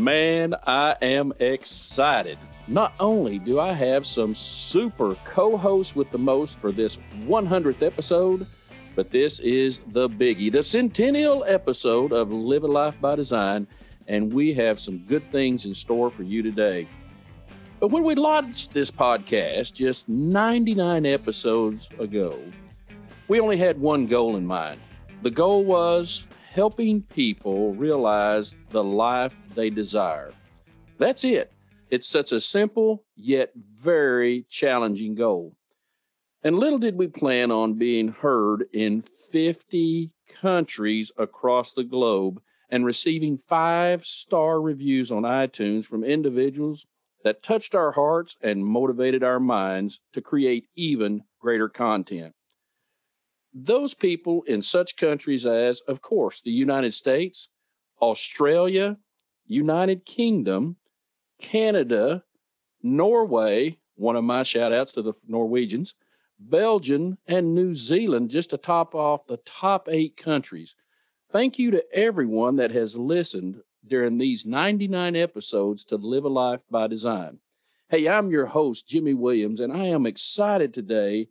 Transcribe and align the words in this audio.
Man, 0.00 0.54
I 0.66 0.96
am 1.02 1.34
excited. 1.40 2.38
Not 2.66 2.94
only 2.98 3.38
do 3.38 3.60
I 3.60 3.72
have 3.72 4.06
some 4.06 4.32
super 4.32 5.14
co 5.26 5.58
hosts 5.58 5.94
with 5.94 6.10
the 6.10 6.16
most 6.16 6.58
for 6.58 6.72
this 6.72 6.98
100th 7.26 7.82
episode, 7.82 8.46
but 8.96 9.10
this 9.10 9.40
is 9.40 9.80
the 9.80 10.08
biggie, 10.08 10.50
the 10.50 10.62
centennial 10.62 11.44
episode 11.44 12.12
of 12.14 12.32
Live 12.32 12.64
a 12.64 12.66
Life 12.66 12.98
by 12.98 13.14
Design, 13.14 13.66
and 14.08 14.32
we 14.32 14.54
have 14.54 14.80
some 14.80 15.00
good 15.00 15.30
things 15.30 15.66
in 15.66 15.74
store 15.74 16.08
for 16.08 16.22
you 16.22 16.42
today. 16.42 16.88
But 17.78 17.90
when 17.90 18.02
we 18.02 18.14
launched 18.14 18.72
this 18.72 18.90
podcast 18.90 19.74
just 19.74 20.08
99 20.08 21.04
episodes 21.04 21.90
ago, 21.98 22.38
we 23.28 23.38
only 23.38 23.58
had 23.58 23.78
one 23.78 24.06
goal 24.06 24.36
in 24.36 24.46
mind. 24.46 24.80
The 25.20 25.30
goal 25.30 25.62
was 25.62 26.24
helping 26.50 27.00
people 27.00 27.72
realize 27.74 28.56
the 28.70 28.82
life 28.82 29.40
they 29.54 29.70
desire. 29.70 30.32
That's 30.98 31.24
it. 31.24 31.52
It's 31.90 32.08
such 32.08 32.32
a 32.32 32.40
simple 32.40 33.04
yet 33.14 33.52
very 33.54 34.44
challenging 34.50 35.14
goal. 35.14 35.54
And 36.42 36.58
little 36.58 36.80
did 36.80 36.96
we 36.96 37.06
plan 37.06 37.52
on 37.52 37.74
being 37.74 38.08
heard 38.08 38.64
in 38.72 39.00
50 39.00 40.12
countries 40.40 41.12
across 41.16 41.72
the 41.72 41.84
globe 41.84 42.40
and 42.68 42.84
receiving 42.84 43.36
five 43.36 44.04
star 44.04 44.60
reviews 44.60 45.12
on 45.12 45.22
iTunes 45.22 45.84
from 45.84 46.02
individuals 46.02 46.88
that 47.22 47.44
touched 47.44 47.76
our 47.76 47.92
hearts 47.92 48.36
and 48.42 48.66
motivated 48.66 49.22
our 49.22 49.38
minds 49.38 50.00
to 50.14 50.20
create 50.20 50.66
even 50.74 51.22
greater 51.40 51.68
content. 51.68 52.34
Those 53.52 53.94
people 53.94 54.42
in 54.46 54.62
such 54.62 54.96
countries 54.96 55.44
as, 55.44 55.80
of 55.82 56.00
course, 56.00 56.40
the 56.40 56.52
United 56.52 56.94
States, 56.94 57.48
Australia, 58.00 58.98
United 59.46 60.06
Kingdom, 60.06 60.76
Canada, 61.40 62.22
Norway, 62.82 63.78
one 63.96 64.16
of 64.16 64.24
my 64.24 64.44
shout 64.44 64.72
outs 64.72 64.92
to 64.92 65.02
the 65.02 65.12
Norwegians, 65.26 65.94
Belgium, 66.38 67.18
and 67.26 67.54
New 67.54 67.74
Zealand, 67.74 68.30
just 68.30 68.50
to 68.50 68.56
top 68.56 68.94
off 68.94 69.26
the 69.26 69.38
top 69.38 69.88
eight 69.90 70.16
countries. 70.16 70.74
Thank 71.30 71.58
you 71.58 71.70
to 71.72 71.84
everyone 71.92 72.56
that 72.56 72.70
has 72.70 72.96
listened 72.96 73.62
during 73.86 74.18
these 74.18 74.46
99 74.46 75.16
episodes 75.16 75.84
to 75.86 75.96
Live 75.96 76.24
a 76.24 76.28
Life 76.28 76.62
by 76.70 76.86
Design. 76.86 77.38
Hey, 77.88 78.08
I'm 78.08 78.30
your 78.30 78.46
host, 78.46 78.88
Jimmy 78.88 79.14
Williams, 79.14 79.60
and 79.60 79.72
I 79.72 79.86
am 79.86 80.06
excited 80.06 80.72
today 80.72 81.28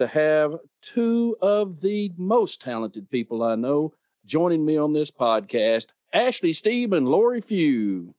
to 0.00 0.06
have 0.06 0.56
two 0.82 1.36
of 1.40 1.80
the 1.82 2.10
most 2.16 2.60
talented 2.60 3.10
people 3.10 3.42
I 3.42 3.54
know 3.54 3.92
joining 4.24 4.64
me 4.64 4.76
on 4.76 4.92
this 4.92 5.10
podcast 5.10 5.88
Ashley 6.12 6.52
Steeb 6.52 6.92
and 6.92 7.06
Lori 7.06 7.40
Few. 7.40 8.14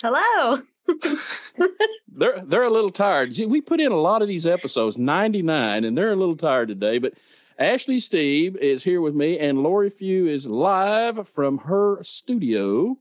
Hello. 0.00 0.62
they're 2.08 2.40
they're 2.40 2.62
a 2.62 2.70
little 2.70 2.90
tired. 2.90 3.34
We 3.48 3.60
put 3.60 3.80
in 3.80 3.92
a 3.92 3.96
lot 3.96 4.22
of 4.22 4.28
these 4.28 4.46
episodes, 4.46 4.96
99, 4.96 5.84
and 5.84 5.98
they're 5.98 6.12
a 6.12 6.16
little 6.16 6.36
tired 6.36 6.68
today, 6.68 6.98
but 6.98 7.14
Ashley 7.58 7.98
Steeb 7.98 8.56
is 8.56 8.84
here 8.84 9.00
with 9.00 9.14
me, 9.14 9.38
and 9.38 9.62
Lori 9.62 9.90
Few 9.90 10.26
is 10.28 10.46
live 10.46 11.28
from 11.28 11.58
her 11.58 11.98
studio. 12.02 12.96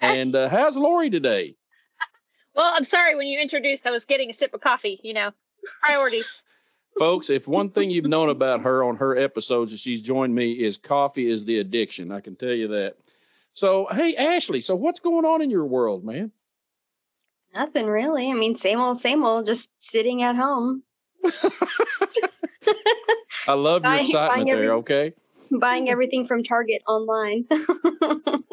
And 0.00 0.34
uh, 0.34 0.48
how's 0.48 0.76
Lori 0.76 1.10
today? 1.10 1.56
Well, 2.54 2.72
I'm 2.74 2.84
sorry. 2.84 3.16
When 3.16 3.28
you 3.28 3.40
introduced, 3.40 3.86
I 3.86 3.90
was 3.90 4.04
getting 4.04 4.30
a 4.30 4.32
sip 4.32 4.52
of 4.52 4.60
coffee. 4.60 5.00
You 5.04 5.14
know, 5.14 5.30
priorities. 5.82 6.42
Folks, 6.98 7.30
if 7.30 7.48
one 7.48 7.70
thing 7.70 7.90
you've 7.90 8.04
known 8.04 8.28
about 8.28 8.62
her 8.62 8.84
on 8.84 8.96
her 8.96 9.16
episodes 9.16 9.72
as 9.72 9.80
she's 9.80 10.02
joined 10.02 10.34
me 10.34 10.52
is 10.52 10.76
coffee 10.76 11.30
is 11.30 11.44
the 11.44 11.58
addiction. 11.58 12.12
I 12.12 12.20
can 12.20 12.36
tell 12.36 12.52
you 12.52 12.68
that. 12.68 12.96
So, 13.52 13.88
hey, 13.90 14.14
Ashley, 14.16 14.60
so 14.60 14.76
what's 14.76 15.00
going 15.00 15.24
on 15.24 15.40
in 15.42 15.50
your 15.50 15.64
world, 15.64 16.04
man? 16.04 16.32
Nothing 17.54 17.86
really. 17.86 18.30
I 18.30 18.34
mean, 18.34 18.54
same 18.54 18.80
old, 18.80 18.98
same 18.98 19.24
old, 19.24 19.46
just 19.46 19.70
sitting 19.78 20.22
at 20.22 20.36
home. 20.36 20.82
I 23.46 23.54
love 23.54 23.84
your 23.84 24.00
excitement 24.00 24.46
there, 24.46 24.56
every, 24.56 24.68
okay? 24.70 25.12
Buying 25.50 25.88
everything 25.90 26.24
from 26.26 26.42
Target 26.42 26.82
online. 26.86 27.46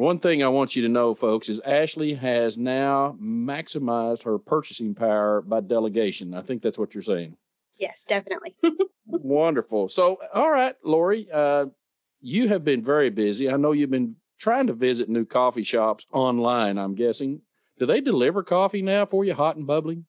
One 0.00 0.18
thing 0.18 0.42
I 0.42 0.48
want 0.48 0.76
you 0.76 0.82
to 0.84 0.88
know, 0.88 1.12
folks, 1.12 1.50
is 1.50 1.60
Ashley 1.60 2.14
has 2.14 2.56
now 2.56 3.18
maximized 3.22 4.24
her 4.24 4.38
purchasing 4.38 4.94
power 4.94 5.42
by 5.42 5.60
delegation. 5.60 6.32
I 6.32 6.40
think 6.40 6.62
that's 6.62 6.78
what 6.78 6.94
you're 6.94 7.02
saying. 7.02 7.36
Yes, 7.78 8.06
definitely. 8.08 8.54
Wonderful. 9.04 9.90
So, 9.90 10.16
all 10.32 10.50
right, 10.50 10.74
Lori, 10.82 11.28
uh, 11.30 11.66
you 12.22 12.48
have 12.48 12.64
been 12.64 12.82
very 12.82 13.10
busy. 13.10 13.50
I 13.50 13.58
know 13.58 13.72
you've 13.72 13.90
been 13.90 14.16
trying 14.38 14.68
to 14.68 14.72
visit 14.72 15.10
new 15.10 15.26
coffee 15.26 15.64
shops 15.64 16.06
online, 16.14 16.78
I'm 16.78 16.94
guessing. 16.94 17.42
Do 17.78 17.84
they 17.84 18.00
deliver 18.00 18.42
coffee 18.42 18.80
now 18.80 19.04
for 19.04 19.26
you, 19.26 19.34
hot 19.34 19.56
and 19.56 19.66
bubbling? 19.66 20.06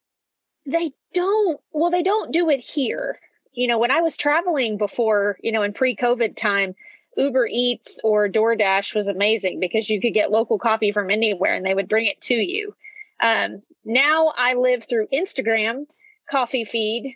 They 0.66 0.94
don't. 1.14 1.60
Well, 1.74 1.92
they 1.92 2.04
don't 2.04 2.32
do 2.32 2.50
it 2.50 2.62
here. 2.62 3.20
You 3.52 3.68
know, 3.68 3.78
when 3.78 3.92
I 3.92 4.00
was 4.00 4.16
traveling 4.16 4.78
before, 4.78 5.38
you 5.44 5.52
know, 5.52 5.64
in 5.64 5.74
pre 5.74 5.98
COVID 5.98 6.38
time, 6.38 6.76
Uber 7.18 7.48
Eats 7.52 8.00
or 8.04 8.30
DoorDash 8.30 8.96
was 8.96 9.08
amazing 9.08 9.60
because 9.60 9.90
you 9.90 10.00
could 10.00 10.14
get 10.14 10.32
local 10.32 10.58
coffee 10.58 10.92
from 10.92 11.10
anywhere 11.10 11.54
and 11.54 11.66
they 11.66 11.74
would 11.74 11.90
bring 11.90 12.06
it 12.06 12.22
to 12.22 12.36
you. 12.36 12.74
Um, 13.22 13.62
now 13.86 14.34
I 14.36 14.54
live 14.54 14.86
through 14.86 15.08
Instagram 15.14 15.86
coffee 16.30 16.64
feed. 16.64 17.16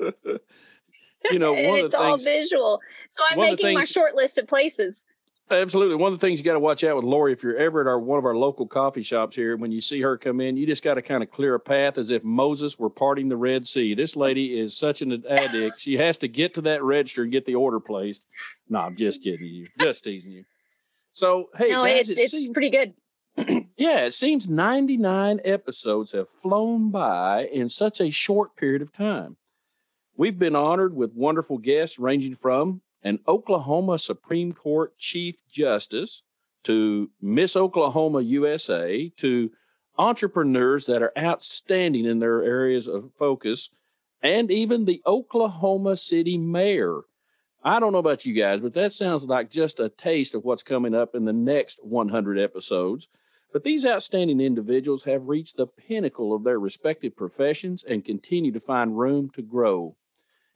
you 1.30 1.38
know, 1.38 1.54
and 1.56 1.76
it's 1.78 1.94
all 1.94 2.18
visual. 2.18 2.80
So 3.08 3.22
I'm 3.30 3.38
making 3.38 3.56
things, 3.56 3.74
my 3.74 3.84
short 3.84 4.14
list 4.14 4.38
of 4.38 4.46
places. 4.46 5.06
Absolutely. 5.50 5.96
One 5.96 6.12
of 6.12 6.18
the 6.18 6.26
things 6.26 6.40
you 6.40 6.44
got 6.44 6.54
to 6.54 6.60
watch 6.60 6.82
out 6.84 6.96
with 6.96 7.04
Lori, 7.04 7.32
if 7.32 7.42
you're 7.42 7.56
ever 7.56 7.82
at 7.82 7.86
our 7.86 7.98
one 7.98 8.18
of 8.18 8.24
our 8.24 8.34
local 8.34 8.66
coffee 8.66 9.02
shops 9.02 9.36
here, 9.36 9.56
when 9.56 9.72
you 9.72 9.82
see 9.82 10.00
her 10.00 10.16
come 10.16 10.40
in, 10.40 10.56
you 10.56 10.66
just 10.66 10.82
got 10.82 10.94
to 10.94 11.02
kind 11.02 11.22
of 11.22 11.30
clear 11.30 11.54
a 11.54 11.60
path 11.60 11.98
as 11.98 12.10
if 12.10 12.24
Moses 12.24 12.78
were 12.78 12.88
parting 12.88 13.28
the 13.28 13.36
Red 13.36 13.66
Sea. 13.66 13.94
This 13.94 14.16
lady 14.16 14.58
is 14.58 14.74
such 14.74 15.02
an 15.02 15.22
addict. 15.28 15.80
she 15.80 15.98
has 15.98 16.16
to 16.18 16.28
get 16.28 16.54
to 16.54 16.62
that 16.62 16.82
register 16.82 17.22
and 17.22 17.32
get 17.32 17.44
the 17.44 17.56
order 17.56 17.78
placed. 17.78 18.24
No, 18.70 18.78
I'm 18.78 18.96
just 18.96 19.22
kidding 19.22 19.44
you. 19.44 19.68
Just 19.80 20.04
teasing 20.04 20.32
you. 20.32 20.44
So 21.12 21.50
hey, 21.56 21.68
no, 21.68 21.84
guys, 21.84 22.08
it's, 22.08 22.20
it 22.20 22.30
seems, 22.30 22.48
pretty 22.48 22.70
good. 22.70 22.94
yeah, 23.76 24.06
it 24.06 24.14
seems 24.14 24.48
99 24.48 25.40
episodes 25.44 26.12
have 26.12 26.28
flown 26.28 26.90
by 26.90 27.44
in 27.52 27.68
such 27.68 28.00
a 28.00 28.10
short 28.10 28.56
period 28.56 28.80
of 28.80 28.92
time. 28.92 29.36
We've 30.16 30.38
been 30.38 30.56
honored 30.56 30.94
with 30.94 31.12
wonderful 31.12 31.58
guests 31.58 31.98
ranging 31.98 32.34
from 32.34 32.80
an 33.04 33.20
Oklahoma 33.28 33.98
Supreme 33.98 34.52
Court 34.52 34.96
Chief 34.98 35.36
Justice 35.48 36.22
to 36.64 37.10
Miss 37.20 37.54
Oklahoma 37.54 38.22
USA 38.22 39.12
to 39.18 39.50
entrepreneurs 39.98 40.86
that 40.86 41.02
are 41.02 41.12
outstanding 41.16 42.06
in 42.06 42.18
their 42.18 42.42
areas 42.42 42.88
of 42.88 43.12
focus 43.16 43.70
and 44.22 44.50
even 44.50 44.86
the 44.86 45.02
Oklahoma 45.06 45.96
City 45.96 46.38
mayor. 46.38 47.02
I 47.62 47.78
don't 47.78 47.92
know 47.92 47.98
about 47.98 48.26
you 48.26 48.34
guys, 48.34 48.60
but 48.60 48.74
that 48.74 48.92
sounds 48.92 49.24
like 49.24 49.50
just 49.50 49.78
a 49.78 49.90
taste 49.90 50.34
of 50.34 50.44
what's 50.44 50.62
coming 50.62 50.94
up 50.94 51.14
in 51.14 51.26
the 51.26 51.32
next 51.32 51.80
100 51.84 52.38
episodes. 52.38 53.08
But 53.52 53.64
these 53.64 53.86
outstanding 53.86 54.40
individuals 54.40 55.04
have 55.04 55.28
reached 55.28 55.56
the 55.56 55.66
pinnacle 55.66 56.34
of 56.34 56.42
their 56.42 56.58
respective 56.58 57.16
professions 57.16 57.84
and 57.84 58.04
continue 58.04 58.50
to 58.52 58.60
find 58.60 58.98
room 58.98 59.30
to 59.34 59.42
grow. 59.42 59.96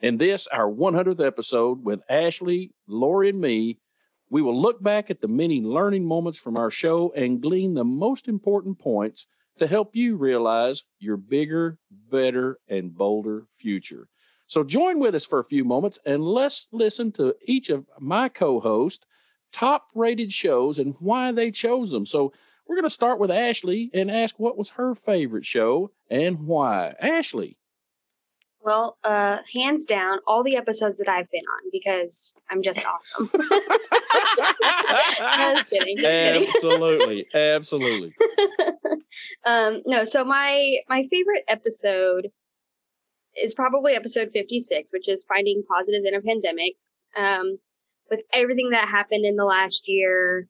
In 0.01 0.19
this, 0.19 0.47
our 0.49 0.71
100th 0.71 1.25
episode 1.25 1.85
with 1.85 2.03
Ashley, 2.09 2.73
Lori, 2.87 3.31
and 3.31 3.41
me, 3.41 3.81
we 4.31 4.43
will 4.43 4.61
look 4.61 4.81
back 4.81 5.11
at 5.11 5.21
the 5.21 5.27
many 5.27 5.61
learning 5.61 6.05
moments 6.05 6.39
from 6.39 6.57
our 6.57 6.71
show 6.71 7.13
and 7.17 7.43
glean 7.43 7.75
the 7.75 7.85
most 7.85 8.29
important 8.29 8.79
points 8.79 9.27
to 9.59 9.67
help 9.67 9.97
you 9.97 10.17
realize 10.17 10.85
your 11.01 11.17
bigger, 11.17 11.79
better, 11.91 12.59
and 12.69 12.95
bolder 12.95 13.47
future. 13.49 14.07
So 14.47 14.63
join 14.63 15.01
with 15.01 15.17
us 15.17 15.27
for 15.27 15.41
a 15.41 15.45
few 15.45 15.65
moments 15.65 15.99
and 16.07 16.23
let's 16.23 16.69
listen 16.71 17.11
to 17.13 17.35
each 17.45 17.69
of 17.69 17.87
my 17.99 18.29
co 18.29 18.61
hosts' 18.61 19.05
top 19.53 19.89
rated 19.97 20.33
shows 20.33 20.79
and 20.79 20.95
why 21.01 21.33
they 21.33 21.51
chose 21.51 21.91
them. 21.91 22.07
So 22.07 22.33
we're 22.69 22.77
going 22.77 22.85
to 22.85 22.91
start 22.91 23.19
with 23.19 23.33
Ashley 23.33 23.91
and 23.93 24.13
ask 24.13 24.39
what 24.39 24.57
was 24.57 24.71
her 24.71 24.95
favorite 24.95 25.45
show 25.45 25.91
and 26.09 26.47
why. 26.47 26.95
Ashley. 27.01 27.59
Well, 28.69 28.99
uh, 29.03 29.39
hands 29.55 29.87
down, 29.87 30.19
all 30.27 30.45
the 30.45 30.57
episodes 30.57 30.99
that 30.99 31.09
I've 31.09 31.31
been 31.31 31.41
on 31.41 31.71
because 31.73 32.35
I'm 32.51 32.63
just 32.63 32.85
awesome. 32.85 33.31
just 35.55 35.71
kidding. 35.71 35.97
Just 35.97 36.55
absolutely, 36.55 37.27
absolutely. 37.33 38.13
um, 39.47 39.81
no, 39.87 40.05
so 40.05 40.23
my 40.23 40.81
my 40.87 41.05
favorite 41.11 41.45
episode 41.49 42.29
is 43.43 43.55
probably 43.55 43.95
episode 43.95 44.33
56, 44.35 44.91
which 44.93 45.09
is 45.09 45.25
finding 45.27 45.63
positives 45.67 46.05
in 46.05 46.15
a 46.15 46.21
pandemic. 46.21 46.75
Um, 47.17 47.57
with 48.11 48.21
everything 48.35 48.69
that 48.73 48.87
happened 48.87 49.25
in 49.25 49.37
the 49.37 49.47
last 49.47 49.89
year, 49.89 50.47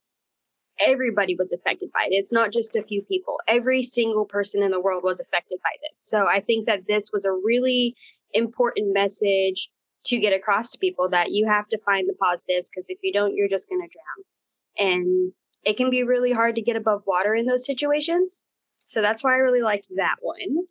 everybody 0.80 1.34
was 1.36 1.52
affected 1.52 1.90
by 1.92 2.04
it. 2.04 2.14
It's 2.14 2.32
not 2.32 2.52
just 2.52 2.76
a 2.76 2.82
few 2.82 3.02
people. 3.02 3.40
Every 3.48 3.82
single 3.82 4.24
person 4.24 4.62
in 4.62 4.70
the 4.70 4.80
world 4.80 5.02
was 5.04 5.20
affected 5.20 5.58
by 5.62 5.70
this. 5.82 5.98
So 6.00 6.26
I 6.26 6.40
think 6.40 6.66
that 6.66 6.86
this 6.88 7.10
was 7.12 7.24
a 7.24 7.32
really 7.32 7.94
important 8.32 8.92
message 8.92 9.68
to 10.06 10.18
get 10.18 10.32
across 10.32 10.70
to 10.70 10.78
people 10.78 11.08
that 11.10 11.32
you 11.32 11.46
have 11.48 11.68
to 11.68 11.78
find 11.84 12.08
the 12.08 12.14
positives 12.22 12.70
because 12.70 12.88
if 12.90 12.98
you 13.02 13.12
don't, 13.12 13.34
you're 13.34 13.48
just 13.48 13.68
going 13.68 13.80
to 13.80 13.88
drown. 13.88 14.90
and 14.92 15.32
it 15.64 15.76
can 15.76 15.90
be 15.90 16.02
really 16.04 16.32
hard 16.32 16.54
to 16.54 16.62
get 16.62 16.76
above 16.76 17.02
water 17.06 17.34
in 17.34 17.46
those 17.46 17.66
situations. 17.66 18.42
So 18.86 19.02
that's 19.02 19.24
why 19.24 19.32
I 19.34 19.38
really 19.38 19.62
liked 19.62 19.88
that 19.96 20.16
one. 20.22 20.66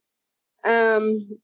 Um, 0.66 1.40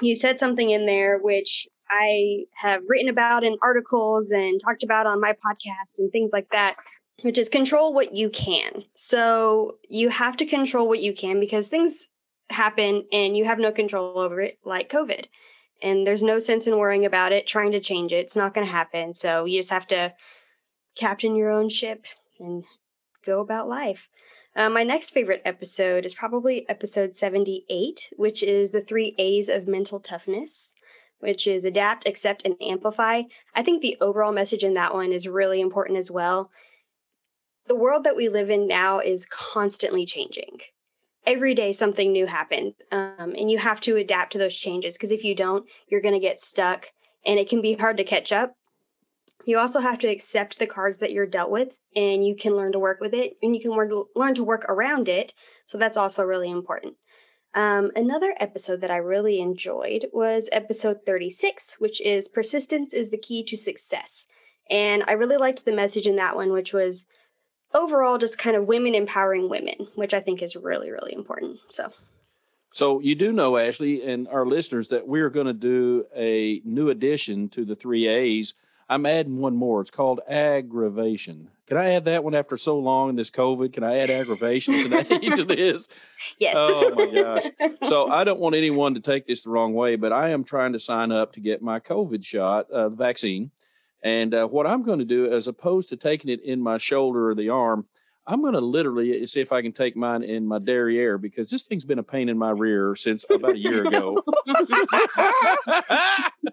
you 0.00 0.16
said 0.16 0.38
something 0.38 0.70
in 0.70 0.86
there 0.86 1.18
which 1.18 1.66
I 1.90 2.44
have 2.54 2.82
written 2.88 3.08
about 3.08 3.44
in 3.44 3.56
articles 3.62 4.30
and 4.30 4.60
talked 4.64 4.82
about 4.82 5.06
on 5.06 5.20
my 5.20 5.32
podcast 5.32 5.98
and 5.98 6.10
things 6.12 6.30
like 6.32 6.48
that, 6.52 6.76
which 7.22 7.38
is 7.38 7.48
control 7.48 7.92
what 7.92 8.14
you 8.14 8.28
can. 8.28 8.84
So 8.96 9.76
you 9.88 10.10
have 10.10 10.36
to 10.38 10.46
control 10.46 10.88
what 10.88 11.02
you 11.02 11.12
can 11.12 11.40
because 11.40 11.68
things 11.68 12.08
happen 12.50 13.04
and 13.12 13.36
you 13.36 13.44
have 13.44 13.58
no 13.58 13.72
control 13.72 14.18
over 14.18 14.40
it, 14.40 14.58
like 14.64 14.90
COVID. 14.90 15.26
And 15.82 16.06
there's 16.06 16.22
no 16.22 16.38
sense 16.38 16.66
in 16.66 16.78
worrying 16.78 17.04
about 17.04 17.32
it, 17.32 17.46
trying 17.46 17.72
to 17.72 17.80
change 17.80 18.12
it. 18.12 18.16
It's 18.16 18.36
not 18.36 18.54
going 18.54 18.66
to 18.66 18.72
happen. 18.72 19.12
So 19.12 19.44
you 19.44 19.58
just 19.58 19.70
have 19.70 19.86
to 19.88 20.14
captain 20.96 21.36
your 21.36 21.50
own 21.50 21.68
ship 21.68 22.06
and 22.38 22.64
go 23.24 23.40
about 23.40 23.68
life. 23.68 24.08
Uh, 24.56 24.70
my 24.70 24.84
next 24.84 25.10
favorite 25.10 25.42
episode 25.44 26.06
is 26.06 26.14
probably 26.14 26.68
episode 26.68 27.12
78, 27.12 28.10
which 28.16 28.42
is 28.42 28.70
the 28.70 28.80
three 28.80 29.14
A's 29.18 29.48
of 29.48 29.66
mental 29.66 29.98
toughness, 29.98 30.74
which 31.18 31.46
is 31.46 31.64
adapt, 31.64 32.06
accept, 32.06 32.42
and 32.44 32.54
amplify. 32.62 33.22
I 33.54 33.62
think 33.64 33.82
the 33.82 33.96
overall 34.00 34.32
message 34.32 34.62
in 34.62 34.74
that 34.74 34.94
one 34.94 35.10
is 35.10 35.26
really 35.26 35.60
important 35.60 35.98
as 35.98 36.10
well. 36.10 36.50
The 37.66 37.74
world 37.74 38.04
that 38.04 38.16
we 38.16 38.28
live 38.28 38.50
in 38.50 38.66
now 38.66 38.98
is 38.98 39.26
constantly 39.26 40.04
changing. 40.06 40.58
Every 41.26 41.54
day, 41.54 41.72
something 41.72 42.12
new 42.12 42.26
happens, 42.26 42.74
um, 42.92 43.34
and 43.38 43.50
you 43.50 43.58
have 43.58 43.80
to 43.82 43.96
adapt 43.96 44.32
to 44.32 44.38
those 44.38 44.56
changes 44.56 44.96
because 44.96 45.10
if 45.10 45.24
you 45.24 45.34
don't, 45.34 45.66
you're 45.88 46.02
going 46.02 46.14
to 46.14 46.20
get 46.20 46.38
stuck 46.38 46.92
and 47.24 47.38
it 47.38 47.48
can 47.48 47.62
be 47.62 47.74
hard 47.74 47.96
to 47.96 48.04
catch 48.04 48.30
up 48.30 48.56
you 49.44 49.58
also 49.58 49.80
have 49.80 49.98
to 49.98 50.08
accept 50.08 50.58
the 50.58 50.66
cards 50.66 50.98
that 50.98 51.12
you're 51.12 51.26
dealt 51.26 51.50
with 51.50 51.78
and 51.94 52.24
you 52.24 52.34
can 52.34 52.56
learn 52.56 52.72
to 52.72 52.78
work 52.78 53.00
with 53.00 53.12
it 53.12 53.36
and 53.42 53.54
you 53.54 53.60
can 53.60 53.74
work, 53.74 53.90
learn 54.14 54.34
to 54.34 54.44
work 54.44 54.64
around 54.68 55.08
it. 55.08 55.34
So 55.66 55.78
that's 55.78 55.96
also 55.96 56.22
really 56.22 56.50
important. 56.50 56.94
Um, 57.54 57.90
another 57.94 58.34
episode 58.40 58.80
that 58.80 58.90
I 58.90 58.96
really 58.96 59.40
enjoyed 59.40 60.06
was 60.12 60.48
episode 60.50 61.00
36, 61.06 61.76
which 61.78 62.00
is 62.00 62.28
Persistence 62.28 62.92
is 62.92 63.10
the 63.10 63.18
Key 63.18 63.44
to 63.44 63.56
Success. 63.56 64.24
And 64.70 65.04
I 65.06 65.12
really 65.12 65.36
liked 65.36 65.64
the 65.64 65.72
message 65.72 66.06
in 66.06 66.16
that 66.16 66.36
one, 66.36 66.50
which 66.50 66.72
was 66.72 67.04
overall 67.74 68.18
just 68.18 68.38
kind 68.38 68.56
of 68.56 68.66
women 68.66 68.94
empowering 68.94 69.48
women, 69.48 69.88
which 69.94 70.14
I 70.14 70.20
think 70.20 70.42
is 70.42 70.56
really, 70.56 70.90
really 70.90 71.12
important. 71.12 71.58
So. 71.68 71.92
So 72.72 73.00
you 73.00 73.14
do 73.14 73.32
know, 73.32 73.56
Ashley, 73.56 74.02
and 74.02 74.26
our 74.28 74.46
listeners, 74.46 74.88
that 74.88 75.06
we're 75.06 75.30
going 75.30 75.46
to 75.46 75.52
do 75.52 76.06
a 76.14 76.60
new 76.64 76.88
addition 76.88 77.48
to 77.50 77.64
the 77.64 77.76
three 77.76 78.08
A's 78.08 78.54
I'm 78.88 79.06
adding 79.06 79.38
one 79.38 79.56
more. 79.56 79.80
It's 79.80 79.90
called 79.90 80.20
aggravation. 80.28 81.50
Can 81.66 81.78
I 81.78 81.94
add 81.94 82.04
that 82.04 82.22
one 82.22 82.34
after 82.34 82.56
so 82.58 82.78
long 82.78 83.08
in 83.08 83.16
this 83.16 83.30
COVID? 83.30 83.72
Can 83.72 83.82
I 83.82 83.98
add 83.98 84.10
aggravation 84.10 84.82
today 84.82 85.02
to 85.02 85.44
this? 85.48 85.88
Yes. 86.38 86.54
Oh 86.58 86.94
my 86.94 87.22
gosh. 87.22 87.70
So 87.84 88.10
I 88.10 88.24
don't 88.24 88.40
want 88.40 88.54
anyone 88.54 88.94
to 88.94 89.00
take 89.00 89.26
this 89.26 89.44
the 89.44 89.50
wrong 89.50 89.72
way, 89.72 89.96
but 89.96 90.12
I 90.12 90.30
am 90.30 90.44
trying 90.44 90.74
to 90.74 90.78
sign 90.78 91.12
up 91.12 91.32
to 91.32 91.40
get 91.40 91.62
my 91.62 91.80
COVID 91.80 92.24
shot, 92.24 92.70
uh, 92.70 92.90
vaccine. 92.90 93.50
And 94.04 94.34
uh, 94.34 94.46
what 94.46 94.66
I'm 94.66 94.82
going 94.82 94.98
to 94.98 95.04
do, 95.06 95.32
as 95.32 95.48
opposed 95.48 95.88
to 95.88 95.96
taking 95.96 96.30
it 96.30 96.42
in 96.42 96.60
my 96.60 96.76
shoulder 96.76 97.30
or 97.30 97.34
the 97.34 97.48
arm, 97.48 97.86
I'm 98.26 98.42
going 98.42 98.52
to 98.54 98.60
literally 98.60 99.26
see 99.26 99.40
if 99.40 99.52
I 99.52 99.60
can 99.60 99.72
take 99.72 99.96
mine 99.96 100.22
in 100.22 100.46
my 100.46 100.58
derriere 100.58 101.18
because 101.18 101.50
this 101.50 101.64
thing's 101.64 101.84
been 101.84 101.98
a 101.98 102.02
pain 102.02 102.28
in 102.28 102.38
my 102.38 102.50
rear 102.50 102.94
since 102.96 103.24
about 103.30 103.52
a 103.52 103.58
year 103.58 103.86
ago. 103.86 104.22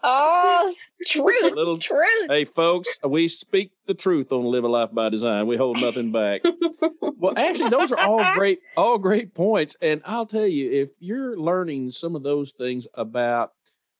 oh, 0.03 0.73
truth, 1.05 1.55
little, 1.55 1.77
truth. 1.77 2.29
Hey, 2.29 2.43
folks, 2.45 2.99
we 3.05 3.27
speak 3.27 3.71
the 3.85 3.93
truth 3.93 4.31
on 4.33 4.43
Live 4.45 4.65
a 4.65 4.67
Life 4.67 4.91
by 4.93 5.09
Design. 5.09 5.47
We 5.47 5.55
hold 5.55 5.79
nothing 5.79 6.11
back. 6.11 6.41
well, 7.17 7.33
actually, 7.37 7.69
those 7.69 7.93
are 7.93 7.99
all 7.99 8.33
great, 8.33 8.59
all 8.75 8.97
great 8.97 9.33
points. 9.33 9.77
And 9.81 10.01
I'll 10.05 10.25
tell 10.25 10.47
you, 10.47 10.71
if 10.71 10.89
you're 10.99 11.37
learning 11.37 11.91
some 11.91 12.17
of 12.17 12.23
those 12.23 12.51
things 12.51 12.85
about 12.95 13.53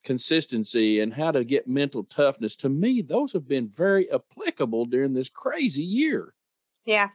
consistency 0.03 1.00
and 1.00 1.13
how 1.13 1.31
to 1.31 1.44
get 1.44 1.68
mental 1.68 2.03
toughness, 2.03 2.56
to 2.57 2.69
me, 2.69 3.01
those 3.01 3.33
have 3.33 3.48
been 3.48 3.68
very 3.68 4.12
applicable 4.12 4.86
during 4.86 5.13
this 5.13 5.30
crazy 5.30 5.83
year. 5.83 6.33
Yeah, 6.86 7.09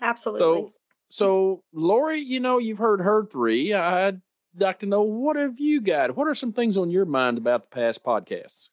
Absolutely. 0.00 0.40
So, 0.40 0.72
so 1.10 1.62
Lori, 1.72 2.20
you 2.20 2.40
know, 2.40 2.58
you've 2.58 2.78
heard 2.78 3.00
her 3.00 3.24
three. 3.24 3.72
I'd 3.72 4.20
like 4.58 4.80
to 4.80 4.86
know 4.86 5.02
what 5.02 5.36
have 5.36 5.60
you 5.60 5.80
got? 5.80 6.16
What 6.16 6.28
are 6.28 6.34
some 6.34 6.52
things 6.52 6.76
on 6.76 6.90
your 6.90 7.04
mind 7.04 7.38
about 7.38 7.62
the 7.62 7.74
past 7.74 8.04
podcasts? 8.04 8.70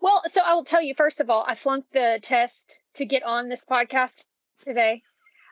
Well, 0.00 0.22
so 0.28 0.42
I 0.44 0.54
will 0.54 0.64
tell 0.64 0.82
you 0.82 0.94
first 0.94 1.20
of 1.20 1.30
all, 1.30 1.44
I 1.46 1.54
flunked 1.54 1.92
the 1.92 2.18
test 2.22 2.80
to 2.94 3.04
get 3.04 3.22
on 3.22 3.48
this 3.48 3.64
podcast 3.64 4.24
today. 4.64 5.02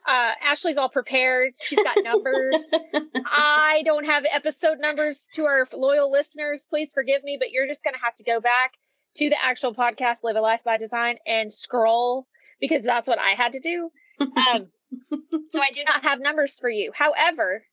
Uh, 0.08 0.32
Ashley's 0.42 0.78
all 0.78 0.88
prepared. 0.88 1.52
She's 1.60 1.82
got 1.82 2.02
numbers. 2.02 2.72
I 3.26 3.82
don't 3.84 4.06
have 4.06 4.24
episode 4.32 4.78
numbers 4.80 5.28
to 5.34 5.44
our 5.44 5.68
loyal 5.74 6.10
listeners. 6.10 6.66
Please 6.68 6.94
forgive 6.94 7.22
me, 7.22 7.36
but 7.38 7.50
you're 7.50 7.66
just 7.66 7.84
going 7.84 7.92
to 7.92 8.00
have 8.00 8.14
to 8.14 8.24
go 8.24 8.40
back 8.40 8.72
to 9.16 9.28
the 9.28 9.36
actual 9.44 9.74
podcast, 9.74 10.22
Live 10.22 10.36
a 10.36 10.40
Life 10.40 10.64
by 10.64 10.78
Design, 10.78 11.18
and 11.26 11.52
scroll 11.52 12.26
because 12.58 12.82
that's 12.82 13.06
what 13.06 13.18
I 13.18 13.32
had 13.32 13.52
to 13.52 13.60
do. 13.60 13.90
Um, 14.20 14.68
so 15.46 15.60
I 15.60 15.70
do 15.72 15.84
not 15.84 16.02
have 16.02 16.20
numbers 16.20 16.58
for 16.58 16.70
you. 16.70 16.90
However, 16.94 17.64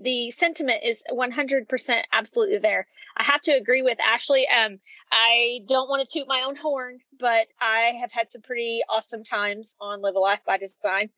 the 0.00 0.32
sentiment 0.32 0.82
is 0.84 1.04
100% 1.12 2.02
absolutely 2.12 2.58
there. 2.58 2.88
I 3.16 3.22
have 3.22 3.40
to 3.42 3.52
agree 3.52 3.82
with 3.82 3.98
Ashley. 4.00 4.48
Um, 4.48 4.80
I 5.12 5.60
don't 5.68 5.88
want 5.88 6.06
to 6.06 6.18
toot 6.18 6.26
my 6.26 6.42
own 6.44 6.56
horn, 6.56 6.98
but 7.20 7.46
I 7.60 7.92
have 8.00 8.10
had 8.10 8.32
some 8.32 8.42
pretty 8.42 8.80
awesome 8.88 9.22
times 9.22 9.76
on 9.80 10.02
Live 10.02 10.16
a 10.16 10.18
Life 10.18 10.40
by 10.44 10.56
Design. 10.58 11.10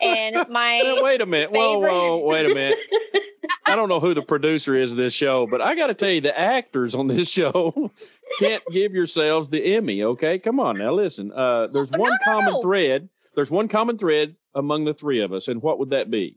And 0.00 0.36
my 0.48 0.98
wait 1.02 1.20
a 1.20 1.26
minute, 1.26 1.50
favorite... 1.50 1.92
whoa, 1.92 2.18
whoa, 2.18 2.26
wait 2.26 2.50
a 2.50 2.54
minute. 2.54 2.78
I 3.66 3.76
don't 3.76 3.88
know 3.88 4.00
who 4.00 4.14
the 4.14 4.22
producer 4.22 4.74
is 4.76 4.92
of 4.92 4.96
this 4.96 5.14
show, 5.14 5.46
but 5.46 5.60
I 5.60 5.74
got 5.74 5.86
to 5.86 5.94
tell 5.94 6.10
you, 6.10 6.20
the 6.20 6.38
actors 6.38 6.94
on 6.94 7.06
this 7.06 7.30
show 7.32 7.90
can't 8.38 8.62
give 8.70 8.92
yourselves 8.92 9.50
the 9.50 9.76
Emmy. 9.76 10.02
Okay, 10.02 10.38
come 10.38 10.60
on 10.60 10.78
now, 10.78 10.92
listen. 10.92 11.32
Uh, 11.32 11.68
there's 11.68 11.90
one 11.90 12.10
no, 12.10 12.18
common 12.24 12.54
no. 12.54 12.62
thread. 12.62 13.08
There's 13.34 13.50
one 13.50 13.68
common 13.68 13.98
thread 13.98 14.36
among 14.54 14.84
the 14.84 14.94
three 14.94 15.20
of 15.20 15.32
us, 15.32 15.48
and 15.48 15.62
what 15.62 15.78
would 15.78 15.90
that 15.90 16.10
be? 16.10 16.36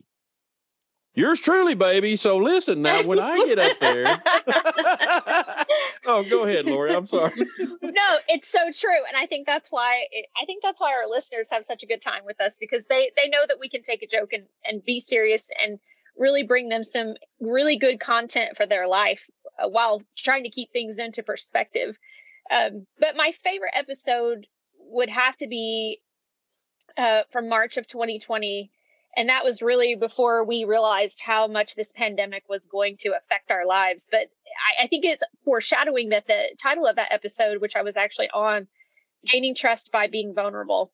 Yours 1.18 1.40
truly, 1.40 1.74
baby. 1.74 2.14
So 2.14 2.36
listen 2.36 2.80
now, 2.80 3.02
when 3.02 3.18
I 3.18 3.44
get 3.48 3.58
up 3.58 3.80
there. 3.80 4.22
oh, 6.06 6.22
go 6.22 6.44
ahead, 6.44 6.66
Lori. 6.66 6.94
I'm 6.94 7.04
sorry. 7.04 7.32
no, 7.58 8.18
it's 8.28 8.46
so 8.46 8.70
true, 8.70 9.04
and 9.08 9.16
I 9.16 9.26
think 9.26 9.44
that's 9.44 9.72
why 9.72 10.04
it, 10.12 10.26
I 10.40 10.44
think 10.44 10.62
that's 10.62 10.80
why 10.80 10.92
our 10.92 11.08
listeners 11.10 11.48
have 11.50 11.64
such 11.64 11.82
a 11.82 11.86
good 11.86 12.00
time 12.00 12.22
with 12.24 12.40
us 12.40 12.56
because 12.60 12.86
they 12.86 13.10
they 13.16 13.28
know 13.28 13.40
that 13.48 13.58
we 13.58 13.68
can 13.68 13.82
take 13.82 14.04
a 14.04 14.06
joke 14.06 14.32
and 14.32 14.44
and 14.64 14.84
be 14.84 15.00
serious 15.00 15.50
and 15.60 15.80
really 16.16 16.44
bring 16.44 16.68
them 16.68 16.84
some 16.84 17.14
really 17.40 17.76
good 17.76 17.98
content 17.98 18.56
for 18.56 18.64
their 18.64 18.86
life 18.86 19.24
uh, 19.58 19.68
while 19.68 20.00
trying 20.16 20.44
to 20.44 20.50
keep 20.50 20.72
things 20.72 21.00
into 21.00 21.24
perspective. 21.24 21.98
Um, 22.48 22.86
but 23.00 23.16
my 23.16 23.32
favorite 23.42 23.74
episode 23.74 24.46
would 24.78 25.10
have 25.10 25.36
to 25.38 25.48
be 25.48 25.98
uh, 26.96 27.22
from 27.32 27.48
March 27.48 27.76
of 27.76 27.88
2020. 27.88 28.70
And 29.18 29.28
that 29.30 29.42
was 29.42 29.62
really 29.62 29.96
before 29.96 30.44
we 30.44 30.62
realized 30.62 31.20
how 31.20 31.48
much 31.48 31.74
this 31.74 31.90
pandemic 31.90 32.44
was 32.48 32.66
going 32.66 32.96
to 32.98 33.16
affect 33.16 33.50
our 33.50 33.66
lives. 33.66 34.08
But 34.08 34.28
I, 34.78 34.84
I 34.84 34.86
think 34.86 35.04
it's 35.04 35.24
foreshadowing 35.44 36.10
that 36.10 36.26
the 36.26 36.56
title 36.62 36.86
of 36.86 36.94
that 36.94 37.12
episode, 37.12 37.60
which 37.60 37.74
I 37.74 37.82
was 37.82 37.96
actually 37.96 38.30
on, 38.30 38.68
Gaining 39.26 39.56
Trust 39.56 39.90
by 39.90 40.06
Being 40.06 40.34
Vulnerable. 40.36 40.92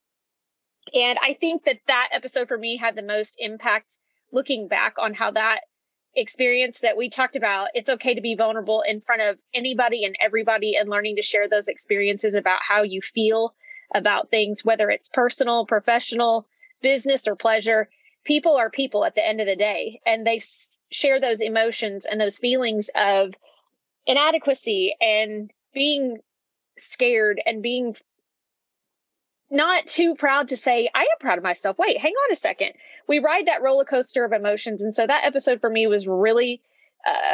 And 0.95 1.19
I 1.23 1.35
think 1.35 1.65
that 1.65 1.81
that 1.87 2.09
episode 2.13 2.49
for 2.49 2.57
me 2.57 2.79
had 2.79 2.97
the 2.97 3.03
most 3.03 3.37
impact 3.39 3.99
looking 4.33 4.69
back 4.69 4.95
on 4.99 5.13
how 5.13 5.31
that 5.33 5.61
experience 6.17 6.81
that 6.81 6.97
we 6.97 7.11
talked 7.11 7.37
about 7.37 7.69
it's 7.75 7.91
okay 7.91 8.15
to 8.15 8.21
be 8.21 8.37
vulnerable 8.37 8.83
in 8.87 9.01
front 9.01 9.21
of 9.21 9.37
anybody 9.53 10.05
and 10.05 10.17
everybody 10.19 10.77
and 10.77 10.89
learning 10.89 11.17
to 11.17 11.23
share 11.23 11.47
those 11.47 11.69
experiences 11.69 12.35
about 12.35 12.61
how 12.67 12.83
you 12.83 13.03
feel 13.03 13.53
about 13.95 14.31
things, 14.31 14.65
whether 14.65 14.89
it's 14.91 15.11
personal, 15.11 15.67
professional, 15.67 16.47
business, 16.81 17.29
or 17.29 17.37
pleasure. 17.37 17.89
People 18.25 18.57
are 18.57 18.71
people 18.71 19.05
at 19.05 19.15
the 19.15 19.27
end 19.27 19.41
of 19.41 19.47
the 19.47 19.57
day, 19.57 20.01
and 20.07 20.27
they 20.27 20.37
s- 20.37 20.81
share 20.91 21.21
those 21.21 21.41
emotions 21.41 22.07
and 22.07 22.21
those 22.21 22.39
feelings 22.39 22.91
of 22.95 23.35
inadequacy 24.07 24.95
and 25.01 25.51
being 25.73 26.19
scared 26.79 27.41
and 27.47 27.63
being 27.63 27.97
not 29.51 29.87
too 29.87 30.15
proud 30.15 30.49
to 30.49 30.57
say, 30.57 30.89
I 30.95 31.03
am 31.03 31.19
proud 31.21 31.39
of 31.39 31.45
myself. 31.45 31.79
Wait, 31.79 31.99
hang 31.99 32.13
on 32.13 32.33
a 32.33 32.37
second. 32.37 32.73
We 33.07 33.19
ride 33.19 33.47
that 33.47 33.63
roller 33.63 33.85
coaster 33.85 34.25
of 34.25 34.33
emotions. 34.33 34.83
And 34.83 34.95
so 34.95 35.07
that 35.07 35.25
episode 35.25 35.61
for 35.61 35.71
me 35.71 35.87
was 35.87 36.09
really 36.09 36.61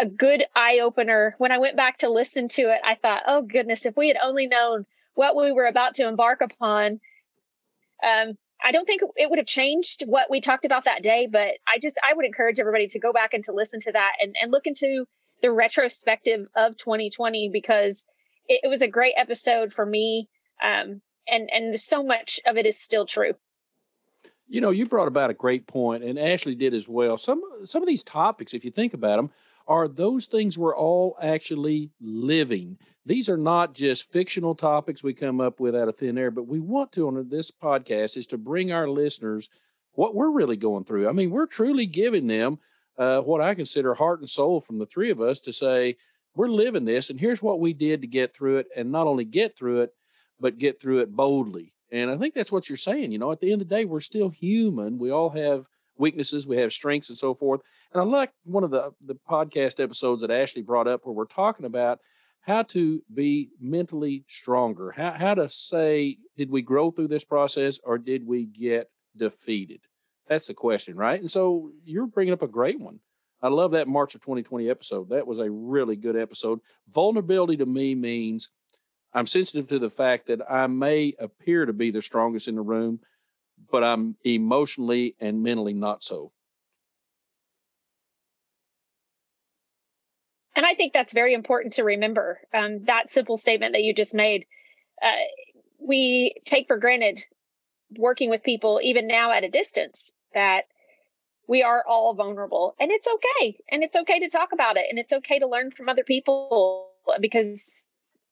a 0.01 0.07
good 0.07 0.45
eye 0.57 0.81
opener. 0.83 1.35
When 1.39 1.53
I 1.53 1.59
went 1.59 1.77
back 1.77 1.99
to 1.99 2.11
listen 2.11 2.49
to 2.49 2.63
it, 2.63 2.81
I 2.85 2.97
thought, 2.97 3.23
oh 3.27 3.43
goodness, 3.43 3.87
if 3.87 3.97
we 3.97 4.09
had 4.09 4.17
only 4.23 4.47
known 4.49 4.85
what 5.15 5.37
we 5.37 5.53
were 5.53 5.67
about 5.67 5.95
to 5.95 6.09
embark 6.09 6.41
upon, 6.41 7.01
um, 8.03 8.37
I 8.65 8.73
don't 8.73 8.85
think 8.85 9.03
it 9.17 9.31
would 9.31 9.39
have 9.39 9.47
changed 9.47 10.03
what 10.07 10.31
we 10.31 10.41
talked 10.41 10.65
about 10.65 10.85
that 10.85 11.03
day, 11.03 11.27
but 11.31 11.55
I 11.67 11.79
just 11.81 11.99
I 12.09 12.15
would 12.15 12.27
encourage 12.27 12.61
everybody 12.61 12.87
to 12.89 12.99
go 12.99 13.13
back 13.13 13.35
and 13.35 13.43
to 13.45 13.53
listen 13.53 13.81
to 13.81 13.93
that 13.93 14.13
and, 14.21 14.35
and 14.41 14.53
look 14.53 14.67
into 14.67 15.07
the 15.43 15.51
retrospective 15.51 16.47
of 16.55 16.77
2020 16.77 17.49
because 17.51 18.07
it, 18.49 18.61
it 18.65 18.69
was 18.69 18.83
a 18.83 18.89
great 18.89 19.15
episode 19.17 19.73
for 19.73 19.87
me. 19.87 20.29
Um, 20.63 21.01
and 21.29 21.49
and 21.53 21.79
so 21.79 22.03
much 22.03 22.41
of 22.47 22.57
it 22.57 22.67
is 22.67 22.79
still 22.79 23.07
true. 23.07 23.33
You 24.49 24.61
know, 24.61 24.71
you 24.71 24.87
brought 24.87 25.09
about 25.09 25.31
a 25.31 25.35
great 25.35 25.67
point, 25.67 26.03
and 26.03 26.19
Ashley 26.19 26.55
did 26.55 26.75
as 26.75 26.89
well. 26.89 27.17
Some 27.17 27.43
some 27.65 27.83
of 27.83 27.89
these 27.89 28.05
topics, 28.05 28.53
if 28.53 28.65
you 28.65 28.71
think 28.71 28.95
about 28.95 29.17
them, 29.17 29.31
are 29.71 29.87
those 29.87 30.27
things 30.27 30.59
we're 30.59 30.77
all 30.77 31.17
actually 31.23 31.93
living. 32.01 32.77
These 33.07 33.29
are 33.29 33.37
not 33.37 33.73
just 33.73 34.13
fictional 34.13 34.57
topics 34.57 35.05
we 35.05 35.15
come 35.15 35.41
up 35.41 35.61
with 35.61 35.77
out 35.77 35.89
of 35.89 35.97
thin 35.97 36.19
air, 36.19 36.33
but 36.33 36.49
we 36.49 36.59
want 36.59 36.91
to 36.93 37.07
on 37.07 37.29
this 37.29 37.53
podcast 37.53 38.17
is 38.17 38.27
to 38.27 38.37
bring 38.37 38.73
our 38.73 38.89
listeners 38.89 39.49
what 39.93 40.17
we're 40.17 40.33
really 40.33 40.57
going 40.57 40.83
through. 40.83 41.09
I 41.09 41.13
mean, 41.13 41.31
we're 41.31 41.47
truly 41.47 41.87
giving 41.87 42.27
them 42.27 42.59
uh, 42.99 43.21
what 43.21 43.41
I 43.41 43.55
consider 43.55 43.95
heart 43.95 44.19
and 44.19 44.29
soul 44.29 44.59
from 44.59 44.79
the 44.79 44.87
three 44.87 45.11
of 45.11 45.21
us 45.21 45.41
to 45.43 45.53
say, 45.53 45.97
we're 46.35 46.49
living 46.49 46.85
this, 46.85 47.09
and 47.09 47.21
here's 47.21 47.43
what 47.43 47.61
we 47.61 47.73
did 47.73 48.01
to 48.01 48.09
get 48.09 48.35
through 48.35 48.59
it, 48.59 48.67
and 48.77 48.91
not 48.91 49.07
only 49.07 49.25
get 49.25 49.57
through 49.57 49.83
it, 49.83 49.95
but 50.41 50.59
get 50.59 50.81
through 50.81 50.99
it 50.99 51.15
boldly. 51.15 51.75
And 51.93 52.11
I 52.11 52.17
think 52.17 52.35
that's 52.35 52.53
what 52.53 52.69
you're 52.69 52.77
saying. 52.77 53.13
You 53.13 53.19
know, 53.19 53.31
at 53.31 53.41
the 53.41 53.53
end 53.53 53.63
of 53.63 53.69
the 53.69 53.75
day, 53.77 53.85
we're 53.85 54.01
still 54.01 54.31
human. 54.31 54.99
We 54.99 55.11
all 55.11 55.31
have 55.31 55.69
weaknesses, 56.01 56.47
we 56.47 56.57
have 56.57 56.73
strengths, 56.73 57.09
and 57.09 57.19
so 57.19 57.35
forth. 57.35 57.61
And 57.93 58.01
I 58.01 58.05
like 58.05 58.33
one 58.45 58.65
of 58.65 58.71
the 58.71 58.87
uh, 58.87 58.91
the 59.05 59.17
podcast 59.29 59.83
episodes 59.83 60.23
that 60.23 60.31
Ashley 60.31 60.63
brought 60.63 60.89
up, 60.89 61.03
where 61.05 61.15
we're 61.15 61.27
talking 61.27 61.67
about 61.67 62.01
how 62.41 62.63
to 62.63 63.03
be 63.13 63.51
mentally 63.61 64.25
stronger. 64.27 64.91
How 64.91 65.13
how 65.13 65.35
to 65.35 65.49
say, 65.49 66.19
did 66.37 66.51
we 66.51 66.63
grow 66.63 66.91
through 66.91 67.09
this 67.09 67.25
process, 67.25 67.79
or 67.85 67.99
did 67.99 68.27
we 68.27 68.47
get 68.47 68.91
defeated? 69.17 69.81
That's 70.29 70.47
the 70.47 70.55
question, 70.55 70.97
right? 70.97 71.21
And 71.21 71.31
so 71.31 71.71
you're 71.85 72.07
bringing 72.07 72.33
up 72.33 72.43
a 72.43 72.49
great 72.49 72.81
one. 72.81 73.01
I 73.43 73.49
love 73.49 73.73
that 73.73 73.89
March 73.89 74.15
of 74.15 74.21
2020 74.21 74.69
episode. 74.69 75.09
That 75.09 75.27
was 75.27 75.39
a 75.39 75.51
really 75.51 75.97
good 75.97 76.17
episode. 76.17 76.61
Vulnerability 76.89 77.57
to 77.57 77.67
me 77.67 77.95
means 77.95 78.51
I'm 79.13 79.27
sensitive 79.27 79.69
to 79.69 79.79
the 79.79 79.91
fact 79.91 80.27
that 80.27 80.41
I 80.49 80.67
may 80.67 81.15
appear 81.19 81.67
to 81.67 81.73
be 81.73 81.91
the 81.91 82.03
strongest 82.03 82.49
in 82.49 82.55
the 82.55 82.63
room, 82.63 83.01
but 83.71 83.85
I'm 83.85 84.17
emotionally 84.25 85.17
and 85.21 85.43
mentally 85.43 85.75
not 85.75 86.03
so. 86.03 86.33
And 90.57 90.67
I 90.67 90.75
think 90.75 90.93
that's 90.93 91.15
very 91.15 91.33
important 91.33 91.75
to 91.75 91.85
remember. 91.85 92.41
Um, 92.53 92.85
that 92.85 93.11
simple 93.11 93.37
statement 93.37 93.73
that 93.73 93.83
you 93.83 93.95
just 93.95 94.15
made. 94.15 94.47
Uh, 95.03 95.13
we 95.79 96.35
take 96.45 96.67
for 96.67 96.77
granted 96.77 97.25
working 97.97 98.31
with 98.31 98.43
people, 98.43 98.81
even 98.83 99.07
now 99.07 99.33
at 99.33 99.45
a 99.45 99.49
distance, 99.49 100.13
that 100.35 100.65
we 101.51 101.65
are 101.65 101.85
all 101.87 102.15
vulnerable 102.15 102.77
and 102.79 102.93
it's 102.93 103.09
okay 103.09 103.59
and 103.71 103.83
it's 103.83 103.97
okay 103.97 104.21
to 104.21 104.29
talk 104.29 104.51
about 104.53 104.77
it 104.77 104.87
and 104.89 105.01
it's 105.01 105.13
okay 105.13 105.41
to 105.41 105.49
learn 105.49 105.73
from 105.73 105.89
other 105.89 106.05
people 106.05 106.89
because 107.21 107.83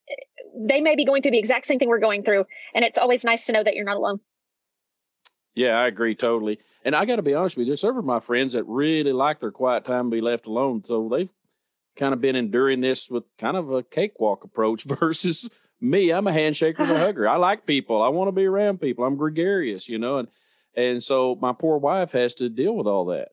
eh, 0.09 0.15
they 0.57 0.81
may 0.81 0.95
be 0.95 1.05
going 1.05 1.21
through 1.21 1.33
the 1.33 1.39
exact 1.39 1.67
same 1.67 1.81
thing 1.81 1.89
we're 1.89 1.99
going 1.99 2.23
through 2.23 2.45
and 2.77 2.85
it's 2.85 2.97
always 2.97 3.25
nice 3.25 3.45
to 3.47 3.53
know 3.53 3.65
that 3.65 3.75
you're 3.75 3.85
not 3.85 3.97
alone 3.97 4.21
yeah 5.59 5.79
i 5.79 5.87
agree 5.87 6.15
totally 6.15 6.59
and 6.85 6.95
i 6.95 7.05
got 7.05 7.17
to 7.17 7.23
be 7.23 7.35
honest 7.35 7.57
with 7.57 7.67
you 7.67 7.71
there's 7.71 7.81
several 7.81 8.01
of 8.01 8.05
my 8.05 8.21
friends 8.21 8.53
that 8.53 8.65
really 8.65 9.13
like 9.13 9.41
their 9.41 9.51
quiet 9.51 9.85
time 9.85 10.11
to 10.11 10.17
be 10.17 10.21
left 10.21 10.47
alone 10.47 10.83
so 10.85 11.09
they've 11.09 11.31
kind 11.97 12.15
of 12.15 12.21
been 12.21 12.37
enduring 12.37 12.81
this 12.81 13.11
with 13.11 13.25
kind 13.39 13.57
of 13.57 13.71
a 13.71 13.83
cakewalk 13.83 14.45
approach 14.45 14.85
versus 15.01 15.49
me 15.81 16.11
i'm 16.11 16.27
a 16.27 16.33
handshaker 16.33 16.81
and 16.81 16.91
a 16.91 16.99
hugger 17.05 17.29
i 17.29 17.37
like 17.37 17.67
people 17.67 18.03
i 18.03 18.09
want 18.09 18.29
to 18.29 18.33
be 18.33 18.47
around 18.47 18.81
people 18.81 19.05
i'm 19.05 19.17
gregarious 19.17 19.89
you 19.89 19.99
know 19.99 20.19
and 20.19 20.29
and 20.79 21.03
so 21.03 21.37
my 21.41 21.53
poor 21.53 21.77
wife 21.77 22.13
has 22.13 22.35
to 22.37 22.49
deal 22.49 22.77
with 22.77 22.87
all 22.87 23.07
that. 23.07 23.29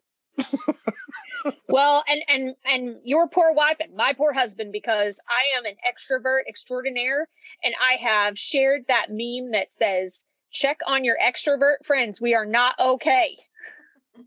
Well 1.69 2.03
and 2.07 2.23
and 2.27 2.55
and 2.65 2.95
your 3.03 3.27
poor 3.27 3.53
wife 3.53 3.77
and 3.79 3.95
my 3.95 4.13
poor 4.13 4.33
husband 4.33 4.71
because 4.71 5.19
i 5.29 5.57
am 5.57 5.65
an 5.65 5.75
extrovert 5.87 6.41
extraordinaire 6.49 7.29
and 7.63 7.75
i 7.79 7.97
have 8.03 8.37
shared 8.37 8.85
that 8.87 9.07
meme 9.09 9.51
that 9.51 9.71
says 9.71 10.25
check 10.55 10.79
on 10.87 11.03
your 11.03 11.17
extrovert 11.23 11.85
friends. 11.85 12.19
We 12.19 12.33
are 12.33 12.45
not 12.45 12.75
okay. 12.79 13.37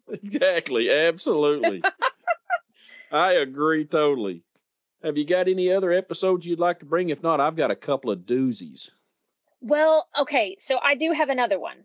Exactly. 0.08 0.90
Absolutely. 0.90 1.82
I 3.10 3.32
agree 3.32 3.86
totally. 3.86 4.42
Have 5.02 5.16
you 5.16 5.24
got 5.24 5.48
any 5.48 5.72
other 5.72 5.90
episodes 5.90 6.46
you'd 6.46 6.58
like 6.58 6.80
to 6.80 6.84
bring? 6.84 7.08
If 7.08 7.22
not 7.22 7.40
i've 7.40 7.56
got 7.56 7.70
a 7.70 7.76
couple 7.76 8.10
of 8.10 8.20
doozies. 8.20 8.90
Well 9.60 10.06
okay 10.16 10.56
so 10.58 10.78
i 10.82 10.94
do 10.94 11.12
have 11.12 11.30
another 11.30 11.58
one. 11.58 11.78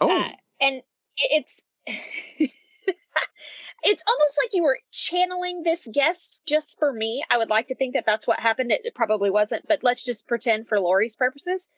Oh. 0.00 0.22
Uh, 0.22 0.28
and 0.60 0.82
it's 1.16 1.66
it's 1.86 4.04
almost 4.08 4.38
like 4.42 4.50
you 4.52 4.62
were 4.62 4.78
channeling 4.92 5.62
this 5.62 5.88
guest 5.92 6.40
just 6.46 6.78
for 6.78 6.92
me. 6.92 7.24
I 7.28 7.38
would 7.38 7.50
like 7.50 7.66
to 7.68 7.74
think 7.74 7.94
that 7.94 8.06
that's 8.06 8.28
what 8.28 8.38
happened. 8.38 8.70
It, 8.70 8.82
it 8.84 8.94
probably 8.94 9.30
wasn't, 9.30 9.66
but 9.66 9.82
let's 9.82 10.04
just 10.04 10.28
pretend 10.28 10.68
for 10.68 10.78
Lori's 10.78 11.16
purposes. 11.16 11.68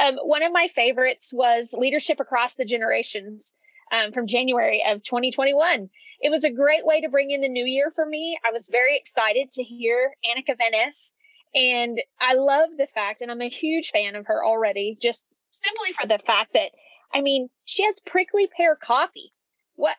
Um, 0.00 0.16
one 0.22 0.42
of 0.42 0.52
my 0.52 0.68
favorites 0.68 1.32
was 1.32 1.74
Leadership 1.76 2.20
Across 2.20 2.54
the 2.54 2.64
Generations 2.64 3.52
um, 3.92 4.12
from 4.12 4.26
January 4.26 4.82
of 4.86 5.02
2021. 5.02 5.88
It 6.20 6.30
was 6.30 6.44
a 6.44 6.50
great 6.50 6.84
way 6.84 7.00
to 7.00 7.08
bring 7.08 7.30
in 7.30 7.40
the 7.40 7.48
new 7.48 7.64
year 7.64 7.92
for 7.94 8.06
me. 8.06 8.38
I 8.46 8.52
was 8.52 8.68
very 8.68 8.96
excited 8.96 9.50
to 9.52 9.62
hear 9.62 10.14
Annika 10.24 10.56
Van 10.56 10.72
Nest. 10.72 11.14
And 11.54 12.02
I 12.20 12.34
love 12.34 12.70
the 12.76 12.88
fact, 12.88 13.20
and 13.20 13.30
I'm 13.30 13.42
a 13.42 13.48
huge 13.48 13.90
fan 13.90 14.16
of 14.16 14.26
her 14.26 14.44
already, 14.44 14.98
just 15.00 15.26
simply 15.50 15.92
for 15.92 16.08
the 16.08 16.18
fact 16.18 16.54
that 16.54 16.72
I 17.14 17.20
mean, 17.20 17.48
she 17.64 17.84
has 17.84 18.00
prickly 18.00 18.48
pear 18.48 18.74
coffee. 18.74 19.32
What? 19.76 19.96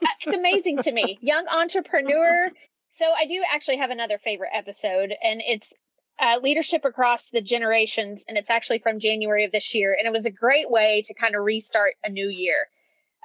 Uh, 0.00 0.06
it's 0.20 0.36
amazing 0.36 0.78
to 0.78 0.92
me. 0.92 1.18
Young 1.22 1.46
entrepreneur. 1.48 2.50
So 2.88 3.06
I 3.06 3.26
do 3.26 3.42
actually 3.52 3.78
have 3.78 3.90
another 3.90 4.18
favorite 4.18 4.52
episode, 4.54 5.12
and 5.22 5.42
it's 5.44 5.74
uh, 6.18 6.38
leadership 6.42 6.84
across 6.84 7.30
the 7.30 7.42
generations, 7.42 8.24
and 8.28 8.38
it's 8.38 8.50
actually 8.50 8.78
from 8.78 8.98
January 8.98 9.44
of 9.44 9.52
this 9.52 9.74
year, 9.74 9.96
and 9.98 10.06
it 10.06 10.12
was 10.12 10.26
a 10.26 10.30
great 10.30 10.70
way 10.70 11.02
to 11.06 11.14
kind 11.14 11.34
of 11.34 11.44
restart 11.44 11.94
a 12.04 12.10
new 12.10 12.28
year. 12.28 12.68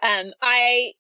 Um, 0.04 0.34
I 0.42 0.94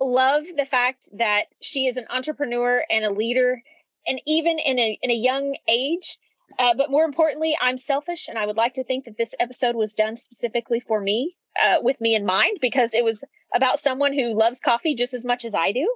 love 0.00 0.44
the 0.56 0.64
fact 0.64 1.08
that 1.18 1.44
she 1.60 1.86
is 1.86 1.96
an 1.96 2.06
entrepreneur 2.08 2.84
and 2.88 3.04
a 3.04 3.12
leader, 3.12 3.60
and 4.06 4.20
even 4.26 4.58
in 4.58 4.78
a 4.78 4.98
in 5.02 5.10
a 5.10 5.14
young 5.14 5.56
age, 5.68 6.16
uh, 6.58 6.74
but 6.74 6.90
more 6.90 7.04
importantly, 7.04 7.56
I'm 7.60 7.76
selfish, 7.76 8.28
and 8.28 8.38
I 8.38 8.46
would 8.46 8.56
like 8.56 8.74
to 8.74 8.84
think 8.84 9.04
that 9.04 9.18
this 9.18 9.34
episode 9.38 9.76
was 9.76 9.94
done 9.94 10.16
specifically 10.16 10.80
for 10.80 11.00
me, 11.00 11.36
uh, 11.62 11.78
with 11.82 12.00
me 12.00 12.14
in 12.14 12.24
mind, 12.24 12.58
because 12.62 12.94
it 12.94 13.04
was 13.04 13.22
about 13.54 13.80
someone 13.80 14.14
who 14.14 14.38
loves 14.38 14.60
coffee 14.60 14.94
just 14.94 15.12
as 15.12 15.26
much 15.26 15.44
as 15.44 15.54
I 15.54 15.72
do. 15.72 15.92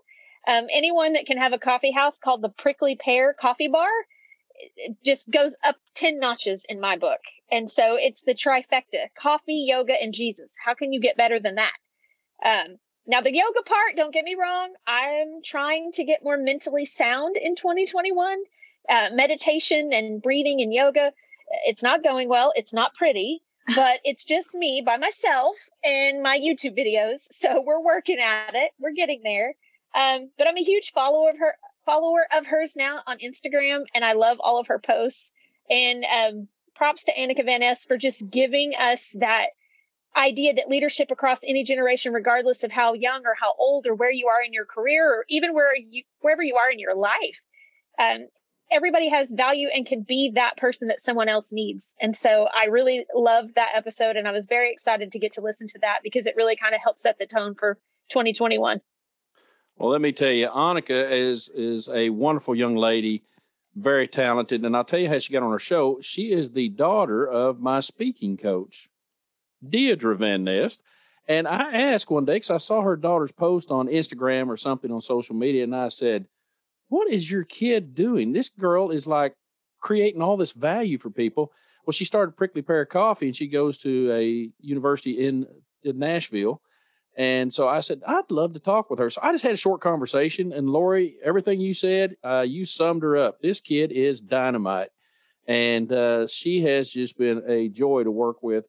Um, 0.46 0.66
anyone 0.70 1.14
that 1.14 1.24
can 1.24 1.38
have 1.38 1.54
a 1.54 1.58
coffee 1.58 1.92
house 1.92 2.18
called 2.18 2.42
the 2.42 2.50
Prickly 2.50 2.96
Pear 3.02 3.32
Coffee 3.32 3.68
Bar 3.68 3.88
just 5.04 5.30
goes 5.30 5.54
up 5.64 5.76
10 5.94 6.18
notches 6.18 6.64
in 6.68 6.80
my 6.80 6.96
book. 6.96 7.20
And 7.50 7.70
so 7.70 7.96
it's 7.96 8.22
the 8.22 8.34
trifecta 8.34 9.08
coffee, 9.16 9.64
yoga, 9.66 9.94
and 10.00 10.14
Jesus. 10.14 10.54
How 10.64 10.74
can 10.74 10.92
you 10.92 11.00
get 11.00 11.16
better 11.16 11.40
than 11.40 11.56
that? 11.56 11.72
Um, 12.44 12.76
now, 13.06 13.20
the 13.20 13.34
yoga 13.34 13.62
part, 13.62 13.96
don't 13.96 14.14
get 14.14 14.24
me 14.24 14.34
wrong, 14.34 14.72
I'm 14.86 15.42
trying 15.44 15.92
to 15.92 16.04
get 16.04 16.24
more 16.24 16.38
mentally 16.38 16.86
sound 16.86 17.36
in 17.36 17.54
2021 17.54 18.38
uh, 18.88 19.08
meditation 19.12 19.90
and 19.92 20.22
breathing 20.22 20.60
and 20.62 20.72
yoga. 20.72 21.12
It's 21.66 21.82
not 21.82 22.02
going 22.02 22.28
well. 22.28 22.52
It's 22.56 22.72
not 22.72 22.94
pretty, 22.94 23.42
but 23.74 24.00
it's 24.04 24.24
just 24.24 24.54
me 24.54 24.82
by 24.84 24.96
myself 24.96 25.56
and 25.84 26.22
my 26.22 26.38
YouTube 26.38 26.78
videos. 26.78 27.20
So 27.30 27.62
we're 27.62 27.82
working 27.82 28.18
at 28.18 28.54
it. 28.54 28.72
We're 28.78 28.92
getting 28.92 29.20
there. 29.22 29.54
Um, 29.94 30.30
but 30.38 30.48
I'm 30.48 30.56
a 30.56 30.62
huge 30.62 30.92
follower 30.92 31.30
of 31.30 31.38
her 31.38 31.56
follower 31.84 32.26
of 32.36 32.46
hers 32.46 32.74
now 32.76 33.00
on 33.06 33.18
Instagram, 33.18 33.84
and 33.94 34.04
I 34.04 34.12
love 34.12 34.38
all 34.40 34.58
of 34.58 34.66
her 34.68 34.78
posts. 34.78 35.32
And 35.70 36.04
um, 36.04 36.48
props 36.74 37.04
to 37.04 37.14
Annika 37.14 37.44
Van 37.44 37.60
Nest 37.60 37.88
for 37.88 37.96
just 37.96 38.28
giving 38.30 38.74
us 38.74 39.14
that 39.18 39.48
idea 40.16 40.54
that 40.54 40.68
leadership 40.68 41.10
across 41.10 41.40
any 41.46 41.64
generation, 41.64 42.12
regardless 42.12 42.62
of 42.64 42.70
how 42.70 42.92
young 42.92 43.22
or 43.24 43.34
how 43.40 43.54
old 43.58 43.86
or 43.86 43.94
where 43.94 44.10
you 44.10 44.28
are 44.28 44.42
in 44.42 44.52
your 44.52 44.66
career, 44.66 45.08
or 45.10 45.24
even 45.28 45.54
where 45.54 45.74
you 45.76 46.02
wherever 46.20 46.42
you 46.42 46.56
are 46.56 46.70
in 46.70 46.78
your 46.78 46.94
life, 46.94 47.40
um, 47.98 48.28
everybody 48.70 49.08
has 49.08 49.32
value 49.32 49.68
and 49.74 49.86
can 49.86 50.02
be 50.02 50.30
that 50.34 50.56
person 50.56 50.88
that 50.88 51.00
someone 51.00 51.28
else 51.28 51.52
needs. 51.52 51.94
And 52.00 52.16
so 52.16 52.48
I 52.54 52.66
really 52.66 53.06
loved 53.14 53.54
that 53.54 53.70
episode 53.74 54.16
and 54.16 54.26
I 54.26 54.32
was 54.32 54.46
very 54.46 54.72
excited 54.72 55.12
to 55.12 55.18
get 55.18 55.32
to 55.34 55.40
listen 55.40 55.66
to 55.68 55.78
that 55.80 56.00
because 56.02 56.26
it 56.26 56.36
really 56.36 56.56
kind 56.56 56.74
of 56.74 56.80
helped 56.82 57.00
set 57.00 57.18
the 57.18 57.26
tone 57.26 57.54
for 57.54 57.74
2021. 58.10 58.80
Well, 59.76 59.90
let 59.90 60.00
me 60.00 60.12
tell 60.12 60.30
you, 60.30 60.48
Annika 60.48 61.10
is 61.10 61.48
is 61.48 61.88
a 61.88 62.10
wonderful 62.10 62.54
young 62.54 62.76
lady, 62.76 63.24
very 63.74 64.06
talented, 64.06 64.64
and 64.64 64.76
I'll 64.76 64.84
tell 64.84 65.00
you 65.00 65.08
how 65.08 65.18
she 65.18 65.32
got 65.32 65.42
on 65.42 65.52
her 65.52 65.58
show. 65.58 65.98
She 66.00 66.30
is 66.30 66.52
the 66.52 66.68
daughter 66.68 67.26
of 67.26 67.60
my 67.60 67.80
speaking 67.80 68.36
coach, 68.36 68.88
Deidre 69.66 70.16
Van 70.16 70.44
Nest. 70.44 70.82
And 71.26 71.48
I 71.48 71.72
asked 71.72 72.10
one 72.10 72.26
day 72.26 72.34
because 72.34 72.50
I 72.50 72.58
saw 72.58 72.82
her 72.82 72.96
daughter's 72.96 73.32
post 73.32 73.70
on 73.70 73.88
Instagram 73.88 74.48
or 74.48 74.58
something 74.58 74.92
on 74.92 75.00
social 75.00 75.34
media, 75.34 75.64
and 75.64 75.74
I 75.74 75.88
said, 75.88 76.26
what 76.88 77.10
is 77.10 77.30
your 77.30 77.44
kid 77.44 77.94
doing? 77.94 78.32
This 78.32 78.48
girl 78.48 78.90
is 78.90 79.06
like 79.06 79.34
creating 79.80 80.22
all 80.22 80.36
this 80.36 80.52
value 80.52 80.98
for 80.98 81.10
people. 81.10 81.52
Well, 81.84 81.92
she 81.92 82.04
started 82.04 82.36
Prickly 82.36 82.62
Pear 82.62 82.86
Coffee 82.86 83.26
and 83.26 83.36
she 83.36 83.46
goes 83.46 83.78
to 83.78 84.12
a 84.12 84.50
university 84.60 85.26
in, 85.26 85.46
in 85.82 85.98
Nashville. 85.98 86.62
And 87.16 87.52
so 87.54 87.68
I 87.68 87.80
said, 87.80 88.02
I'd 88.06 88.30
love 88.30 88.54
to 88.54 88.58
talk 88.60 88.90
with 88.90 88.98
her. 88.98 89.08
So 89.10 89.20
I 89.22 89.32
just 89.32 89.44
had 89.44 89.54
a 89.54 89.56
short 89.56 89.80
conversation. 89.80 90.52
And 90.52 90.68
Lori, 90.68 91.16
everything 91.24 91.60
you 91.60 91.72
said, 91.72 92.16
uh, 92.24 92.44
you 92.46 92.64
summed 92.64 93.02
her 93.02 93.16
up. 93.16 93.40
This 93.40 93.60
kid 93.60 93.92
is 93.92 94.20
dynamite. 94.20 94.88
And 95.46 95.92
uh, 95.92 96.26
she 96.26 96.62
has 96.62 96.90
just 96.90 97.16
been 97.16 97.42
a 97.46 97.68
joy 97.68 98.02
to 98.04 98.10
work 98.10 98.42
with. 98.42 98.64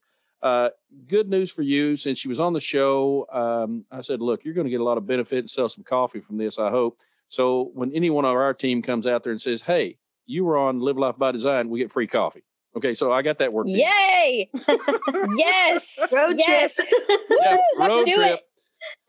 uh, 0.45 0.69
good 1.07 1.27
news 1.27 1.51
for 1.51 1.63
you. 1.63 1.97
Since 1.97 2.19
she 2.19 2.27
was 2.27 2.39
on 2.39 2.53
the 2.53 2.59
show, 2.59 3.27
um, 3.31 3.85
I 3.91 4.01
said, 4.01 4.21
look, 4.21 4.45
you're 4.45 4.53
going 4.53 4.65
to 4.65 4.71
get 4.71 4.79
a 4.79 4.83
lot 4.83 4.99
of 4.99 5.07
benefit 5.07 5.39
and 5.39 5.49
sell 5.49 5.67
some 5.67 5.83
coffee 5.83 6.19
from 6.19 6.37
this, 6.37 6.59
I 6.59 6.69
hope. 6.69 6.99
So 7.27 7.71
when 7.73 7.91
anyone 7.93 8.25
on 8.25 8.35
our 8.35 8.53
team 8.53 8.83
comes 8.83 9.07
out 9.07 9.23
there 9.23 9.31
and 9.31 9.41
says, 9.41 9.63
hey, 9.63 9.97
you 10.27 10.45
were 10.45 10.57
on 10.57 10.79
Live 10.79 10.99
Life 10.99 11.17
by 11.17 11.31
Design, 11.31 11.69
we 11.69 11.79
get 11.79 11.91
free 11.91 12.07
coffee. 12.07 12.43
Okay, 12.77 12.93
so 12.93 13.11
I 13.13 13.21
got 13.21 13.37
that 13.39 13.53
worked. 13.53 13.69
Yay! 13.69 14.49
yes, 15.37 15.97
road 16.11 16.35
yes. 16.37 16.75
trip. 16.75 16.87
Woo, 17.29 17.37
Yeah, 17.39 17.57
let's 17.77 17.89
road 17.97 18.05
do 18.05 18.13
trip. 18.15 18.39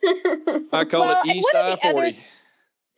it. 0.02 0.68
I 0.72 0.84
call 0.84 1.00
Well, 1.00 1.22
it 1.24 1.36
East 1.36 1.48
one 1.52 1.64
I 1.64 1.68
of 1.70 1.80
the 1.80 1.88
other- 1.88 2.12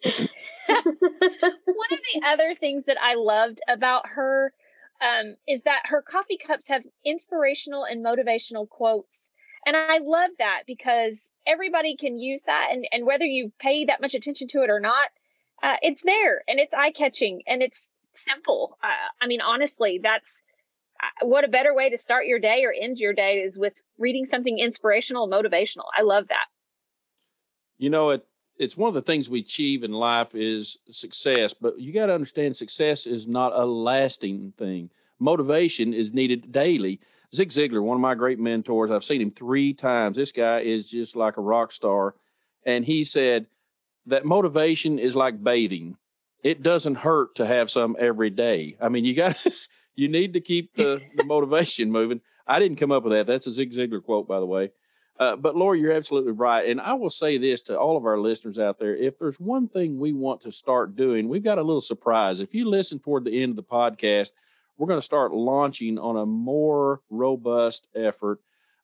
40. 0.04 0.28
One 0.68 1.92
of 1.92 1.98
the 2.12 2.22
other 2.26 2.54
things 2.58 2.84
that 2.86 2.98
I 3.02 3.14
loved 3.14 3.60
about 3.68 4.06
her 4.08 4.52
um, 5.00 5.36
is 5.46 5.62
that 5.62 5.82
her 5.86 6.02
coffee 6.02 6.36
cups 6.36 6.68
have 6.68 6.82
inspirational 7.06 7.84
and 7.84 8.04
motivational 8.04 8.68
quotes. 8.68 9.30
And 9.64 9.76
I 9.76 9.98
love 9.98 10.30
that 10.38 10.62
because 10.66 11.32
everybody 11.46 11.96
can 11.96 12.18
use 12.18 12.42
that. 12.42 12.68
And, 12.70 12.86
and 12.92 13.06
whether 13.06 13.24
you 13.24 13.50
pay 13.60 13.86
that 13.86 14.00
much 14.02 14.14
attention 14.14 14.46
to 14.48 14.62
it 14.62 14.70
or 14.70 14.80
not, 14.80 15.08
uh, 15.62 15.76
it's 15.82 16.02
there 16.02 16.42
and 16.46 16.60
it's 16.60 16.74
eye 16.74 16.90
catching 16.92 17.40
and 17.46 17.62
it's 17.62 17.92
simple. 18.12 18.76
Uh, 18.82 18.88
I 19.22 19.26
mean, 19.26 19.40
honestly, 19.40 20.00
that's 20.02 20.42
what 21.22 21.44
a 21.44 21.48
better 21.48 21.74
way 21.74 21.90
to 21.90 21.98
start 21.98 22.26
your 22.26 22.38
day 22.38 22.64
or 22.64 22.72
end 22.72 22.98
your 22.98 23.12
day 23.12 23.38
is 23.38 23.58
with 23.58 23.74
reading 23.98 24.24
something 24.24 24.58
inspirational 24.58 25.28
motivational. 25.28 25.84
I 25.96 26.02
love 26.02 26.28
that. 26.28 26.46
You 27.78 27.90
know, 27.90 28.10
it 28.10 28.26
it's 28.58 28.76
one 28.76 28.88
of 28.88 28.94
the 28.94 29.02
things 29.02 29.30
we 29.30 29.40
achieve 29.40 29.84
in 29.84 29.92
life 29.92 30.34
is 30.34 30.78
success, 30.90 31.54
but 31.54 31.78
you 31.78 31.92
got 31.92 32.06
to 32.06 32.14
understand 32.14 32.56
success 32.56 33.06
is 33.06 33.28
not 33.28 33.52
a 33.54 33.64
lasting 33.64 34.52
thing. 34.58 34.90
Motivation 35.20 35.94
is 35.94 36.12
needed 36.12 36.50
daily. 36.50 37.00
Zig 37.34 37.50
Ziglar, 37.50 37.82
one 37.82 37.96
of 37.96 38.00
my 38.00 38.14
great 38.14 38.38
mentors, 38.38 38.90
I've 38.90 39.04
seen 39.04 39.20
him 39.20 39.30
three 39.30 39.74
times. 39.74 40.16
This 40.16 40.32
guy 40.32 40.60
is 40.60 40.90
just 40.90 41.14
like 41.14 41.36
a 41.36 41.42
rock 41.42 41.72
star. 41.72 42.14
And 42.64 42.84
he 42.84 43.04
said 43.04 43.46
that 44.06 44.24
motivation 44.24 44.98
is 44.98 45.14
like 45.14 45.42
bathing. 45.42 45.96
It 46.42 46.62
doesn't 46.62 46.96
hurt 46.96 47.34
to 47.36 47.46
have 47.46 47.70
some 47.70 47.96
every 47.98 48.30
day. 48.30 48.76
I 48.80 48.88
mean, 48.88 49.04
you 49.04 49.14
got 49.14 49.36
you 49.98 50.08
need 50.08 50.32
to 50.34 50.40
keep 50.40 50.76
the, 50.76 51.02
the 51.16 51.24
motivation 51.24 51.90
moving. 51.90 52.20
I 52.46 52.60
didn't 52.60 52.78
come 52.78 52.92
up 52.92 53.02
with 53.02 53.12
that. 53.14 53.26
That's 53.26 53.48
a 53.48 53.50
Zig 53.50 53.72
Ziglar 53.72 54.02
quote, 54.02 54.28
by 54.28 54.38
the 54.38 54.46
way. 54.46 54.70
Uh, 55.18 55.34
but 55.34 55.56
Lori, 55.56 55.80
you're 55.80 55.92
absolutely 55.92 56.30
right. 56.30 56.68
And 56.68 56.80
I 56.80 56.94
will 56.94 57.10
say 57.10 57.36
this 57.36 57.64
to 57.64 57.76
all 57.76 57.96
of 57.96 58.06
our 58.06 58.16
listeners 58.16 58.60
out 58.60 58.78
there 58.78 58.94
if 58.94 59.18
there's 59.18 59.40
one 59.40 59.66
thing 59.66 59.98
we 59.98 60.12
want 60.12 60.42
to 60.42 60.52
start 60.52 60.94
doing, 60.94 61.28
we've 61.28 61.42
got 61.42 61.58
a 61.58 61.62
little 61.62 61.80
surprise. 61.80 62.38
If 62.38 62.54
you 62.54 62.68
listen 62.68 63.00
toward 63.00 63.24
the 63.24 63.42
end 63.42 63.50
of 63.50 63.56
the 63.56 63.64
podcast, 63.64 64.30
we're 64.76 64.86
going 64.86 65.00
to 65.00 65.04
start 65.04 65.34
launching 65.34 65.98
on 65.98 66.16
a 66.16 66.24
more 66.24 67.00
robust 67.10 67.88
effort, 67.96 68.38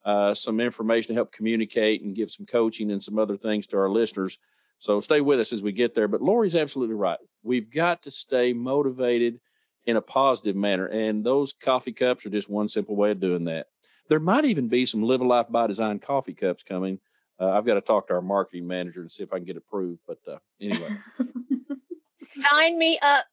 uh, 0.04 0.34
some 0.34 0.58
information 0.58 1.08
to 1.08 1.14
help 1.14 1.30
communicate 1.30 2.02
and 2.02 2.16
give 2.16 2.32
some 2.32 2.44
coaching 2.44 2.90
and 2.90 3.00
some 3.00 3.20
other 3.20 3.36
things 3.36 3.68
to 3.68 3.76
our 3.78 3.88
listeners. 3.88 4.40
So 4.78 5.00
stay 5.00 5.20
with 5.20 5.38
us 5.38 5.52
as 5.52 5.62
we 5.62 5.70
get 5.70 5.94
there. 5.94 6.08
But 6.08 6.22
Lori's 6.22 6.56
absolutely 6.56 6.96
right. 6.96 7.18
We've 7.44 7.70
got 7.70 8.02
to 8.02 8.10
stay 8.10 8.52
motivated 8.52 9.38
in 9.86 9.96
a 9.96 10.00
positive 10.02 10.56
manner. 10.56 10.86
And 10.86 11.24
those 11.24 11.52
coffee 11.52 11.92
cups 11.92 12.24
are 12.26 12.30
just 12.30 12.48
one 12.50 12.68
simple 12.68 12.96
way 12.96 13.10
of 13.10 13.20
doing 13.20 13.44
that. 13.44 13.66
There 14.08 14.20
might 14.20 14.44
even 14.44 14.68
be 14.68 14.84
some 14.86 15.02
Live 15.02 15.20
a 15.20 15.26
Life 15.26 15.46
by 15.50 15.66
Design 15.66 15.98
coffee 15.98 16.34
cups 16.34 16.62
coming. 16.62 16.98
Uh, 17.40 17.50
I've 17.50 17.66
got 17.66 17.74
to 17.74 17.80
talk 17.80 18.08
to 18.08 18.14
our 18.14 18.20
marketing 18.22 18.66
manager 18.66 19.00
and 19.00 19.10
see 19.10 19.22
if 19.22 19.32
I 19.32 19.36
can 19.36 19.44
get 19.46 19.56
approved. 19.56 20.00
But 20.06 20.18
uh, 20.30 20.38
anyway, 20.60 20.88
Sign 22.18 22.78
me 22.78 22.98
up. 23.02 23.24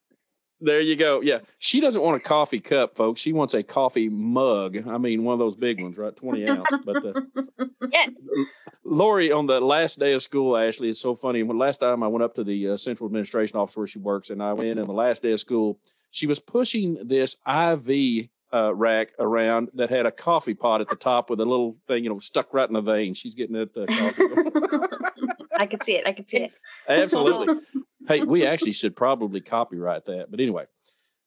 there 0.60 0.82
you 0.82 0.96
go. 0.96 1.22
Yeah, 1.22 1.40
she 1.60 1.80
doesn't 1.80 2.02
want 2.02 2.18
a 2.18 2.20
coffee 2.20 2.60
cup, 2.60 2.96
folks. 2.96 3.22
She 3.22 3.32
wants 3.34 3.54
a 3.54 3.64
coffee 3.64 4.10
mug. 4.10 4.88
I 4.88 4.98
mean, 4.98 5.24
one 5.24 5.34
of 5.34 5.40
those 5.40 5.56
big 5.56 5.82
ones, 5.82 5.98
right? 5.98 6.16
20 6.16 6.48
ounce. 6.50 6.70
But 6.84 7.06
uh, 7.06 7.22
Yes. 7.92 8.14
Lori, 8.84 9.32
on 9.32 9.46
the 9.48 9.60
last 9.60 10.00
day 10.00 10.14
of 10.14 10.24
school, 10.24 10.58
Ashley, 10.58 10.90
it's 10.90 11.00
so 11.02 11.14
funny. 11.14 11.44
When 11.44 11.58
last 11.58 11.78
time 11.80 12.04
I 12.04 12.08
went 12.08 12.24
up 12.24 12.36
to 12.36 12.44
the 12.44 12.70
uh, 12.70 12.78
central 12.78 13.08
administration 13.08 13.58
office 13.58 13.78
where 13.78 13.88
she 13.88 14.00
works, 14.00 14.30
and 14.30 14.42
I 14.42 14.54
went 14.54 14.70
in 14.70 14.80
on 14.80 14.88
the 14.88 14.94
last 14.94 15.22
day 15.22 15.32
of 15.32 15.40
school, 15.40 15.80
she 16.12 16.28
was 16.28 16.40
pushing 16.40 17.08
this 17.08 17.38
IV 17.48 18.30
uh, 18.54 18.74
rack 18.76 19.14
around 19.18 19.70
that 19.74 19.90
had 19.90 20.06
a 20.06 20.12
coffee 20.12 20.54
pot 20.54 20.82
at 20.82 20.90
the 20.90 20.96
top 20.96 21.30
with 21.30 21.40
a 21.40 21.46
little 21.46 21.78
thing, 21.88 22.04
you 22.04 22.10
know, 22.10 22.20
stuck 22.20 22.54
right 22.54 22.68
in 22.68 22.74
the 22.74 22.82
vein. 22.82 23.14
She's 23.14 23.34
getting 23.34 23.56
at 23.56 23.74
the 23.74 23.88
coffee. 23.88 25.38
I 25.58 25.66
could 25.68 25.84
see 25.84 25.94
it. 25.94 26.08
I 26.08 26.12
could 26.12 26.30
see 26.30 26.38
it. 26.38 26.52
Absolutely. 26.88 27.56
hey, 28.08 28.24
we 28.24 28.46
actually 28.46 28.74
should 28.74 28.96
probably 28.96 29.42
copyright 29.42 30.06
that. 30.06 30.30
But 30.30 30.40
anyway, 30.40 30.66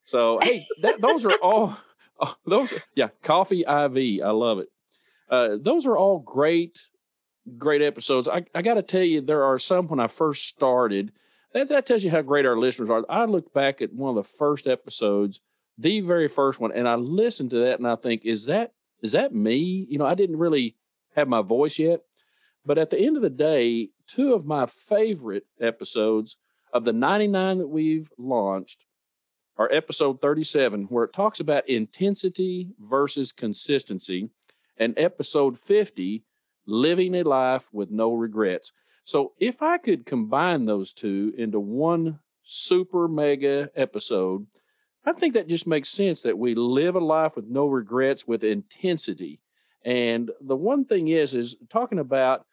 so 0.01 0.39
hey, 0.43 0.67
that, 0.83 1.01
those 1.01 1.25
are 1.25 1.39
all 1.43 1.77
oh, 2.21 2.35
those. 2.45 2.75
Yeah, 2.95 3.09
coffee 3.23 3.61
IV. 3.61 3.67
I 4.25 4.31
love 4.31 4.59
it. 4.59 4.69
Uh, 5.31 5.57
those 5.59 5.87
are 5.87 5.97
all 5.97 6.19
great, 6.19 6.79
great 7.57 7.81
episodes. 7.81 8.29
I, 8.29 8.45
I 8.55 8.63
got 8.63 8.75
to 8.75 8.83
tell 8.83 9.03
you, 9.03 9.21
there 9.21 9.45
are 9.45 9.59
some 9.59 9.89
when 9.89 10.01
I 10.01 10.09
first 10.09 10.47
started. 10.47 11.13
That, 11.55 11.69
that 11.69 11.87
tells 11.87 12.05
you 12.05 12.11
how 12.11 12.23
great 12.23 12.47
our 12.47 12.59
listeners 12.59 12.91
are. 12.91 13.05
I 13.09 13.25
look 13.25 13.55
back 13.55 13.81
at 13.81 13.95
one 13.95 14.11
of 14.11 14.17
the 14.17 14.29
first 14.29 14.67
episodes, 14.67 15.41
the 15.79 16.01
very 16.01 16.29
first 16.29 16.61
one, 16.61 16.73
and 16.73 16.89
I 16.89 16.97
listen 16.97 17.49
to 17.51 17.59
that 17.61 17.79
and 17.79 17.89
I 17.89 17.97
think, 17.97 18.25
is 18.25 18.47
that 18.47 18.73
is 19.03 19.13
that 19.13 19.35
me? 19.35 19.87
You 19.89 19.99
know, 19.99 20.07
I 20.07 20.15
didn't 20.15 20.39
really 20.39 20.77
have 21.15 21.29
my 21.29 21.43
voice 21.43 21.79
yet. 21.79 22.01
But 22.65 22.79
at 22.79 22.91
the 22.91 22.99
end 22.99 23.17
of 23.17 23.23
the 23.23 23.31
day, 23.31 23.91
two 24.07 24.33
of 24.33 24.47
my 24.47 24.67
favorite 24.67 25.45
episodes 25.61 26.39
of 26.73 26.85
the 26.85 26.93
99 26.93 27.59
that 27.59 27.69
we've 27.69 28.11
launched 28.19 28.87
are 29.57 29.71
episode 29.71 30.21
37, 30.21 30.85
where 30.85 31.05
it 31.05 31.13
talks 31.13 31.39
about 31.39 31.69
intensity 31.69 32.71
versus 32.79 33.31
consistency, 33.31 34.31
and 34.77 34.99
episode 34.99 35.59
50, 35.59 36.25
living 36.67 37.15
a 37.15 37.23
life 37.23 37.69
with 37.73 37.91
no 37.91 38.13
regrets. 38.13 38.73
So 39.05 39.33
if 39.39 39.63
I 39.63 39.79
could 39.79 40.07
combine 40.07 40.65
those 40.65 40.93
two 40.93 41.35
into 41.37 41.61
one 41.61 42.21
super 42.43 43.07
mega 43.07 43.71
episode, 43.77 44.47
I 45.05 45.13
think 45.13 45.35
that 45.35 45.47
just 45.47 45.67
makes 45.67 45.91
sense 45.91 46.23
that 46.23 46.39
we 46.39 46.55
live 46.55 46.97
a 46.97 47.01
life 47.01 47.37
with 47.37 47.47
no 47.47 47.67
regrets 47.67 48.27
with 48.27 48.43
intensity. 48.43 49.41
And 49.85 50.31
the 50.41 50.57
one 50.57 50.87
thing 50.87 51.09
is, 51.09 51.35
is 51.35 51.57
talking 51.69 51.99
about 51.99 52.47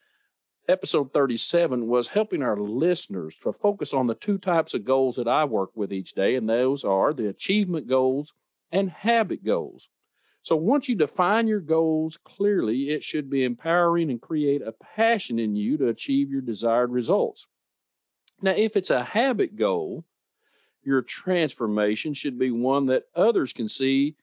episode 0.68 1.14
37 1.14 1.88
was 1.88 2.10
helping 2.10 2.44
our 2.44 2.58
listeners 2.58 3.38
to 3.44 3.54
focus 3.54 3.94
on 3.94 4.08
the 4.08 4.16
two 4.16 4.38
types 4.38 4.74
of 4.74 4.84
goals 4.84 5.16
that 5.16 5.30
I 5.30 5.46
work 5.46 5.72
with 5.76 5.94
each 5.94 6.14
day, 6.14 6.36
and 6.36 6.50
those 6.50 6.84
are 6.84 7.14
the 7.14 7.30
achievement 7.30 7.88
goals 7.88 8.34
and 8.72 8.90
habit 8.90 9.46
goals. 9.46 9.90
So 10.44 10.56
once 10.56 10.90
you 10.90 10.96
define 10.96 11.48
your 11.48 11.60
goals 11.60 12.18
clearly, 12.18 12.90
it 12.90 13.04
should 13.04 13.30
be 13.30 13.44
empowering 13.44 14.10
and 14.10 14.22
create 14.22 14.62
a 14.62 14.72
passion 14.72 15.38
in 15.38 15.56
you 15.56 15.78
to 15.78 15.88
achieve 15.88 16.32
your 16.32 16.42
desired 16.42 16.92
results. 16.92 17.48
Now, 18.42 18.52
if 18.52 18.76
it's 18.76 18.90
a 18.90 19.04
habit 19.04 19.56
goal, 19.56 20.04
your 20.84 21.04
transformation 21.04 22.14
should 22.14 22.40
be 22.40 22.50
one 22.50 22.88
that 22.88 23.04
others 23.16 23.54
can 23.54 23.70
see 23.70 24.16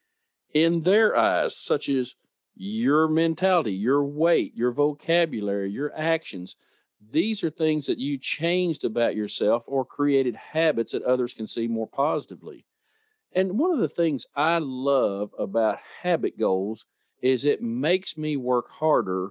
in 0.52 0.82
their 0.82 1.16
eyes, 1.16 1.56
such 1.56 1.88
as 1.88 2.16
your 2.56 3.06
mentality, 3.06 3.72
your 3.72 4.04
weight, 4.04 4.56
your 4.56 4.72
vocabulary, 4.72 5.70
your 5.70 5.92
actions. 5.96 6.56
These 7.10 7.44
are 7.44 7.50
things 7.50 7.86
that 7.86 7.98
you 7.98 8.18
changed 8.18 8.84
about 8.84 9.14
yourself 9.14 9.64
or 9.68 9.84
created 9.84 10.34
habits 10.34 10.92
that 10.92 11.04
others 11.04 11.32
can 11.32 11.46
see 11.46 11.68
more 11.68 11.86
positively. 11.86 12.64
And 13.38 13.56
one 13.56 13.70
of 13.70 13.78
the 13.78 13.88
things 13.88 14.26
I 14.34 14.58
love 14.58 15.32
about 15.38 15.78
habit 16.02 16.36
goals 16.40 16.86
is 17.22 17.44
it 17.44 17.62
makes 17.62 18.18
me 18.18 18.36
work 18.36 18.68
harder 18.68 19.30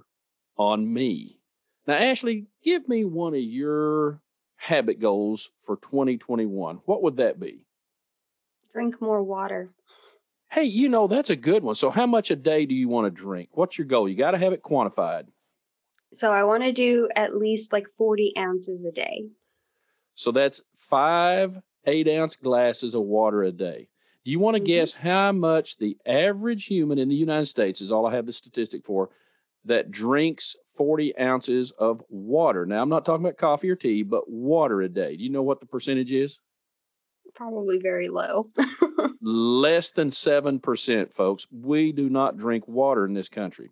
on 0.56 0.90
me. 0.90 1.40
Now, 1.86 1.96
Ashley, 1.96 2.46
give 2.64 2.88
me 2.88 3.04
one 3.04 3.34
of 3.34 3.42
your 3.42 4.22
habit 4.56 4.98
goals 4.98 5.50
for 5.58 5.76
2021. 5.76 6.76
What 6.86 7.02
would 7.02 7.18
that 7.18 7.38
be? 7.38 7.66
Drink 8.72 8.98
more 9.02 9.22
water. 9.22 9.74
Hey, 10.50 10.64
you 10.64 10.88
know, 10.88 11.06
that's 11.06 11.28
a 11.28 11.36
good 11.36 11.62
one. 11.62 11.74
So, 11.74 11.90
how 11.90 12.06
much 12.06 12.30
a 12.30 12.36
day 12.36 12.64
do 12.64 12.74
you 12.74 12.88
want 12.88 13.14
to 13.14 13.22
drink? 13.22 13.50
What's 13.52 13.76
your 13.76 13.86
goal? 13.86 14.08
You 14.08 14.16
got 14.16 14.30
to 14.30 14.38
have 14.38 14.54
it 14.54 14.62
quantified. 14.62 15.26
So 16.14 16.32
I 16.32 16.44
want 16.44 16.62
to 16.62 16.72
do 16.72 17.10
at 17.14 17.36
least 17.36 17.74
like 17.74 17.84
40 17.98 18.32
ounces 18.38 18.86
a 18.86 18.90
day. 18.90 19.26
So, 20.14 20.32
that's 20.32 20.62
five 20.74 21.60
eight 21.84 22.08
ounce 22.08 22.36
glasses 22.36 22.94
of 22.94 23.02
water 23.02 23.42
a 23.42 23.52
day. 23.52 23.88
Do 24.28 24.32
you 24.32 24.40
want 24.40 24.56
to 24.58 24.60
Mhm. 24.62 24.66
guess 24.66 24.92
how 24.92 25.32
much 25.32 25.78
the 25.78 25.96
average 26.04 26.66
human 26.66 26.98
in 26.98 27.08
the 27.08 27.14
United 27.14 27.46
States 27.46 27.80
is 27.80 27.90
all 27.90 28.04
I 28.04 28.14
have 28.14 28.26
the 28.26 28.32
statistic 28.34 28.84
for 28.84 29.08
that 29.64 29.90
drinks 29.90 30.54
40 30.76 31.18
ounces 31.18 31.70
of 31.70 32.02
water? 32.10 32.66
Now, 32.66 32.82
I'm 32.82 32.90
not 32.90 33.06
talking 33.06 33.24
about 33.24 33.38
coffee 33.38 33.70
or 33.70 33.74
tea, 33.74 34.02
but 34.02 34.28
water 34.30 34.82
a 34.82 34.88
day. 34.90 35.16
Do 35.16 35.24
you 35.24 35.30
know 35.30 35.42
what 35.42 35.60
the 35.60 35.66
percentage 35.66 36.12
is? 36.12 36.40
Probably 37.34 37.78
very 37.78 38.08
low. 38.10 38.50
less 39.22 39.92
than 39.92 40.10
7% 40.10 41.10
folks 41.10 41.46
we 41.50 41.92
do 41.92 42.10
not 42.10 42.36
drink 42.36 42.68
water 42.68 43.06
in 43.06 43.14
this 43.14 43.28
country 43.30 43.70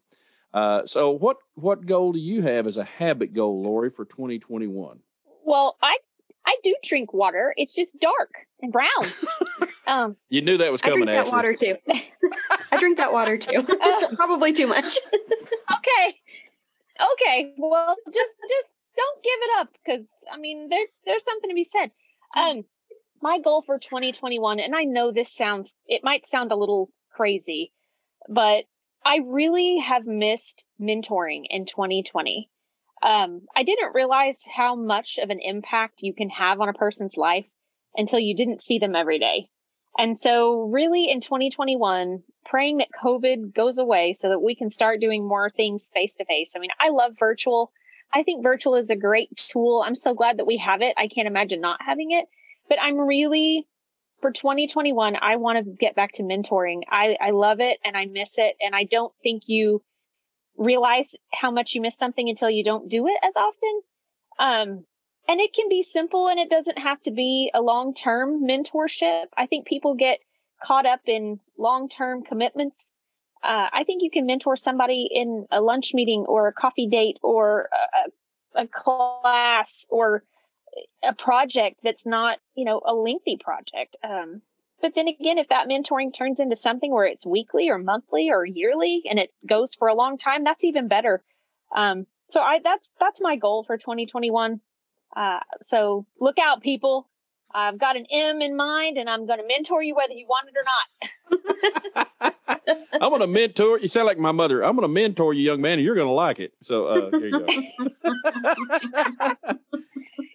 uh, 0.54 0.86
so 0.86 1.10
what 1.10 1.36
what 1.54 1.84
goal 1.86 2.12
do 2.12 2.18
you 2.18 2.40
have 2.40 2.66
as 2.66 2.78
a 2.78 2.84
habit 2.84 3.32
goal 3.34 3.62
lori 3.62 3.90
for 3.90 4.04
2021 4.06 5.00
Well, 5.44 5.76
I 5.82 5.98
I 6.46 6.56
do 6.62 6.74
drink 6.84 7.12
water. 7.12 7.52
It's 7.56 7.74
just 7.74 7.98
dark 7.98 8.30
and 8.62 8.72
brown. 8.72 8.88
um, 9.86 10.16
you 10.28 10.42
knew 10.42 10.58
that 10.58 10.72
was 10.72 10.82
coming. 10.82 11.08
I 11.08 11.12
drink 11.14 11.26
that 11.26 11.32
water 11.32 11.54
too. 11.54 11.76
I 11.88 12.58
I 12.72 12.78
drink 12.78 12.96
that 12.98 13.12
water 13.12 13.38
too. 13.38 13.62
Probably 14.16 14.52
too 14.52 14.66
much. 14.66 14.98
okay. 15.14 16.16
Okay. 17.12 17.54
Well, 17.58 17.96
just 18.06 18.36
just 18.48 18.70
don't 18.96 19.22
give 19.22 19.38
it 19.42 19.50
up 19.58 19.68
because 19.84 20.06
I 20.32 20.38
mean 20.38 20.68
there 20.68 20.86
there's 21.04 21.24
something 21.24 21.50
to 21.50 21.54
be 21.54 21.64
said. 21.64 21.90
Um 22.36 22.64
my 23.22 23.38
goal 23.38 23.62
for 23.62 23.78
2021 23.78 24.60
and 24.60 24.74
I 24.74 24.84
know 24.84 25.12
this 25.12 25.32
sounds 25.32 25.76
it 25.86 26.02
might 26.04 26.26
sound 26.26 26.52
a 26.52 26.56
little 26.56 26.90
crazy, 27.10 27.72
but 28.28 28.64
I 29.04 29.20
really 29.24 29.78
have 29.78 30.04
missed 30.04 30.64
mentoring 30.80 31.44
in 31.48 31.64
2020. 31.64 32.50
Um, 33.02 33.42
I 33.54 33.62
didn't 33.62 33.94
realize 33.94 34.44
how 34.44 34.74
much 34.74 35.18
of 35.18 35.30
an 35.30 35.38
impact 35.40 36.02
you 36.02 36.12
can 36.12 36.28
have 36.30 36.60
on 36.60 36.68
a 36.68 36.72
person's 36.72 37.16
life 37.16 37.46
until 37.94 38.18
you 38.18 38.34
didn't 38.34 38.62
see 38.62 38.78
them 38.78 38.96
every 38.96 39.18
day. 39.20 39.48
And 39.98 40.18
so, 40.18 40.62
really, 40.62 41.10
in 41.10 41.20
2021, 41.20 42.22
praying 42.44 42.78
that 42.78 42.88
COVID 43.02 43.54
goes 43.54 43.78
away 43.78 44.12
so 44.12 44.28
that 44.28 44.40
we 44.40 44.54
can 44.54 44.70
start 44.70 45.00
doing 45.00 45.26
more 45.26 45.50
things 45.50 45.90
face 45.92 46.16
to 46.16 46.24
face. 46.24 46.54
I 46.54 46.58
mean, 46.58 46.70
I 46.78 46.90
love 46.90 47.12
virtual. 47.18 47.72
I 48.14 48.22
think 48.22 48.42
virtual 48.42 48.74
is 48.74 48.90
a 48.90 48.96
great 48.96 49.34
tool. 49.36 49.82
I'm 49.84 49.94
so 49.94 50.14
glad 50.14 50.38
that 50.38 50.46
we 50.46 50.58
have 50.58 50.82
it. 50.82 50.94
I 50.96 51.08
can't 51.08 51.26
imagine 51.26 51.60
not 51.60 51.80
having 51.84 52.12
it. 52.12 52.26
But 52.68 52.80
I'm 52.80 52.98
really, 52.98 53.66
for 54.20 54.30
2021, 54.30 55.16
I 55.20 55.36
want 55.36 55.64
to 55.64 55.70
get 55.70 55.94
back 55.94 56.12
to 56.12 56.22
mentoring. 56.22 56.82
I, 56.90 57.16
I 57.20 57.30
love 57.30 57.60
it 57.60 57.78
and 57.84 57.96
I 57.96 58.06
miss 58.06 58.38
it. 58.38 58.56
And 58.60 58.74
I 58.74 58.84
don't 58.84 59.12
think 59.22 59.44
you 59.46 59.82
realize 60.56 61.14
how 61.32 61.50
much 61.50 61.74
you 61.74 61.80
miss 61.80 61.96
something 61.96 62.28
until 62.28 62.50
you 62.50 62.64
don't 62.64 62.88
do 62.88 63.06
it 63.06 63.18
as 63.22 63.34
often. 63.36 63.80
Um, 64.38 64.84
and 65.28 65.40
it 65.40 65.52
can 65.52 65.68
be 65.68 65.82
simple 65.82 66.28
and 66.28 66.38
it 66.38 66.50
doesn't 66.50 66.78
have 66.78 67.00
to 67.00 67.10
be 67.10 67.50
a 67.54 67.60
long 67.60 67.94
term 67.94 68.44
mentorship. 68.44 69.26
I 69.36 69.46
think 69.46 69.66
people 69.66 69.94
get 69.94 70.20
caught 70.64 70.86
up 70.86 71.00
in 71.06 71.40
long 71.58 71.88
term 71.88 72.22
commitments. 72.22 72.88
Uh, 73.42 73.68
I 73.72 73.84
think 73.84 74.02
you 74.02 74.10
can 74.10 74.26
mentor 74.26 74.56
somebody 74.56 75.08
in 75.10 75.46
a 75.50 75.60
lunch 75.60 75.94
meeting 75.94 76.24
or 76.26 76.48
a 76.48 76.52
coffee 76.52 76.88
date 76.88 77.18
or 77.22 77.68
a, 78.54 78.62
a 78.62 78.66
class 78.66 79.86
or 79.90 80.22
a 81.04 81.14
project 81.14 81.80
that's 81.82 82.06
not, 82.06 82.38
you 82.54 82.64
know, 82.64 82.80
a 82.84 82.94
lengthy 82.94 83.36
project. 83.36 83.96
Um, 84.02 84.42
but 84.80 84.94
then 84.94 85.08
again, 85.08 85.38
if 85.38 85.48
that 85.48 85.68
mentoring 85.68 86.12
turns 86.12 86.40
into 86.40 86.56
something 86.56 86.90
where 86.90 87.06
it's 87.06 87.26
weekly 87.26 87.70
or 87.70 87.78
monthly 87.78 88.30
or 88.30 88.44
yearly 88.44 89.02
and 89.08 89.18
it 89.18 89.30
goes 89.48 89.74
for 89.74 89.88
a 89.88 89.94
long 89.94 90.18
time, 90.18 90.44
that's 90.44 90.64
even 90.64 90.88
better. 90.88 91.22
Um, 91.74 92.06
so 92.30 92.40
I 92.40 92.60
that's 92.62 92.88
that's 93.00 93.20
my 93.20 93.36
goal 93.36 93.64
for 93.64 93.76
2021. 93.76 94.60
Uh, 95.16 95.40
so 95.62 96.06
look 96.20 96.38
out, 96.38 96.62
people. 96.62 97.08
I've 97.54 97.78
got 97.78 97.96
an 97.96 98.04
M 98.10 98.42
in 98.42 98.54
mind, 98.54 98.98
and 98.98 99.08
I'm 99.08 99.26
going 99.26 99.38
to 99.38 99.46
mentor 99.46 99.82
you 99.82 99.94
whether 99.94 100.12
you 100.12 100.26
want 100.28 100.48
it 100.48 100.54
or 100.58 100.64
not. 101.40 101.46
I'm 102.92 103.08
going 103.08 103.22
to 103.22 103.26
mentor. 103.26 103.78
You 103.78 103.88
sound 103.88 104.06
like 104.06 104.18
my 104.18 104.32
mother. 104.32 104.62
I'm 104.62 104.76
going 104.76 104.86
to 104.86 104.92
mentor 104.92 105.32
you, 105.32 105.42
young 105.42 105.62
man, 105.62 105.74
and 105.74 105.82
you're 105.82 105.94
going 105.94 106.08
to 106.08 106.12
like 106.12 106.38
it. 106.38 106.52
So 106.62 106.86
uh, 106.86 107.10
there 107.10 107.28
you 107.28 107.30
go. 107.30 107.46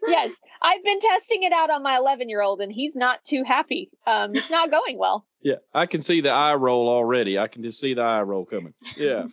yes, 0.08 0.32
I've 0.64 0.84
been 0.84 1.00
testing 1.00 1.44
it 1.44 1.54
out 1.54 1.70
on 1.70 1.84
my 1.84 1.98
11 1.98 2.28
year 2.30 2.42
old, 2.42 2.60
and 2.62 2.72
he's 2.72 2.96
not 2.96 3.24
too 3.24 3.44
happy. 3.44 3.92
Um, 4.08 4.36
it's 4.36 4.50
not 4.50 4.72
going 4.72 4.98
well. 4.98 5.28
Yeah, 5.44 5.58
I 5.74 5.86
can 5.86 6.02
see 6.02 6.22
the 6.22 6.32
eye 6.32 6.56
roll 6.56 6.88
already. 6.88 7.38
I 7.38 7.48
can 7.48 7.62
just 7.62 7.80
see 7.80 7.94
the 7.94 8.02
eye 8.02 8.22
roll 8.22 8.46
coming. 8.46 8.74
Yeah. 8.98 9.26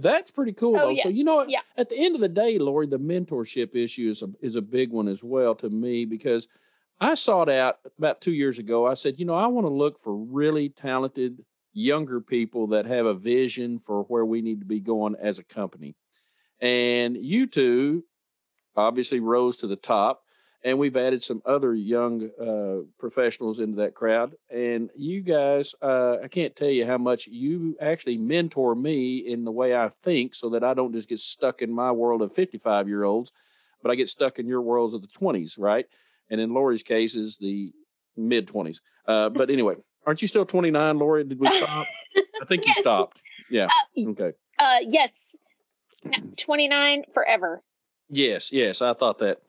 That's 0.00 0.30
pretty 0.30 0.52
cool, 0.52 0.76
oh, 0.76 0.78
though. 0.78 0.90
Yeah. 0.90 1.02
So 1.02 1.08
you 1.08 1.24
know 1.24 1.36
what? 1.36 1.50
Yeah. 1.50 1.60
At 1.76 1.88
the 1.88 1.98
end 1.98 2.14
of 2.14 2.20
the 2.20 2.28
day, 2.28 2.58
Lori, 2.58 2.86
the 2.86 3.00
mentorship 3.00 3.74
issue 3.74 4.08
is 4.08 4.22
a, 4.22 4.28
is 4.40 4.54
a 4.54 4.62
big 4.62 4.92
one 4.92 5.08
as 5.08 5.24
well 5.24 5.56
to 5.56 5.68
me 5.68 6.04
because 6.04 6.46
I 7.00 7.14
sought 7.14 7.48
out 7.48 7.78
about 7.98 8.20
two 8.20 8.32
years 8.32 8.60
ago. 8.60 8.86
I 8.86 8.94
said, 8.94 9.18
you 9.18 9.24
know, 9.24 9.34
I 9.34 9.48
want 9.48 9.66
to 9.66 9.72
look 9.72 9.98
for 9.98 10.14
really 10.14 10.68
talented 10.68 11.44
younger 11.72 12.20
people 12.20 12.68
that 12.68 12.86
have 12.86 13.06
a 13.06 13.14
vision 13.14 13.80
for 13.80 14.04
where 14.04 14.24
we 14.24 14.40
need 14.40 14.60
to 14.60 14.66
be 14.66 14.80
going 14.80 15.16
as 15.20 15.40
a 15.40 15.44
company. 15.44 15.96
And 16.60 17.16
you 17.16 17.46
two 17.48 18.04
obviously 18.76 19.18
rose 19.18 19.56
to 19.58 19.66
the 19.66 19.76
top 19.76 20.22
and 20.64 20.78
we've 20.78 20.96
added 20.96 21.22
some 21.22 21.40
other 21.46 21.72
young 21.74 22.30
uh, 22.40 22.84
professionals 22.98 23.60
into 23.60 23.76
that 23.76 23.94
crowd. 23.94 24.34
And 24.50 24.90
you 24.96 25.20
guys, 25.20 25.74
uh, 25.80 26.16
I 26.22 26.28
can't 26.28 26.56
tell 26.56 26.68
you 26.68 26.84
how 26.84 26.98
much 26.98 27.26
you 27.26 27.76
actually 27.80 28.18
mentor 28.18 28.74
me 28.74 29.18
in 29.18 29.44
the 29.44 29.52
way 29.52 29.76
I 29.76 29.88
think, 29.88 30.34
so 30.34 30.50
that 30.50 30.64
I 30.64 30.74
don't 30.74 30.92
just 30.92 31.08
get 31.08 31.20
stuck 31.20 31.62
in 31.62 31.72
my 31.72 31.92
world 31.92 32.22
of 32.22 32.34
fifty-five 32.34 32.88
year 32.88 33.04
olds, 33.04 33.32
but 33.82 33.90
I 33.90 33.94
get 33.94 34.08
stuck 34.08 34.38
in 34.38 34.46
your 34.46 34.62
worlds 34.62 34.94
of 34.94 35.02
the 35.02 35.08
twenties, 35.08 35.56
right? 35.58 35.86
And 36.30 36.40
in 36.40 36.52
Lori's 36.52 36.82
case, 36.82 37.14
is 37.14 37.38
the 37.38 37.72
mid 38.16 38.48
twenties. 38.48 38.80
Uh, 39.06 39.28
but 39.28 39.50
anyway, 39.50 39.74
aren't 40.06 40.22
you 40.22 40.28
still 40.28 40.46
twenty-nine, 40.46 40.98
Lori? 40.98 41.24
Did 41.24 41.38
we 41.38 41.48
stop? 41.50 41.86
I 42.42 42.44
think 42.46 42.66
yes. 42.66 42.76
you 42.76 42.82
stopped. 42.82 43.20
Yeah. 43.50 43.68
Uh, 43.96 44.10
okay. 44.10 44.32
Uh, 44.58 44.78
yes. 44.82 45.12
Twenty-nine 46.36 47.04
forever. 47.12 47.62
Yes, 48.08 48.52
yes, 48.52 48.80
I 48.80 48.94
thought 48.94 49.18
that. 49.18 49.40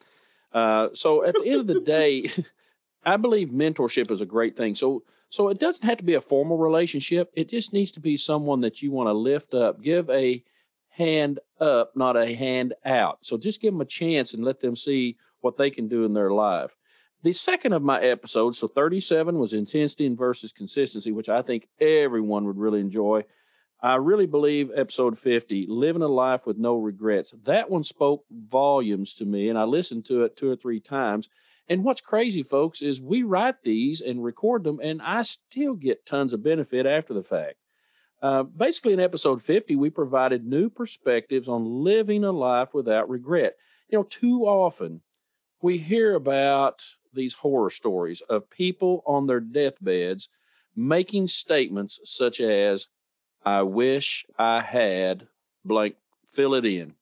Uh, 0.52 0.90
so 0.94 1.24
at 1.24 1.36
the 1.36 1.50
end 1.50 1.62
of 1.62 1.68
the 1.68 1.80
day, 1.86 2.26
I 3.06 3.18
believe 3.18 3.50
mentorship 3.50 4.12
is 4.12 4.22
a 4.22 4.26
great 4.26 4.58
thing. 4.58 4.76
So 4.76 5.04
so 5.30 5.50
it 5.50 5.60
doesn't 5.60 5.88
have 5.88 6.00
to 6.00 6.04
be 6.04 6.16
a 6.16 6.22
formal 6.22 6.58
relationship. 6.58 7.32
It 7.36 7.50
just 7.50 7.72
needs 7.72 7.92
to 7.92 8.00
be 8.00 8.18
someone 8.18 8.62
that 8.62 8.82
you 8.82 8.92
want 8.92 9.08
to 9.08 9.14
lift 9.14 9.54
up, 9.54 9.82
give 9.82 10.10
a 10.10 10.44
hand 10.90 11.40
up, 11.62 11.96
not 11.96 12.18
a 12.18 12.36
hand 12.36 12.74
out. 12.84 13.20
So 13.22 13.38
just 13.38 13.62
give 13.62 13.74
them 13.74 13.82
a 13.82 13.86
chance 13.86 14.34
and 14.34 14.44
let 14.44 14.60
them 14.60 14.76
see 14.76 15.18
what 15.42 15.58
they 15.58 15.70
can 15.70 15.88
do 15.88 16.04
in 16.04 16.14
their 16.14 16.32
life. 16.32 16.76
The 17.22 17.34
second 17.34 17.74
of 17.74 17.84
my 17.84 18.02
episodes, 18.02 18.58
so 18.58 18.68
37 18.68 19.38
was 19.38 19.54
intensity 19.54 20.08
versus 20.16 20.52
consistency, 20.52 21.12
which 21.12 21.30
I 21.30 21.42
think 21.42 21.68
everyone 21.80 22.46
would 22.46 22.58
really 22.58 22.80
enjoy. 22.80 23.24
I 23.82 23.96
really 23.96 24.26
believe 24.26 24.72
episode 24.76 25.18
50, 25.18 25.68
Living 25.70 26.02
a 26.02 26.08
Life 26.08 26.46
with 26.46 26.58
No 26.58 26.76
Regrets, 26.76 27.34
that 27.46 27.70
one 27.70 27.86
spoke 27.86 28.26
volumes 28.30 29.14
to 29.16 29.26
me, 29.26 29.48
and 29.48 29.58
I 29.58 29.64
listened 29.64 30.06
to 30.06 30.24
it 30.24 30.36
two 30.36 30.52
or 30.52 30.58
three 30.58 30.82
times. 30.82 31.30
And 31.70 31.86
what's 31.86 32.02
crazy, 32.02 32.44
folks, 32.44 32.82
is 32.82 33.00
we 33.00 33.24
write 33.24 33.64
these 33.64 34.02
and 34.02 34.24
record 34.24 34.66
them, 34.66 34.80
and 34.84 35.02
I 35.02 35.22
still 35.22 35.76
get 35.76 36.06
tons 36.06 36.34
of 36.34 36.44
benefit 36.44 36.86
after 36.86 37.14
the 37.14 37.24
fact. 37.24 37.56
Uh, 38.22 38.44
basically, 38.44 38.92
in 38.92 39.00
episode 39.00 39.42
50, 39.42 39.78
we 39.78 39.90
provided 39.90 40.46
new 40.46 40.70
perspectives 40.70 41.48
on 41.48 41.64
living 41.64 42.26
a 42.26 42.34
life 42.34 42.74
without 42.74 43.10
regret. 43.10 43.56
You 43.88 44.00
know, 44.00 44.04
too 44.04 44.42
often 44.42 45.02
we 45.62 45.78
hear 45.78 46.16
about 46.16 46.84
these 47.14 47.36
horror 47.36 47.70
stories 47.70 48.20
of 48.22 48.50
people 48.50 49.04
on 49.06 49.28
their 49.28 49.40
deathbeds 49.40 50.28
making 50.76 51.28
statements 51.28 52.00
such 52.04 52.42
as, 52.42 52.88
I 53.46 53.64
wish 53.64 54.26
I 54.38 54.62
had 54.62 55.28
blank, 55.66 55.96
fill 56.28 56.54
it 56.56 56.66
in. 56.66 56.94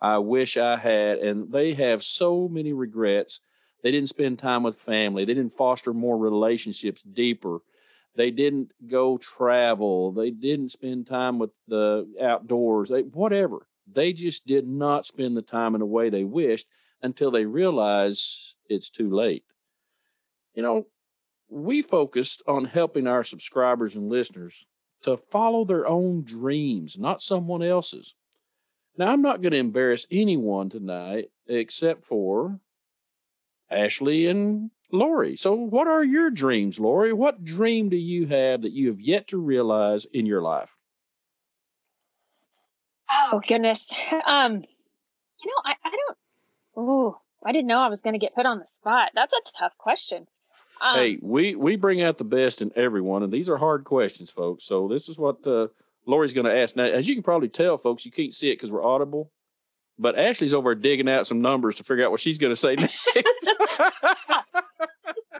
I 0.00 0.18
wish 0.18 0.56
I 0.56 0.76
had. 0.76 1.18
And 1.18 1.52
they 1.52 1.74
have 1.74 2.02
so 2.02 2.48
many 2.48 2.72
regrets. 2.72 3.40
They 3.82 3.90
didn't 3.90 4.08
spend 4.08 4.38
time 4.38 4.62
with 4.62 4.76
family, 4.76 5.24
they 5.24 5.34
didn't 5.34 5.52
foster 5.52 5.92
more 5.92 6.18
relationships 6.18 7.02
deeper. 7.02 7.60
They 8.14 8.30
didn't 8.30 8.72
go 8.86 9.16
travel. 9.16 10.12
They 10.12 10.30
didn't 10.30 10.68
spend 10.68 11.06
time 11.06 11.38
with 11.38 11.50
the 11.66 12.06
outdoors. 12.20 12.90
They, 12.90 13.02
whatever. 13.02 13.66
They 13.90 14.12
just 14.12 14.46
did 14.46 14.66
not 14.66 15.06
spend 15.06 15.34
the 15.34 15.42
time 15.42 15.74
in 15.74 15.78
the 15.78 15.86
way 15.86 16.10
they 16.10 16.24
wished 16.24 16.66
until 17.02 17.30
they 17.30 17.46
realize 17.46 18.54
it's 18.68 18.90
too 18.90 19.10
late. 19.10 19.44
You 20.54 20.62
know, 20.62 20.86
we 21.48 21.80
focused 21.80 22.42
on 22.46 22.66
helping 22.66 23.06
our 23.06 23.24
subscribers 23.24 23.96
and 23.96 24.10
listeners 24.10 24.66
to 25.02 25.16
follow 25.16 25.64
their 25.64 25.86
own 25.86 26.22
dreams, 26.22 26.98
not 26.98 27.22
someone 27.22 27.62
else's. 27.62 28.14
Now, 28.96 29.12
I'm 29.12 29.22
not 29.22 29.42
going 29.42 29.52
to 29.52 29.58
embarrass 29.58 30.06
anyone 30.10 30.68
tonight 30.68 31.30
except 31.46 32.04
for 32.04 32.60
Ashley 33.70 34.26
and 34.26 34.70
Lori. 34.90 35.36
So, 35.36 35.54
what 35.54 35.88
are 35.88 36.04
your 36.04 36.30
dreams, 36.30 36.78
Lori? 36.78 37.12
What 37.12 37.42
dream 37.42 37.88
do 37.88 37.96
you 37.96 38.26
have 38.26 38.62
that 38.62 38.72
you 38.72 38.88
have 38.88 39.00
yet 39.00 39.28
to 39.28 39.38
realize 39.38 40.04
in 40.04 40.26
your 40.26 40.42
life? 40.42 40.76
Oh 43.10 43.40
goodness. 43.46 43.94
Um, 44.26 44.62
you 45.42 45.50
know, 45.50 45.62
I, 45.64 45.74
I 45.84 45.90
don't. 45.90 46.18
Oh, 46.76 47.18
I 47.44 47.52
didn't 47.52 47.66
know 47.66 47.80
I 47.80 47.88
was 47.88 48.02
going 48.02 48.14
to 48.14 48.18
get 48.18 48.34
put 48.34 48.46
on 48.46 48.60
the 48.60 48.66
spot. 48.66 49.10
That's 49.14 49.34
a 49.34 49.58
tough 49.58 49.76
question. 49.76 50.26
Um, 50.82 50.96
hey, 50.96 51.18
we 51.22 51.54
we 51.54 51.76
bring 51.76 52.02
out 52.02 52.18
the 52.18 52.24
best 52.24 52.60
in 52.60 52.72
everyone, 52.74 53.22
and 53.22 53.32
these 53.32 53.48
are 53.48 53.56
hard 53.56 53.84
questions, 53.84 54.32
folks. 54.32 54.64
So 54.64 54.88
this 54.88 55.08
is 55.08 55.16
what 55.16 55.46
uh, 55.46 55.68
Lori's 56.06 56.34
going 56.34 56.46
to 56.46 56.54
ask. 56.54 56.74
Now, 56.74 56.84
as 56.84 57.08
you 57.08 57.14
can 57.14 57.22
probably 57.22 57.48
tell, 57.48 57.76
folks, 57.76 58.04
you 58.04 58.10
can't 58.10 58.34
see 58.34 58.50
it 58.50 58.54
because 58.54 58.72
we're 58.72 58.84
audible, 58.84 59.30
but 59.96 60.18
Ashley's 60.18 60.52
over 60.52 60.74
digging 60.74 61.08
out 61.08 61.28
some 61.28 61.40
numbers 61.40 61.76
to 61.76 61.84
figure 61.84 62.04
out 62.04 62.10
what 62.10 62.18
she's 62.18 62.38
going 62.38 62.50
to 62.50 62.56
say 62.56 62.74
next. 62.78 63.08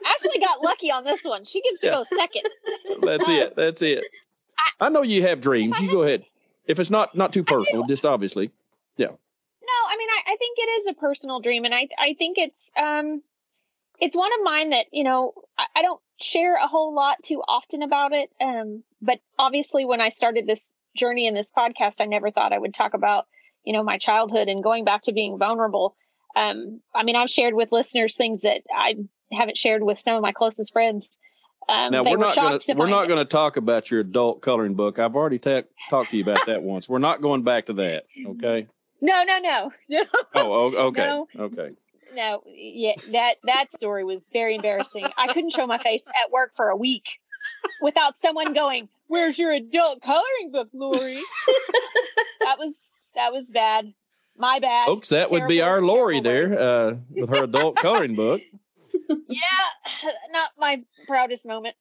Ashley 0.07 0.38
got 0.40 0.62
lucky 0.62 0.92
on 0.92 1.02
this 1.02 1.24
one. 1.24 1.44
She 1.44 1.61
gets 1.61 1.81
to 1.81 1.88
yeah. 1.88 1.92
go 1.92 2.05
second. 2.05 2.42
That's 3.02 3.28
it. 3.28 3.57
That's 3.57 3.83
it. 3.83 4.05
I, 4.81 4.87
I, 4.87 4.88
know 4.90 5.02
you 5.02 5.22
have 5.22 5.40
dreams. 5.40 5.81
You 5.81 5.90
go 5.90 6.02
ahead. 6.02 6.24
If 6.66 6.78
it's 6.78 6.90
not 6.90 7.16
not 7.16 7.33
too 7.33 7.42
personal, 7.42 7.85
just 7.88 8.07
obviously, 8.07 8.52
yeah. 8.96 9.07
No, 9.07 9.88
I 9.90 9.96
mean, 9.98 10.09
I, 10.09 10.35
I 10.35 10.37
think 10.37 10.59
it 10.59 10.70
is 10.70 10.87
a 10.87 10.94
personal 10.94 11.40
dream, 11.40 11.64
and 11.64 11.74
I 11.74 11.88
I 11.98 12.14
think 12.14 12.38
it's 12.38 12.72
um 12.76 13.22
it's 14.02 14.16
one 14.16 14.30
of 14.38 14.44
mine 14.44 14.70
that 14.70 14.86
you 14.92 15.04
know 15.04 15.32
I, 15.58 15.64
I, 15.76 15.82
don't 15.82 16.00
share 16.20 16.56
a 16.56 16.66
whole 16.66 16.94
lot 16.94 17.16
too 17.22 17.42
often 17.46 17.82
about 17.82 18.12
it 18.12 18.30
um 18.40 18.82
but 19.02 19.18
obviously, 19.38 19.84
when 19.84 20.00
I 20.00 20.08
started 20.08 20.46
this 20.46 20.70
journey 20.96 21.26
in 21.26 21.34
this 21.34 21.50
podcast, 21.50 22.00
I 22.00 22.06
never 22.06 22.30
thought 22.30 22.52
I 22.52 22.58
would 22.58 22.72
talk 22.72 22.94
about, 22.94 23.26
you 23.64 23.72
know, 23.72 23.82
my 23.82 23.98
childhood 23.98 24.48
and 24.48 24.62
going 24.62 24.84
back 24.84 25.02
to 25.02 25.12
being 25.12 25.38
vulnerable. 25.38 25.96
Um, 26.36 26.80
I 26.94 27.02
mean, 27.02 27.16
I've 27.16 27.28
shared 27.28 27.54
with 27.54 27.72
listeners 27.72 28.16
things 28.16 28.42
that 28.42 28.62
I 28.74 28.94
haven't 29.32 29.58
shared 29.58 29.82
with 29.82 29.98
some 29.98 30.14
of 30.14 30.22
my 30.22 30.32
closest 30.32 30.72
friends. 30.72 31.18
Um, 31.68 31.92
now 31.92 32.02
we're 32.04 32.16
not 32.16 32.34
going 32.34 32.58
to 32.58 32.74
we're 32.74 32.88
not 32.88 33.06
going 33.06 33.18
to 33.18 33.24
talk 33.24 33.56
about 33.56 33.90
your 33.90 34.00
adult 34.00 34.40
coloring 34.40 34.74
book. 34.74 34.98
I've 34.98 35.16
already 35.16 35.38
ta- 35.38 35.62
talked 35.90 36.10
to 36.10 36.16
you 36.16 36.22
about 36.22 36.46
that 36.46 36.62
once. 36.62 36.88
We're 36.88 36.98
not 36.98 37.20
going 37.20 37.42
back 37.42 37.66
to 37.66 37.72
that. 37.74 38.04
Okay. 38.26 38.68
No, 39.04 39.24
no, 39.24 39.40
no, 39.40 39.72
no. 39.90 40.04
Oh, 40.36 40.86
okay, 40.86 41.04
no. 41.04 41.26
okay. 41.36 41.70
No, 42.14 42.42
yeah, 42.46 42.92
that 43.12 43.37
that 43.44 43.72
story 43.72 44.05
was 44.05 44.29
very 44.33 44.55
embarrassing. 44.57 45.07
I 45.16 45.33
couldn't 45.33 45.51
show 45.51 45.66
my 45.66 45.79
face 45.79 46.07
at 46.09 46.31
work 46.31 46.53
for 46.57 46.68
a 46.68 46.77
week 46.77 47.18
without 47.81 48.18
someone 48.18 48.53
going, 48.53 48.88
"Where's 49.07 49.38
your 49.38 49.53
adult 49.53 50.03
coloring 50.03 50.51
book, 50.53 50.68
Lori?" 50.72 51.20
that 52.40 52.59
was 52.59 52.88
that 53.14 53.33
was 53.33 53.51
bad. 53.51 53.92
My 54.37 54.59
bad. 54.59 54.87
Folks, 54.87 55.11
that 55.11 55.29
terrible, 55.29 55.40
would 55.40 55.48
be 55.48 55.61
our 55.61 55.83
Lori 55.83 56.20
there 56.20 56.59
uh, 56.59 56.94
with 57.11 57.31
her 57.31 57.44
adult 57.44 57.77
coloring 57.77 58.14
book. 58.14 58.40
Yeah, 59.09 60.11
not 60.31 60.51
my 60.59 60.83
proudest 61.07 61.46
moment. 61.46 61.77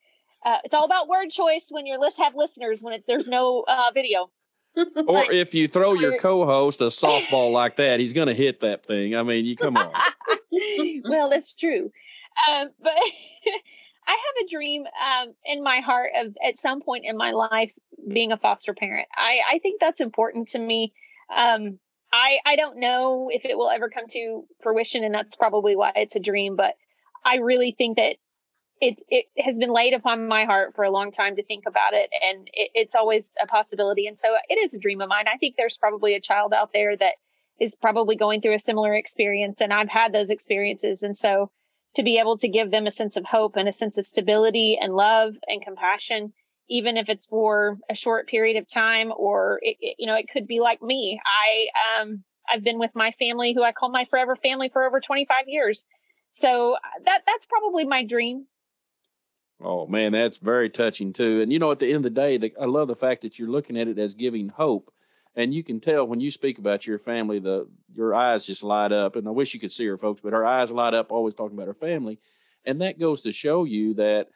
Uh, 0.45 0.57
it's 0.63 0.73
all 0.73 0.85
about 0.85 1.07
word 1.07 1.29
choice 1.29 1.67
when 1.69 1.85
your 1.85 1.99
list 1.99 2.17
have 2.17 2.35
listeners 2.35 2.81
when 2.81 2.93
it, 2.93 3.03
there's 3.07 3.29
no 3.29 3.63
uh, 3.67 3.91
video. 3.93 4.29
Or 4.75 5.31
if 5.31 5.53
you 5.53 5.67
throw 5.67 5.93
your 5.93 6.17
co-host 6.17 6.81
a 6.81 6.85
softball 6.85 7.51
like 7.61 7.75
that, 7.77 7.99
he's 7.99 8.13
going 8.13 8.27
to 8.27 8.33
hit 8.33 8.61
that 8.61 8.85
thing. 8.85 9.15
I 9.15 9.23
mean, 9.23 9.45
you 9.45 9.55
come 9.55 9.77
on. 9.77 9.91
well, 11.03 11.29
that's 11.29 11.53
true. 11.53 11.91
Um, 12.49 12.69
but 12.81 12.93
I 14.07 14.11
have 14.11 14.45
a 14.45 14.49
dream 14.49 14.85
um, 14.85 15.33
in 15.45 15.63
my 15.63 15.79
heart 15.79 16.11
of 16.17 16.35
at 16.45 16.57
some 16.57 16.81
point 16.81 17.05
in 17.05 17.17
my 17.17 17.31
life 17.31 17.71
being 18.07 18.31
a 18.31 18.37
foster 18.37 18.73
parent. 18.73 19.07
I, 19.15 19.39
I 19.53 19.59
think 19.59 19.79
that's 19.79 20.01
important 20.01 20.49
to 20.49 20.59
me. 20.59 20.93
Um, 21.35 21.79
I 22.11 22.39
I 22.45 22.55
don't 22.55 22.77
know 22.77 23.29
if 23.31 23.45
it 23.45 23.57
will 23.57 23.69
ever 23.69 23.89
come 23.89 24.07
to 24.11 24.43
fruition, 24.61 25.03
and 25.03 25.13
that's 25.13 25.35
probably 25.35 25.75
why 25.75 25.91
it's 25.95 26.15
a 26.15 26.19
dream. 26.19 26.55
But 26.55 26.75
I 27.23 27.37
really 27.37 27.71
think 27.77 27.97
that 27.97 28.17
it 28.81 29.01
it 29.09 29.25
has 29.37 29.57
been 29.59 29.71
laid 29.71 29.93
upon 29.93 30.27
my 30.27 30.43
heart 30.43 30.75
for 30.75 30.83
a 30.83 30.91
long 30.91 31.11
time 31.11 31.35
to 31.35 31.43
think 31.43 31.63
about 31.67 31.93
it, 31.93 32.09
and 32.23 32.49
it, 32.53 32.71
it's 32.73 32.95
always 32.95 33.31
a 33.41 33.47
possibility. 33.47 34.07
And 34.07 34.17
so 34.17 34.35
it 34.49 34.59
is 34.59 34.73
a 34.73 34.79
dream 34.79 35.01
of 35.01 35.09
mine. 35.09 35.25
I 35.31 35.37
think 35.37 35.55
there's 35.55 35.77
probably 35.77 36.15
a 36.15 36.21
child 36.21 36.53
out 36.53 36.73
there 36.73 36.97
that 36.97 37.15
is 37.59 37.75
probably 37.75 38.15
going 38.15 38.41
through 38.41 38.55
a 38.55 38.59
similar 38.59 38.95
experience, 38.95 39.61
and 39.61 39.71
I've 39.71 39.89
had 39.89 40.13
those 40.13 40.31
experiences, 40.31 41.03
and 41.03 41.15
so 41.15 41.51
to 41.95 42.03
be 42.03 42.17
able 42.17 42.37
to 42.37 42.47
give 42.47 42.71
them 42.71 42.87
a 42.87 42.91
sense 42.91 43.17
of 43.17 43.25
hope 43.25 43.55
and 43.55 43.67
a 43.67 43.71
sense 43.71 43.97
of 43.97 44.07
stability 44.07 44.77
and 44.81 44.95
love 44.95 45.35
and 45.47 45.61
compassion 45.61 46.33
even 46.69 46.95
if 46.95 47.09
it's 47.09 47.25
for 47.25 47.77
a 47.89 47.95
short 47.95 48.29
period 48.29 48.55
of 48.55 48.65
time 48.65 49.11
or 49.17 49.59
it, 49.61 49.75
it, 49.81 49.95
you 49.99 50.07
know 50.07 50.15
it 50.15 50.27
could 50.31 50.47
be 50.47 50.59
like 50.59 50.81
me 50.81 51.19
i 51.25 52.01
um 52.01 52.23
i've 52.51 52.63
been 52.63 52.79
with 52.79 52.91
my 52.95 53.11
family 53.19 53.53
who 53.53 53.61
i 53.61 53.71
call 53.73 53.91
my 53.91 54.05
forever 54.09 54.35
family 54.37 54.69
for 54.71 54.85
over 54.85 54.99
25 54.99 55.43
years 55.47 55.85
so 56.29 56.77
that 57.05 57.21
that's 57.27 57.45
probably 57.45 57.83
my 57.83 58.05
dream 58.05 58.45
oh 59.63 59.87
man 59.87 60.11
that's 60.11 60.39
very 60.39 60.69
touching 60.69 61.13
too. 61.13 61.41
And 61.41 61.51
you 61.51 61.59
know 61.59 61.71
at 61.71 61.79
the 61.79 61.87
end 61.87 61.97
of 61.97 62.03
the 62.03 62.09
day 62.09 62.37
the, 62.37 62.53
i 62.59 62.65
love 62.65 62.87
the 62.87 62.95
fact 62.95 63.21
that 63.21 63.37
you're 63.37 63.49
looking 63.49 63.77
at 63.77 63.87
it 63.87 63.99
as 63.99 64.15
giving 64.15 64.49
hope. 64.49 64.91
And 65.33 65.53
you 65.53 65.63
can 65.63 65.79
tell 65.79 66.05
when 66.05 66.19
you 66.19 66.29
speak 66.29 66.57
about 66.59 66.85
your 66.85 66.99
family 66.99 67.39
the 67.39 67.67
your 67.93 68.13
eyes 68.13 68.45
just 68.45 68.63
light 68.63 68.91
up. 68.91 69.15
And 69.15 69.27
i 69.27 69.31
wish 69.31 69.53
you 69.53 69.59
could 69.59 69.71
see 69.71 69.85
her 69.85 69.97
folks 69.97 70.21
but 70.21 70.33
her 70.33 70.45
eyes 70.45 70.71
light 70.71 70.93
up 70.93 71.11
always 71.11 71.35
talking 71.35 71.57
about 71.57 71.67
her 71.67 71.73
family. 71.73 72.19
And 72.65 72.81
that 72.81 72.99
goes 72.99 73.21
to 73.21 73.31
show 73.31 73.63
you 73.63 73.93
that 73.95 74.27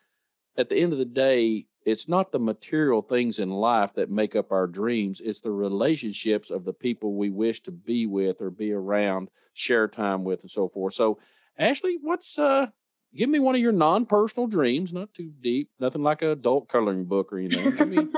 at 0.57 0.69
the 0.69 0.77
end 0.77 0.93
of 0.93 0.99
the 0.99 1.05
day 1.05 1.67
it's 1.85 2.09
not 2.09 2.31
the 2.31 2.39
material 2.39 3.03
things 3.03 3.37
in 3.37 3.51
life 3.51 3.93
that 3.93 4.09
make 4.09 4.35
up 4.35 4.51
our 4.51 4.65
dreams. 4.65 5.21
It's 5.23 5.41
the 5.41 5.51
relationships 5.51 6.49
of 6.49 6.65
the 6.65 6.73
people 6.73 7.13
we 7.13 7.29
wish 7.29 7.61
to 7.61 7.71
be 7.71 8.07
with 8.07 8.41
or 8.41 8.49
be 8.49 8.71
around 8.71 9.29
share 9.53 9.87
time 9.87 10.23
with 10.23 10.41
and 10.41 10.49
so 10.51 10.67
forth. 10.67 10.95
So 10.95 11.19
ashley 11.57 11.97
what's 12.01 12.37
uh 12.39 12.67
give 13.15 13.29
me 13.29 13.39
one 13.39 13.55
of 13.55 13.61
your 13.61 13.71
non-personal 13.71 14.47
dreams 14.47 14.93
not 14.93 15.13
too 15.13 15.31
deep 15.41 15.69
nothing 15.79 16.03
like 16.03 16.21
an 16.21 16.29
adult 16.29 16.67
coloring 16.67 17.05
book 17.05 17.31
or 17.31 17.39
anything 17.39 17.73
i 17.79 17.85
mean 17.85 18.11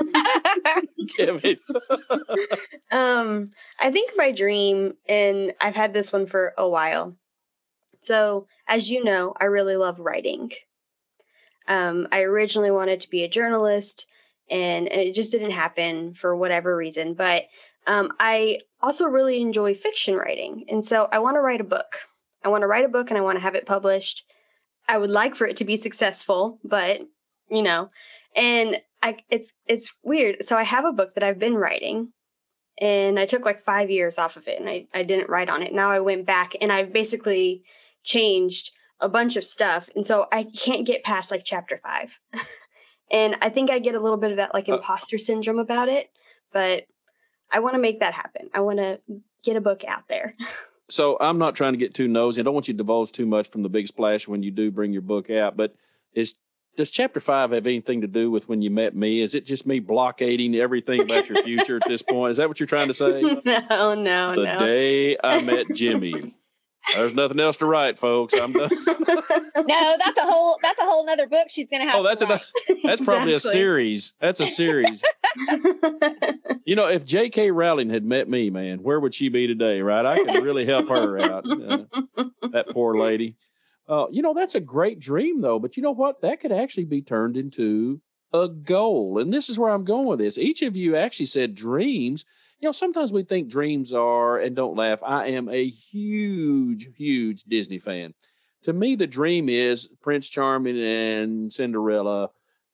give 1.16 1.42
me 1.42 1.56
um 2.92 3.50
i 3.80 3.90
think 3.90 4.12
my 4.16 4.30
dream 4.30 4.94
and 5.08 5.52
i've 5.60 5.74
had 5.74 5.92
this 5.92 6.12
one 6.12 6.26
for 6.26 6.52
a 6.58 6.68
while 6.68 7.16
so 8.00 8.46
as 8.66 8.90
you 8.90 9.02
know 9.02 9.34
i 9.40 9.44
really 9.44 9.76
love 9.76 9.98
writing 10.00 10.50
um, 11.68 12.08
I 12.10 12.22
originally 12.22 12.70
wanted 12.70 13.00
to 13.02 13.10
be 13.10 13.22
a 13.22 13.28
journalist, 13.28 14.06
and, 14.50 14.88
and, 14.88 15.02
it 15.02 15.14
just 15.14 15.30
didn't 15.30 15.50
happen 15.50 16.14
for 16.14 16.34
whatever 16.34 16.74
reason. 16.74 17.12
But 17.12 17.44
um, 17.86 18.10
I 18.18 18.60
also 18.80 19.04
really 19.04 19.40
enjoy 19.40 19.74
fiction 19.74 20.16
writing, 20.16 20.64
and 20.68 20.84
so 20.84 21.08
I 21.12 21.18
want 21.18 21.36
to 21.36 21.40
write 21.40 21.60
a 21.60 21.64
book. 21.64 22.06
I 22.42 22.48
want 22.48 22.62
to 22.62 22.66
write 22.66 22.86
a 22.86 22.88
book, 22.88 23.10
and 23.10 23.18
I 23.18 23.20
want 23.20 23.36
to 23.36 23.42
have 23.42 23.54
it 23.54 23.66
published. 23.66 24.24
I 24.88 24.98
would 24.98 25.10
like 25.10 25.36
for 25.36 25.46
it 25.46 25.56
to 25.56 25.64
be 25.64 25.76
successful, 25.76 26.58
but 26.64 27.02
you 27.50 27.62
know, 27.62 27.90
and 28.34 28.78
I 29.02 29.18
it's 29.30 29.52
it's 29.66 29.94
weird. 30.02 30.44
So 30.44 30.56
I 30.56 30.64
have 30.64 30.84
a 30.84 30.92
book 30.92 31.14
that 31.14 31.22
I've 31.22 31.38
been 31.38 31.54
writing, 31.54 32.12
and 32.80 33.18
I 33.18 33.26
took 33.26 33.44
like 33.44 33.60
five 33.60 33.90
years 33.90 34.18
off 34.18 34.36
of 34.36 34.48
it, 34.48 34.58
and 34.58 34.68
I 34.68 34.86
I 34.94 35.02
didn't 35.02 35.28
write 35.28 35.48
on 35.48 35.62
it. 35.62 35.72
Now 35.72 35.90
I 35.90 36.00
went 36.00 36.26
back, 36.26 36.54
and 36.60 36.72
I've 36.72 36.92
basically 36.92 37.62
changed 38.02 38.72
a 39.00 39.08
bunch 39.08 39.36
of 39.36 39.44
stuff. 39.44 39.88
And 39.94 40.04
so 40.04 40.26
I 40.32 40.44
can't 40.44 40.86
get 40.86 41.04
past 41.04 41.30
like 41.30 41.42
chapter 41.44 41.78
five. 41.82 42.18
and 43.10 43.36
I 43.40 43.48
think 43.48 43.70
I 43.70 43.78
get 43.78 43.94
a 43.94 44.00
little 44.00 44.16
bit 44.16 44.30
of 44.30 44.36
that 44.38 44.54
like 44.54 44.68
uh 44.68 44.76
imposter 44.76 45.18
syndrome 45.18 45.58
about 45.58 45.88
it, 45.88 46.10
but 46.52 46.86
I 47.52 47.60
want 47.60 47.74
to 47.74 47.80
make 47.80 48.00
that 48.00 48.14
happen. 48.14 48.50
I 48.52 48.60
want 48.60 48.78
to 48.78 49.00
get 49.44 49.56
a 49.56 49.60
book 49.60 49.84
out 49.84 50.08
there. 50.08 50.34
so 50.88 51.16
I'm 51.20 51.38
not 51.38 51.54
trying 51.54 51.72
to 51.74 51.78
get 51.78 51.94
too 51.94 52.08
nosy. 52.08 52.40
I 52.40 52.44
don't 52.44 52.54
want 52.54 52.68
you 52.68 52.74
to 52.74 52.78
divulge 52.78 53.12
too 53.12 53.26
much 53.26 53.48
from 53.50 53.62
the 53.62 53.68
big 53.68 53.88
splash 53.88 54.26
when 54.26 54.42
you 54.42 54.50
do 54.50 54.70
bring 54.70 54.92
your 54.92 55.02
book 55.02 55.30
out, 55.30 55.56
but 55.56 55.74
is 56.14 56.34
does 56.76 56.90
chapter 56.92 57.18
five 57.18 57.50
have 57.50 57.66
anything 57.66 58.02
to 58.02 58.06
do 58.06 58.30
with 58.30 58.48
when 58.48 58.62
you 58.62 58.70
met 58.70 58.94
me? 58.94 59.20
Is 59.20 59.34
it 59.34 59.44
just 59.44 59.66
me 59.66 59.80
blockading 59.80 60.54
everything 60.54 61.02
about 61.02 61.28
your 61.28 61.42
future 61.42 61.76
at 61.76 61.88
this 61.88 62.02
point? 62.02 62.30
Is 62.30 62.36
that 62.36 62.46
what 62.48 62.60
you're 62.60 62.68
trying 62.68 62.86
to 62.86 62.94
say? 62.94 63.20
No, 63.44 63.94
no, 63.94 64.36
the 64.36 64.44
no. 64.44 64.58
The 64.58 64.64
day 64.64 65.16
I 65.22 65.40
met 65.42 65.66
Jimmy. 65.74 66.34
There's 66.94 67.14
nothing 67.14 67.40
else 67.40 67.56
to 67.58 67.66
write, 67.66 67.98
folks. 67.98 68.34
I'm 68.34 68.52
done. 68.52 68.70
no, 68.86 69.96
that's 69.98 70.18
a 70.18 70.24
whole 70.24 70.58
that's 70.62 70.80
a 70.80 70.84
whole 70.84 71.02
another 71.02 71.26
book 71.26 71.48
she's 71.48 71.68
gonna 71.70 71.88
have. 71.88 71.96
Oh, 71.96 72.02
that's 72.02 72.22
a 72.22 72.26
that's 72.26 72.50
exactly. 72.68 73.06
probably 73.06 73.34
a 73.34 73.40
series. 73.40 74.14
That's 74.20 74.40
a 74.40 74.46
series. 74.46 75.04
you 76.64 76.76
know, 76.76 76.88
if 76.88 77.04
J.K. 77.04 77.50
Rowling 77.50 77.90
had 77.90 78.04
met 78.04 78.28
me, 78.28 78.50
man, 78.50 78.82
where 78.82 79.00
would 79.00 79.14
she 79.14 79.28
be 79.28 79.46
today? 79.46 79.82
Right? 79.82 80.04
I 80.04 80.24
could 80.24 80.42
really 80.42 80.64
help 80.64 80.88
her 80.88 81.18
out. 81.18 81.44
Uh, 81.48 81.84
that 82.52 82.66
poor 82.70 82.96
lady. 82.96 83.36
Uh, 83.88 84.06
you 84.10 84.20
know, 84.20 84.34
that's 84.34 84.54
a 84.54 84.60
great 84.60 85.00
dream, 85.00 85.40
though. 85.40 85.58
But 85.58 85.76
you 85.76 85.82
know 85.82 85.94
what? 85.94 86.20
That 86.20 86.40
could 86.40 86.52
actually 86.52 86.84
be 86.84 87.02
turned 87.02 87.36
into 87.36 88.00
a 88.32 88.48
goal. 88.48 89.18
And 89.18 89.32
this 89.32 89.48
is 89.48 89.58
where 89.58 89.70
I'm 89.70 89.84
going 89.84 90.06
with 90.06 90.18
this. 90.18 90.36
Each 90.36 90.62
of 90.62 90.76
you 90.76 90.96
actually 90.96 91.26
said 91.26 91.54
dreams 91.54 92.26
you 92.60 92.68
know, 92.68 92.72
sometimes 92.72 93.12
we 93.12 93.22
think 93.22 93.48
dreams 93.48 93.92
are, 93.92 94.38
and 94.38 94.56
don't 94.56 94.76
laugh, 94.76 95.00
I 95.02 95.28
am 95.28 95.48
a 95.48 95.68
huge, 95.68 96.88
huge 96.96 97.44
Disney 97.44 97.78
fan. 97.78 98.14
To 98.64 98.72
me, 98.72 98.96
the 98.96 99.06
dream 99.06 99.48
is 99.48 99.88
Prince 100.02 100.28
Charming 100.28 100.78
and 100.78 101.52
Cinderella. 101.52 102.30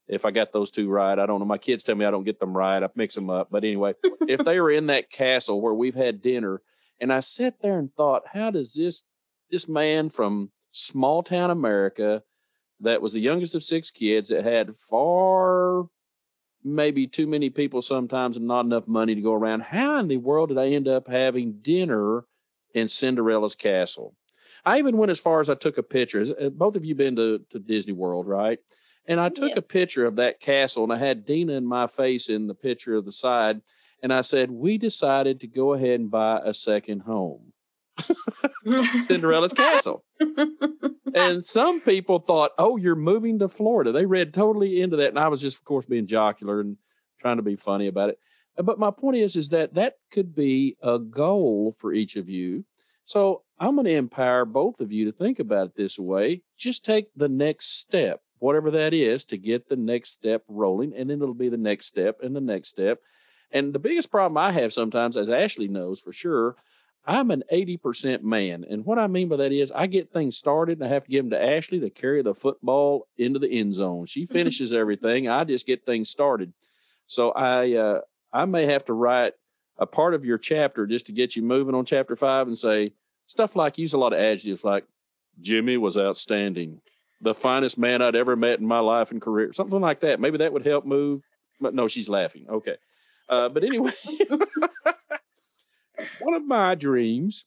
If 0.07 0.25
I 0.25 0.31
got 0.31 0.51
those 0.51 0.71
two 0.71 0.89
right, 0.89 1.17
I 1.17 1.25
don't 1.25 1.39
know. 1.39 1.45
My 1.45 1.59
kids 1.59 1.83
tell 1.83 1.95
me 1.95 2.05
I 2.05 2.11
don't 2.11 2.23
get 2.23 2.39
them 2.39 2.57
right. 2.57 2.81
I 2.81 2.89
mix 2.95 3.13
them 3.13 3.29
up. 3.29 3.49
But 3.51 3.63
anyway, 3.63 3.93
if 4.27 4.39
they 4.45 4.59
were 4.59 4.71
in 4.71 4.87
that 4.87 5.11
castle 5.11 5.61
where 5.61 5.73
we've 5.73 5.95
had 5.95 6.21
dinner, 6.21 6.61
and 6.99 7.13
I 7.13 7.19
sat 7.19 7.61
there 7.61 7.77
and 7.77 7.93
thought, 7.93 8.23
how 8.33 8.51
does 8.51 8.73
this 8.73 9.03
this 9.51 9.69
man 9.69 10.09
from 10.09 10.51
small 10.71 11.21
town 11.21 11.51
America 11.51 12.23
that 12.79 13.01
was 13.01 13.13
the 13.13 13.19
youngest 13.19 13.55
of 13.55 13.63
six 13.63 13.91
kids 13.91 14.29
that 14.29 14.43
had 14.43 14.75
far 14.75 15.85
maybe 16.65 17.05
too 17.05 17.27
many 17.27 17.49
people 17.51 17.81
sometimes 17.81 18.37
and 18.37 18.47
not 18.47 18.65
enough 18.65 18.87
money 18.87 19.13
to 19.13 19.21
go 19.21 19.33
around. 19.33 19.61
How 19.61 19.99
in 19.99 20.07
the 20.07 20.17
world 20.17 20.49
did 20.49 20.57
I 20.57 20.69
end 20.69 20.87
up 20.87 21.07
having 21.07 21.59
dinner 21.61 22.25
in 22.73 22.89
Cinderella's 22.89 23.55
castle? 23.55 24.15
I 24.65 24.79
even 24.79 24.97
went 24.97 25.11
as 25.11 25.19
far 25.19 25.39
as 25.39 25.49
I 25.49 25.53
took 25.53 25.77
a 25.77 25.83
picture. 25.83 26.25
Uh, 26.41 26.49
both 26.49 26.75
of 26.75 26.83
you 26.83 26.95
been 26.95 27.15
to, 27.17 27.39
to 27.51 27.59
Disney 27.59 27.93
World, 27.93 28.27
right? 28.27 28.57
And 29.07 29.19
I 29.19 29.29
took 29.29 29.51
yeah. 29.51 29.59
a 29.59 29.61
picture 29.61 30.05
of 30.05 30.15
that 30.15 30.39
castle 30.39 30.83
and 30.83 30.91
I 30.91 30.97
had 30.97 31.25
Dina 31.25 31.53
in 31.53 31.67
my 31.67 31.85
face 31.85 32.29
in 32.29 32.47
the 32.47 32.55
picture 32.55 32.95
of 32.95 33.05
the 33.05 33.11
side. 33.11 33.61
And 34.01 34.11
I 34.11 34.21
said, 34.21 34.49
We 34.49 34.79
decided 34.79 35.39
to 35.41 35.47
go 35.47 35.73
ahead 35.73 35.99
and 35.99 36.09
buy 36.09 36.41
a 36.43 36.53
second 36.53 37.01
home. 37.01 37.53
Cinderella's 39.01 39.53
castle. 39.53 40.03
and 41.13 41.43
some 41.43 41.81
people 41.81 42.19
thought, 42.19 42.51
oh, 42.57 42.77
you're 42.77 42.95
moving 42.95 43.39
to 43.39 43.47
Florida. 43.47 43.91
They 43.91 44.05
read 44.05 44.33
totally 44.33 44.81
into 44.81 44.97
that. 44.97 45.09
And 45.09 45.19
I 45.19 45.27
was 45.27 45.41
just, 45.41 45.57
of 45.57 45.63
course, 45.63 45.85
being 45.85 46.07
jocular 46.07 46.59
and 46.59 46.77
trying 47.19 47.37
to 47.37 47.43
be 47.43 47.55
funny 47.55 47.87
about 47.87 48.09
it. 48.09 48.19
But 48.57 48.79
my 48.79 48.91
point 48.91 49.17
is, 49.17 49.35
is 49.35 49.49
that 49.49 49.73
that 49.73 49.95
could 50.11 50.33
be 50.35 50.77
a 50.81 50.97
goal 50.99 51.73
for 51.77 51.93
each 51.93 52.15
of 52.15 52.29
you. 52.29 52.65
So 53.03 53.43
I'm 53.59 53.75
going 53.75 53.85
to 53.85 53.91
empower 53.91 54.45
both 54.45 54.79
of 54.79 54.91
you 54.91 55.05
to 55.05 55.11
think 55.11 55.39
about 55.39 55.67
it 55.67 55.75
this 55.75 55.99
way. 55.99 56.41
Just 56.57 56.85
take 56.85 57.07
the 57.15 57.29
next 57.29 57.79
step. 57.79 58.21
whatever 58.39 58.69
that 58.71 58.93
is 58.93 59.25
to 59.25 59.37
get 59.37 59.69
the 59.69 59.75
next 59.75 60.11
step 60.11 60.43
rolling. 60.47 60.93
And 60.95 61.09
then 61.09 61.21
it'll 61.21 61.33
be 61.33 61.49
the 61.49 61.57
next 61.57 61.87
step 61.87 62.17
and 62.21 62.35
the 62.35 62.41
next 62.41 62.69
step. 62.69 62.99
And 63.51 63.73
the 63.73 63.79
biggest 63.79 64.11
problem 64.11 64.37
I 64.37 64.51
have 64.51 64.73
sometimes, 64.73 65.15
as 65.15 65.29
Ashley 65.29 65.67
knows 65.67 65.99
for 65.99 66.11
sure, 66.11 66.55
I'm 67.07 67.29
an 67.29 67.43
80% 67.51 68.23
man. 68.23 68.65
And 68.67 68.85
what 68.85 68.97
I 68.97 69.07
mean 69.07 69.27
by 69.27 69.35
that 69.37 69.51
is 69.51 69.71
I 69.71 69.85
get 69.87 70.11
things 70.11 70.37
started 70.37 70.79
and 70.79 70.87
I 70.87 70.93
have 70.93 71.03
to 71.05 71.11
give 71.11 71.23
them 71.23 71.31
to 71.31 71.43
Ashley 71.43 71.79
to 71.81 71.89
carry 71.89 72.21
the 72.21 72.33
football 72.33 73.07
into 73.17 73.39
the 73.39 73.49
end 73.49 73.75
zone. 73.75 74.05
She 74.05 74.25
finishes 74.25 74.73
everything. 74.73 75.29
I 75.29 75.43
just 75.43 75.67
get 75.67 75.85
things 75.85 76.09
started. 76.09 76.53
So 77.07 77.31
I 77.31 77.73
uh, 77.73 78.01
I 78.33 78.45
may 78.45 78.65
have 78.65 78.85
to 78.85 78.93
write 78.93 79.33
a 79.77 79.85
part 79.85 80.13
of 80.13 80.25
your 80.25 80.37
chapter 80.37 80.87
just 80.87 81.05
to 81.07 81.11
get 81.11 81.35
you 81.35 81.43
moving 81.43 81.75
on 81.75 81.85
chapter 81.85 82.15
five 82.15 82.47
and 82.47 82.57
say 82.57 82.93
stuff 83.27 83.55
like 83.55 83.77
use 83.77 83.93
a 83.93 83.97
lot 83.97 84.13
of 84.13 84.19
adjectives 84.19 84.63
like 84.63 84.85
Jimmy 85.41 85.77
was 85.77 85.97
outstanding, 85.97 86.81
the 87.21 87.33
finest 87.33 87.77
man 87.77 88.01
I'd 88.01 88.15
ever 88.15 88.35
met 88.35 88.59
in 88.59 88.65
my 88.65 88.79
life 88.79 89.11
and 89.11 89.21
career, 89.21 89.53
something 89.53 89.81
like 89.81 89.99
that. 89.99 90.19
Maybe 90.19 90.37
that 90.39 90.53
would 90.53 90.65
help 90.65 90.85
move. 90.85 91.27
But 91.59 91.73
no, 91.73 91.87
she's 91.87 92.09
laughing. 92.09 92.47
Okay. 92.49 92.75
Uh, 93.29 93.49
but 93.49 93.63
anyway, 93.63 93.91
one 96.19 96.33
of 96.33 96.45
my 96.45 96.75
dreams, 96.75 97.45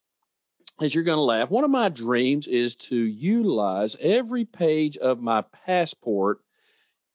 as 0.80 0.94
you're 0.94 1.04
going 1.04 1.18
to 1.18 1.22
laugh, 1.22 1.50
one 1.50 1.64
of 1.64 1.70
my 1.70 1.88
dreams 1.88 2.46
is 2.46 2.74
to 2.76 2.96
utilize 2.96 3.96
every 4.00 4.44
page 4.44 4.96
of 4.96 5.20
my 5.20 5.42
passport 5.42 6.40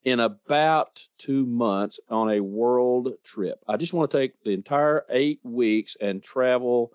in 0.04 0.20
about 0.20 1.08
two 1.18 1.46
months 1.46 2.00
on 2.10 2.30
a 2.30 2.42
world 2.42 3.14
trip. 3.24 3.64
I 3.68 3.78
just 3.78 3.94
want 3.94 4.12
to 4.12 4.18
take 4.18 4.44
the 4.44 4.52
entire 4.52 5.06
eight 5.10 5.40
weeks 5.44 5.96
and 6.00 6.22
travel 6.22 6.92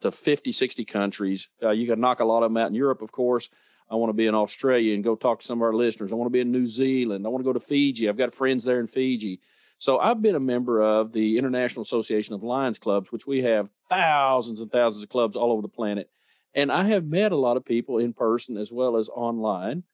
to 0.00 0.10
50, 0.10 0.52
60 0.52 0.84
countries. 0.84 1.48
Uh, 1.62 1.70
you 1.70 1.86
can 1.86 2.00
knock 2.00 2.20
a 2.20 2.24
lot 2.24 2.42
of 2.42 2.50
them 2.50 2.56
out 2.56 2.68
in 2.68 2.74
Europe, 2.74 3.02
of 3.02 3.12
course. 3.12 3.50
I 3.90 3.96
want 3.96 4.10
to 4.10 4.14
be 4.14 4.26
in 4.26 4.34
Australia 4.34 4.94
and 4.94 5.04
go 5.04 5.16
talk 5.16 5.40
to 5.40 5.46
some 5.46 5.58
of 5.58 5.62
our 5.62 5.74
listeners. 5.74 6.12
I 6.12 6.14
want 6.14 6.26
to 6.26 6.32
be 6.32 6.40
in 6.40 6.50
New 6.50 6.66
Zealand. 6.66 7.26
I 7.26 7.28
want 7.28 7.42
to 7.42 7.48
go 7.48 7.52
to 7.52 7.60
Fiji. 7.60 8.08
I've 8.08 8.16
got 8.16 8.32
friends 8.32 8.64
there 8.64 8.80
in 8.80 8.86
Fiji. 8.86 9.40
So 9.78 9.98
I've 9.98 10.22
been 10.22 10.36
a 10.36 10.40
member 10.40 10.80
of 10.80 11.12
the 11.12 11.38
International 11.38 11.82
Association 11.82 12.34
of 12.34 12.42
Lions 12.42 12.78
Clubs, 12.78 13.10
which 13.10 13.26
we 13.26 13.42
have 13.42 13.68
thousands 13.92 14.60
and 14.60 14.70
thousands 14.70 15.02
of 15.02 15.10
clubs 15.10 15.36
all 15.36 15.52
over 15.52 15.62
the 15.62 15.68
planet. 15.68 16.08
And 16.54 16.70
I 16.70 16.84
have 16.84 17.04
met 17.04 17.32
a 17.32 17.36
lot 17.36 17.56
of 17.56 17.64
people 17.64 17.98
in 17.98 18.12
person 18.12 18.56
as 18.56 18.72
well 18.72 18.96
as 18.96 19.08
online 19.08 19.84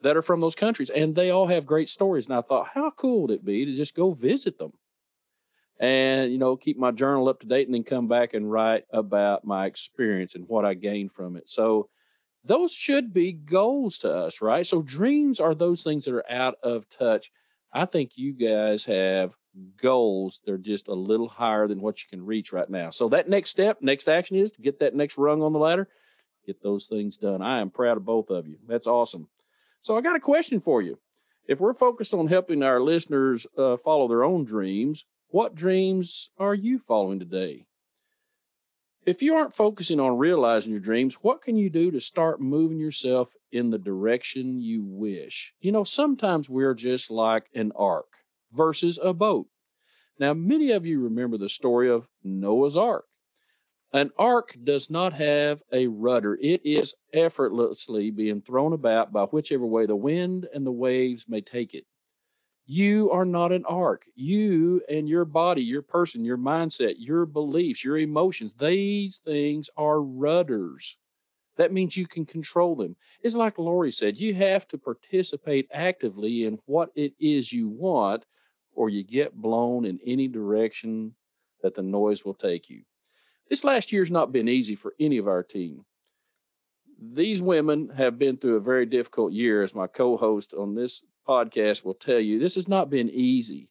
that 0.00 0.16
are 0.16 0.22
from 0.22 0.40
those 0.40 0.54
countries, 0.54 0.90
and 0.90 1.14
they 1.14 1.30
all 1.30 1.46
have 1.46 1.66
great 1.66 1.88
stories. 1.88 2.28
And 2.28 2.36
I 2.36 2.40
thought, 2.40 2.68
how 2.74 2.90
cool 2.90 3.22
would 3.22 3.30
it 3.30 3.44
be 3.44 3.64
to 3.64 3.74
just 3.74 3.96
go 3.96 4.12
visit 4.12 4.58
them 4.58 4.72
and, 5.80 6.32
you 6.32 6.38
know, 6.38 6.56
keep 6.56 6.78
my 6.78 6.90
journal 6.90 7.28
up 7.28 7.40
to 7.40 7.46
date 7.46 7.66
and 7.66 7.74
then 7.74 7.84
come 7.84 8.08
back 8.08 8.34
and 8.34 8.50
write 8.50 8.84
about 8.92 9.44
my 9.44 9.66
experience 9.66 10.34
and 10.34 10.48
what 10.48 10.64
I 10.64 10.74
gained 10.74 11.12
from 11.12 11.36
it. 11.36 11.48
So, 11.48 11.88
those 12.44 12.72
should 12.72 13.12
be 13.12 13.32
goals 13.32 13.98
to 13.98 14.12
us, 14.14 14.40
right? 14.40 14.66
So, 14.66 14.82
dreams 14.82 15.40
are 15.40 15.54
those 15.54 15.82
things 15.82 16.04
that 16.04 16.14
are 16.14 16.30
out 16.30 16.54
of 16.62 16.88
touch 16.88 17.30
I 17.72 17.84
think 17.84 18.12
you 18.16 18.32
guys 18.32 18.84
have 18.86 19.34
goals. 19.80 20.40
They're 20.44 20.56
just 20.56 20.88
a 20.88 20.94
little 20.94 21.28
higher 21.28 21.68
than 21.68 21.80
what 21.80 22.02
you 22.02 22.08
can 22.08 22.24
reach 22.24 22.52
right 22.52 22.68
now. 22.68 22.90
So 22.90 23.08
that 23.10 23.28
next 23.28 23.50
step, 23.50 23.78
next 23.80 24.08
action 24.08 24.36
is 24.36 24.52
to 24.52 24.62
get 24.62 24.78
that 24.80 24.94
next 24.94 25.18
rung 25.18 25.42
on 25.42 25.52
the 25.52 25.58
ladder, 25.58 25.88
get 26.46 26.62
those 26.62 26.86
things 26.86 27.16
done. 27.16 27.42
I 27.42 27.60
am 27.60 27.70
proud 27.70 27.96
of 27.96 28.04
both 28.04 28.30
of 28.30 28.46
you. 28.46 28.58
That's 28.66 28.86
awesome. 28.86 29.28
So 29.80 29.96
I 29.96 30.00
got 30.00 30.16
a 30.16 30.20
question 30.20 30.60
for 30.60 30.82
you. 30.82 30.98
If 31.46 31.60
we're 31.60 31.74
focused 31.74 32.12
on 32.14 32.26
helping 32.26 32.62
our 32.62 32.80
listeners 32.80 33.46
uh, 33.56 33.76
follow 33.76 34.08
their 34.08 34.24
own 34.24 34.44
dreams, 34.44 35.06
what 35.28 35.54
dreams 35.54 36.30
are 36.38 36.54
you 36.54 36.78
following 36.78 37.18
today? 37.18 37.67
If 39.08 39.22
you 39.22 39.36
aren't 39.36 39.54
focusing 39.54 40.00
on 40.00 40.18
realizing 40.18 40.70
your 40.70 40.82
dreams, 40.82 41.14
what 41.22 41.40
can 41.40 41.56
you 41.56 41.70
do 41.70 41.90
to 41.92 41.98
start 41.98 42.42
moving 42.42 42.78
yourself 42.78 43.32
in 43.50 43.70
the 43.70 43.78
direction 43.78 44.60
you 44.60 44.84
wish? 44.84 45.54
You 45.60 45.72
know, 45.72 45.82
sometimes 45.82 46.50
we're 46.50 46.74
just 46.74 47.10
like 47.10 47.46
an 47.54 47.72
ark 47.74 48.18
versus 48.52 49.00
a 49.02 49.14
boat. 49.14 49.46
Now, 50.20 50.34
many 50.34 50.72
of 50.72 50.84
you 50.84 51.00
remember 51.00 51.38
the 51.38 51.48
story 51.48 51.88
of 51.88 52.06
Noah's 52.22 52.76
Ark. 52.76 53.06
An 53.94 54.10
ark 54.18 54.54
does 54.62 54.90
not 54.90 55.14
have 55.14 55.62
a 55.72 55.86
rudder. 55.86 56.36
It 56.42 56.60
is 56.62 56.94
effortlessly 57.14 58.10
being 58.10 58.42
thrown 58.42 58.74
about 58.74 59.10
by 59.10 59.22
whichever 59.22 59.64
way 59.64 59.86
the 59.86 59.96
wind 59.96 60.46
and 60.52 60.66
the 60.66 60.70
waves 60.70 61.24
may 61.26 61.40
take 61.40 61.72
it. 61.72 61.86
You 62.70 63.10
are 63.12 63.24
not 63.24 63.50
an 63.50 63.64
ark. 63.64 64.04
You 64.14 64.82
and 64.90 65.08
your 65.08 65.24
body, 65.24 65.62
your 65.62 65.80
person, 65.80 66.22
your 66.22 66.36
mindset, 66.36 66.96
your 66.98 67.24
beliefs, 67.24 67.82
your 67.82 67.96
emotions, 67.96 68.54
these 68.54 69.16
things 69.24 69.70
are 69.78 70.02
rudders. 70.02 70.98
That 71.56 71.72
means 71.72 71.96
you 71.96 72.06
can 72.06 72.26
control 72.26 72.76
them. 72.76 72.96
It's 73.22 73.34
like 73.34 73.58
Lori 73.58 73.90
said, 73.90 74.18
you 74.18 74.34
have 74.34 74.68
to 74.68 74.76
participate 74.76 75.66
actively 75.72 76.44
in 76.44 76.58
what 76.66 76.90
it 76.94 77.14
is 77.18 77.54
you 77.54 77.70
want, 77.70 78.26
or 78.74 78.90
you 78.90 79.02
get 79.02 79.34
blown 79.34 79.86
in 79.86 79.98
any 80.04 80.28
direction 80.28 81.14
that 81.62 81.74
the 81.74 81.82
noise 81.82 82.22
will 82.26 82.34
take 82.34 82.68
you. 82.68 82.82
This 83.48 83.64
last 83.64 83.92
year's 83.92 84.10
not 84.10 84.30
been 84.30 84.46
easy 84.46 84.74
for 84.74 84.92
any 85.00 85.16
of 85.16 85.26
our 85.26 85.42
team. 85.42 85.86
These 87.00 87.40
women 87.40 87.88
have 87.96 88.18
been 88.18 88.36
through 88.36 88.56
a 88.56 88.60
very 88.60 88.84
difficult 88.84 89.32
year, 89.32 89.62
as 89.62 89.74
my 89.74 89.86
co 89.86 90.18
host 90.18 90.52
on 90.52 90.74
this 90.74 91.02
podcast 91.28 91.84
will 91.84 91.94
tell 91.94 92.18
you 92.18 92.38
this 92.38 92.54
has 92.54 92.68
not 92.68 92.88
been 92.88 93.10
easy, 93.10 93.68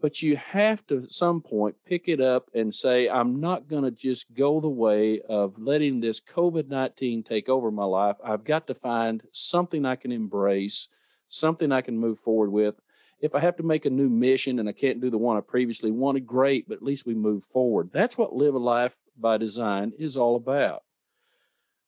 but 0.00 0.22
you 0.22 0.36
have 0.36 0.86
to 0.88 1.04
at 1.04 1.12
some 1.12 1.40
point 1.40 1.76
pick 1.86 2.08
it 2.08 2.20
up 2.20 2.50
and 2.54 2.74
say, 2.74 3.08
I'm 3.08 3.40
not 3.40 3.68
going 3.68 3.84
to 3.84 3.90
just 3.90 4.34
go 4.34 4.60
the 4.60 4.68
way 4.68 5.20
of 5.28 5.58
letting 5.58 6.00
this 6.00 6.20
COVID 6.20 6.68
19 6.68 7.22
take 7.22 7.48
over 7.48 7.70
my 7.70 7.84
life. 7.84 8.16
I've 8.22 8.44
got 8.44 8.66
to 8.66 8.74
find 8.74 9.22
something 9.32 9.86
I 9.86 9.96
can 9.96 10.12
embrace, 10.12 10.88
something 11.28 11.72
I 11.72 11.80
can 11.80 11.98
move 11.98 12.18
forward 12.18 12.50
with. 12.50 12.80
If 13.20 13.34
I 13.34 13.40
have 13.40 13.56
to 13.56 13.62
make 13.62 13.84
a 13.84 13.90
new 13.90 14.08
mission 14.08 14.58
and 14.58 14.68
I 14.68 14.72
can't 14.72 15.00
do 15.00 15.10
the 15.10 15.18
one 15.18 15.36
I 15.36 15.40
previously 15.40 15.90
wanted, 15.90 16.26
great, 16.26 16.68
but 16.68 16.76
at 16.76 16.82
least 16.82 17.06
we 17.06 17.14
move 17.14 17.42
forward. 17.42 17.90
That's 17.92 18.16
what 18.16 18.34
Live 18.34 18.54
a 18.54 18.58
Life 18.58 18.96
by 19.18 19.36
Design 19.36 19.92
is 19.98 20.16
all 20.16 20.36
about. 20.36 20.84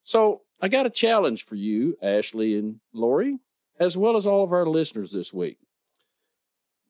So 0.05 0.42
I 0.61 0.68
got 0.68 0.85
a 0.85 0.90
challenge 0.90 1.44
for 1.44 1.55
you, 1.55 1.96
Ashley 2.03 2.59
and 2.59 2.81
Lori 2.92 3.38
as 3.83 3.97
well 3.97 4.16
as 4.16 4.29
all 4.29 4.45
of 4.45 4.53
our 4.53 4.66
listeners 4.66 5.11
this 5.11 5.35
week. 5.35 5.59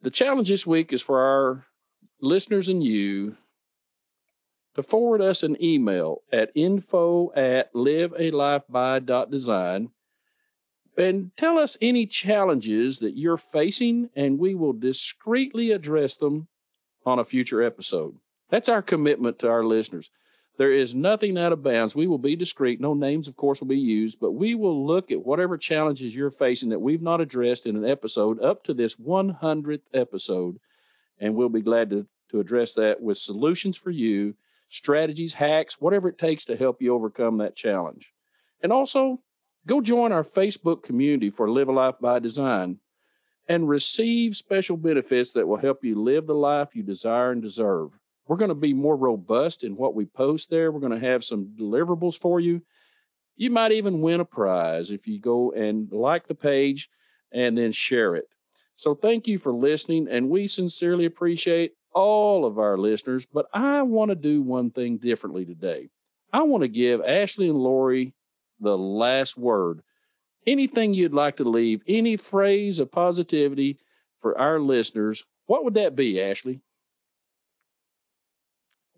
The 0.02 0.10
challenge 0.10 0.48
this 0.48 0.66
week 0.66 0.92
is 0.92 1.00
for 1.00 1.22
our 1.22 1.64
listeners 2.20 2.68
and 2.68 2.84
you 2.84 3.38
to 4.74 4.82
forward 4.82 5.22
us 5.22 5.42
an 5.42 5.56
email 5.62 6.20
at 6.30 6.52
info 6.54 7.32
at 7.34 7.72
livealifeby.design 7.72 9.88
and 10.98 11.30
tell 11.38 11.58
us 11.58 11.78
any 11.80 12.04
challenges 12.04 12.98
that 12.98 13.16
you're 13.16 13.38
facing, 13.38 14.10
and 14.14 14.38
we 14.38 14.54
will 14.54 14.74
discreetly 14.74 15.70
address 15.70 16.16
them 16.16 16.48
on 17.06 17.18
a 17.18 17.24
future 17.24 17.62
episode. 17.62 18.16
That's 18.50 18.68
our 18.68 18.82
commitment 18.82 19.38
to 19.38 19.48
our 19.48 19.64
listeners. 19.64 20.10
There 20.58 20.72
is 20.72 20.94
nothing 20.94 21.38
out 21.38 21.52
of 21.52 21.62
bounds. 21.62 21.96
We 21.96 22.06
will 22.06 22.18
be 22.18 22.36
discreet. 22.36 22.80
No 22.80 22.92
names, 22.92 23.26
of 23.26 23.36
course, 23.36 23.60
will 23.60 23.68
be 23.68 23.78
used, 23.78 24.20
but 24.20 24.32
we 24.32 24.54
will 24.54 24.86
look 24.86 25.10
at 25.10 25.24
whatever 25.24 25.56
challenges 25.56 26.14
you're 26.14 26.30
facing 26.30 26.68
that 26.68 26.80
we've 26.80 27.02
not 27.02 27.20
addressed 27.20 27.66
in 27.66 27.76
an 27.76 27.86
episode 27.86 28.40
up 28.42 28.62
to 28.64 28.74
this 28.74 28.96
100th 28.96 29.80
episode. 29.94 30.58
And 31.18 31.34
we'll 31.34 31.48
be 31.48 31.62
glad 31.62 31.88
to, 31.90 32.06
to 32.30 32.40
address 32.40 32.74
that 32.74 33.00
with 33.00 33.16
solutions 33.16 33.78
for 33.78 33.90
you, 33.90 34.34
strategies, 34.68 35.34
hacks, 35.34 35.80
whatever 35.80 36.08
it 36.08 36.18
takes 36.18 36.44
to 36.46 36.56
help 36.56 36.82
you 36.82 36.94
overcome 36.94 37.38
that 37.38 37.56
challenge. 37.56 38.12
And 38.62 38.72
also, 38.72 39.20
go 39.66 39.80
join 39.80 40.12
our 40.12 40.22
Facebook 40.22 40.82
community 40.82 41.30
for 41.30 41.50
Live 41.50 41.68
a 41.68 41.72
Life 41.72 41.96
by 42.00 42.18
Design 42.18 42.78
and 43.48 43.68
receive 43.68 44.36
special 44.36 44.76
benefits 44.76 45.32
that 45.32 45.48
will 45.48 45.56
help 45.56 45.84
you 45.84 46.00
live 46.00 46.26
the 46.26 46.34
life 46.34 46.74
you 46.74 46.82
desire 46.82 47.32
and 47.32 47.42
deserve. 47.42 47.98
We're 48.32 48.38
going 48.38 48.48
to 48.48 48.54
be 48.54 48.72
more 48.72 48.96
robust 48.96 49.62
in 49.62 49.76
what 49.76 49.94
we 49.94 50.06
post 50.06 50.48
there. 50.48 50.72
We're 50.72 50.80
going 50.80 50.98
to 50.98 51.06
have 51.06 51.22
some 51.22 51.54
deliverables 51.54 52.16
for 52.16 52.40
you. 52.40 52.62
You 53.36 53.50
might 53.50 53.72
even 53.72 54.00
win 54.00 54.20
a 54.20 54.24
prize 54.24 54.90
if 54.90 55.06
you 55.06 55.20
go 55.20 55.52
and 55.52 55.92
like 55.92 56.28
the 56.28 56.34
page 56.34 56.88
and 57.30 57.58
then 57.58 57.72
share 57.72 58.16
it. 58.16 58.28
So 58.74 58.94
thank 58.94 59.28
you 59.28 59.36
for 59.36 59.52
listening, 59.52 60.08
and 60.10 60.30
we 60.30 60.46
sincerely 60.46 61.04
appreciate 61.04 61.74
all 61.92 62.46
of 62.46 62.58
our 62.58 62.78
listeners. 62.78 63.26
But 63.26 63.48
I 63.52 63.82
want 63.82 64.08
to 64.08 64.14
do 64.14 64.40
one 64.40 64.70
thing 64.70 64.96
differently 64.96 65.44
today. 65.44 65.90
I 66.32 66.40
want 66.40 66.62
to 66.62 66.68
give 66.68 67.02
Ashley 67.02 67.50
and 67.50 67.58
Lori 67.58 68.14
the 68.58 68.78
last 68.78 69.36
word. 69.36 69.82
Anything 70.46 70.94
you'd 70.94 71.12
like 71.12 71.36
to 71.36 71.44
leave, 71.44 71.82
any 71.86 72.16
phrase 72.16 72.78
of 72.78 72.90
positivity 72.90 73.78
for 74.16 74.38
our 74.38 74.58
listeners, 74.58 75.22
what 75.44 75.64
would 75.64 75.74
that 75.74 75.94
be, 75.94 76.18
Ashley? 76.18 76.62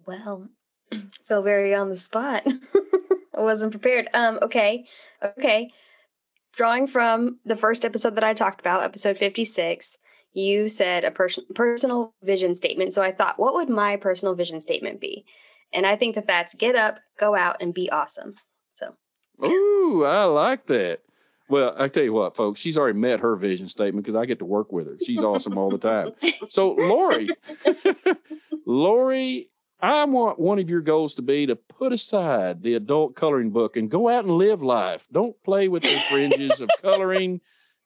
Well, 0.06 0.48
feel 1.28 1.42
very 1.42 1.74
on 1.74 1.90
the 1.90 1.96
spot. 1.96 2.42
I 3.36 3.40
wasn't 3.40 3.72
prepared. 3.72 4.08
Um, 4.14 4.38
okay. 4.42 4.84
Okay. 5.22 5.70
Drawing 6.52 6.86
from 6.86 7.40
the 7.44 7.56
first 7.56 7.84
episode 7.84 8.14
that 8.14 8.24
I 8.24 8.32
talked 8.32 8.60
about, 8.60 8.82
episode 8.82 9.18
56, 9.18 9.98
you 10.32 10.68
said 10.68 11.04
a 11.04 11.10
pers- 11.10 11.40
personal 11.54 12.14
vision 12.22 12.54
statement. 12.54 12.92
So 12.92 13.02
I 13.02 13.10
thought, 13.10 13.38
what 13.38 13.54
would 13.54 13.68
my 13.68 13.96
personal 13.96 14.34
vision 14.34 14.60
statement 14.60 15.00
be? 15.00 15.24
And 15.72 15.86
I 15.86 15.96
think 15.96 16.14
that 16.14 16.28
that's 16.28 16.54
get 16.54 16.76
up, 16.76 16.98
go 17.18 17.34
out, 17.34 17.56
and 17.60 17.74
be 17.74 17.90
awesome. 17.90 18.34
So. 18.74 18.94
Ooh, 19.44 20.04
I 20.04 20.24
like 20.24 20.66
that. 20.66 21.00
Well, 21.48 21.74
I 21.76 21.88
tell 21.88 22.04
you 22.04 22.12
what, 22.12 22.36
folks, 22.36 22.60
she's 22.60 22.78
already 22.78 22.98
met 22.98 23.20
her 23.20 23.36
vision 23.36 23.68
statement 23.68 24.04
because 24.04 24.16
I 24.16 24.24
get 24.24 24.38
to 24.38 24.46
work 24.46 24.72
with 24.72 24.86
her. 24.86 24.96
She's 25.04 25.22
awesome 25.22 25.58
all 25.58 25.70
the 25.70 25.78
time. 25.78 26.12
So, 26.48 26.72
Lori, 26.72 27.28
Lori, 28.66 29.50
I 29.84 30.04
want 30.04 30.38
one 30.38 30.58
of 30.58 30.70
your 30.70 30.80
goals 30.80 31.14
to 31.16 31.22
be 31.22 31.44
to 31.44 31.56
put 31.56 31.92
aside 31.92 32.62
the 32.62 32.72
adult 32.72 33.14
coloring 33.14 33.50
book 33.50 33.76
and 33.76 33.90
go 33.90 34.08
out 34.08 34.24
and 34.24 34.32
live 34.32 34.62
life. 34.62 35.06
Don't 35.12 35.36
play 35.42 35.68
with 35.68 35.82
the 35.82 36.02
fringes 36.10 36.62
of 36.62 36.70
coloring. 36.80 37.42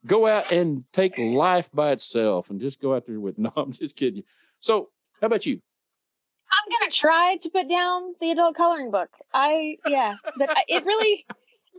Go 0.07 0.24
out 0.28 0.53
and 0.53 0.84
take 0.92 1.18
life 1.18 1.72
by 1.72 1.90
itself 1.90 2.51
and 2.51 2.61
just 2.61 2.80
go 2.80 2.94
out 2.94 3.07
there 3.07 3.18
with. 3.18 3.36
No, 3.38 3.51
I'm 3.57 3.72
just 3.72 3.96
kidding 3.96 4.18
you. 4.18 4.22
So, 4.61 4.90
how 5.20 5.26
about 5.26 5.44
you? 5.44 5.55
I'm 5.55 6.78
gonna 6.78 6.92
try 6.92 7.36
to 7.42 7.51
put 7.51 7.68
down 7.68 8.14
the 8.20 8.30
adult 8.30 8.55
coloring 8.55 8.92
book. 8.92 9.11
I 9.34 9.78
yeah, 9.84 10.14
but 10.36 10.51
it 10.68 10.84
really, 10.84 11.26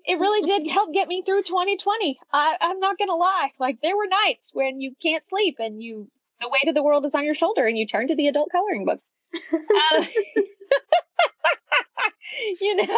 it 0.06 0.20
really 0.20 0.46
did 0.46 0.70
help 0.70 0.94
get 0.94 1.08
me 1.08 1.24
through 1.26 1.44
2020. 1.44 2.20
I, 2.34 2.58
I'm 2.60 2.80
not 2.82 2.98
gonna 2.98 3.16
lie. 3.16 3.52
Like 3.58 3.78
there 3.82 3.96
were 3.96 4.08
nights 4.26 4.54
when 4.54 4.82
you 4.82 4.96
can't 5.02 5.24
sleep 5.30 5.56
and 5.60 5.82
you 5.82 6.12
the 6.42 6.50
weight 6.50 6.68
of 6.68 6.76
the 6.76 6.84
world 6.84 7.06
is 7.06 7.16
on 7.16 7.24
your 7.24 7.36
shoulder 7.36 7.66
and 7.66 7.78
you 7.78 7.88
turn 7.88 8.10
to 8.10 8.16
the 8.16 8.28
adult 8.28 8.52
coloring 8.52 8.84
book. 8.84 9.00
Uh, 9.34 10.06
you 12.62 12.76
know. 12.76 12.98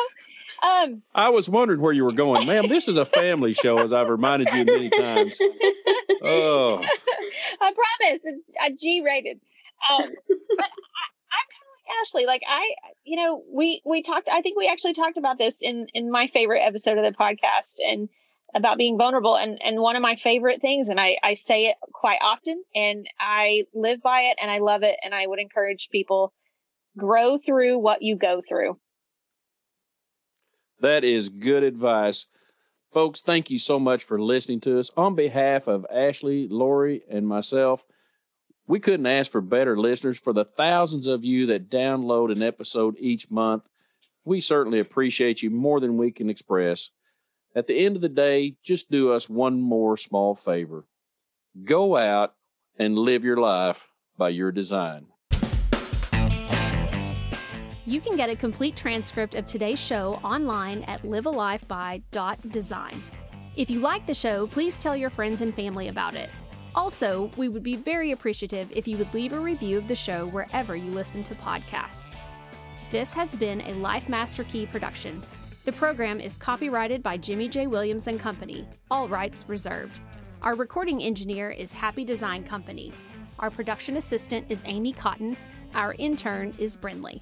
Um, 0.63 1.01
I 1.15 1.29
was 1.29 1.49
wondering 1.49 1.81
where 1.81 1.93
you 1.93 2.05
were 2.05 2.11
going, 2.11 2.45
ma'am. 2.45 2.67
This 2.67 2.87
is 2.87 2.97
a 2.97 3.05
family 3.05 3.53
show, 3.53 3.79
as 3.79 3.91
I've 3.91 4.09
reminded 4.09 4.49
you 4.53 4.65
many 4.65 4.89
times. 4.89 5.39
Oh, 6.21 6.79
I 7.61 7.73
promise 7.73 8.21
it's 8.23 8.43
a 8.63 8.71
G 8.71 9.01
rated. 9.03 9.39
Um, 9.91 10.11
but 10.57 10.67
Ashley, 12.01 12.25
like 12.25 12.43
I, 12.47 12.75
you 13.03 13.15
know, 13.15 13.43
we 13.51 13.81
we 13.85 14.03
talked. 14.03 14.29
I 14.29 14.41
think 14.41 14.57
we 14.57 14.67
actually 14.67 14.93
talked 14.93 15.17
about 15.17 15.39
this 15.39 15.61
in 15.61 15.87
in 15.93 16.11
my 16.11 16.27
favorite 16.27 16.61
episode 16.61 16.97
of 16.97 17.03
the 17.03 17.17
podcast 17.17 17.75
and 17.83 18.07
about 18.55 18.77
being 18.77 18.97
vulnerable. 18.97 19.35
And 19.35 19.61
and 19.63 19.79
one 19.79 19.95
of 19.95 20.01
my 20.01 20.15
favorite 20.15 20.61
things, 20.61 20.89
and 20.89 20.99
I 20.99 21.17
I 21.23 21.33
say 21.33 21.67
it 21.67 21.77
quite 21.93 22.19
often, 22.21 22.63
and 22.75 23.07
I 23.19 23.63
live 23.73 24.01
by 24.01 24.21
it, 24.21 24.37
and 24.41 24.49
I 24.51 24.59
love 24.59 24.83
it, 24.83 24.97
and 25.03 25.13
I 25.13 25.27
would 25.27 25.39
encourage 25.39 25.89
people 25.91 26.33
grow 26.97 27.37
through 27.37 27.79
what 27.79 28.01
you 28.01 28.15
go 28.15 28.41
through. 28.47 28.75
That 30.79 31.03
is 31.03 31.29
good 31.29 31.63
advice. 31.63 32.27
Folks, 32.91 33.21
thank 33.21 33.49
you 33.49 33.59
so 33.59 33.79
much 33.79 34.03
for 34.03 34.19
listening 34.19 34.59
to 34.61 34.77
us. 34.77 34.91
On 34.97 35.15
behalf 35.15 35.67
of 35.67 35.85
Ashley, 35.89 36.47
Lori, 36.49 37.03
and 37.09 37.25
myself, 37.25 37.85
we 38.67 38.79
couldn't 38.79 39.05
ask 39.05 39.31
for 39.31 39.41
better 39.41 39.77
listeners. 39.77 40.19
For 40.19 40.33
the 40.33 40.43
thousands 40.43 41.07
of 41.07 41.23
you 41.23 41.45
that 41.45 41.69
download 41.69 42.31
an 42.31 42.43
episode 42.43 42.95
each 42.99 43.31
month, 43.31 43.67
we 44.25 44.41
certainly 44.41 44.79
appreciate 44.79 45.41
you 45.41 45.49
more 45.49 45.79
than 45.79 45.97
we 45.97 46.11
can 46.11 46.29
express. 46.29 46.91
At 47.53 47.67
the 47.67 47.85
end 47.85 47.97
of 47.97 48.01
the 48.01 48.09
day, 48.09 48.55
just 48.63 48.89
do 48.89 49.11
us 49.11 49.29
one 49.29 49.61
more 49.61 49.97
small 49.97 50.35
favor 50.35 50.85
go 51.65 51.97
out 51.97 52.33
and 52.79 52.97
live 52.97 53.25
your 53.25 53.35
life 53.35 53.91
by 54.17 54.29
your 54.29 54.53
design. 54.53 55.07
You 57.85 57.99
can 57.99 58.15
get 58.15 58.29
a 58.29 58.37
complete 58.37 58.77
transcript 58.77 59.35
of 59.35 59.45
today's 59.45 59.79
show 59.79 60.13
online 60.23 60.83
at 60.83 61.03
livealifeby.design. 61.03 63.03
If 63.57 63.69
you 63.69 63.81
like 63.81 64.07
the 64.07 64.13
show, 64.13 64.47
please 64.47 64.81
tell 64.81 64.95
your 64.95 65.09
friends 65.09 65.41
and 65.41 65.53
family 65.53 65.89
about 65.89 66.15
it. 66.15 66.29
Also, 66.73 67.29
we 67.35 67.49
would 67.49 67.63
be 67.63 67.75
very 67.75 68.13
appreciative 68.13 68.71
if 68.71 68.87
you 68.87 68.95
would 68.95 69.13
leave 69.13 69.33
a 69.33 69.39
review 69.39 69.77
of 69.77 69.89
the 69.89 69.95
show 69.95 70.27
wherever 70.27 70.73
you 70.73 70.91
listen 70.91 71.21
to 71.23 71.35
podcasts. 71.35 72.15
This 72.91 73.13
has 73.13 73.35
been 73.35 73.59
a 73.61 73.73
Life 73.73 74.07
Master 74.07 74.45
Key 74.45 74.67
production. 74.67 75.21
The 75.63 75.71
program 75.73 76.19
is 76.19 76.39
copyrighted 76.39 77.03
by 77.03 77.17
Jimmy 77.17 77.47
J. 77.47 77.67
Williams 77.67 78.07
and 78.07 78.19
Company, 78.19 78.67
all 78.89 79.07
rights 79.07 79.45
reserved. 79.47 79.99
Our 80.41 80.55
recording 80.55 81.03
engineer 81.03 81.51
is 81.51 81.71
Happy 81.71 82.03
Design 82.03 82.43
Company. 82.43 82.91
Our 83.37 83.51
production 83.51 83.95
assistant 83.97 84.47
is 84.49 84.63
Amy 84.65 84.91
Cotton. 84.91 85.37
Our 85.75 85.93
intern 85.99 86.55
is 86.57 86.75
Brinley. 86.75 87.21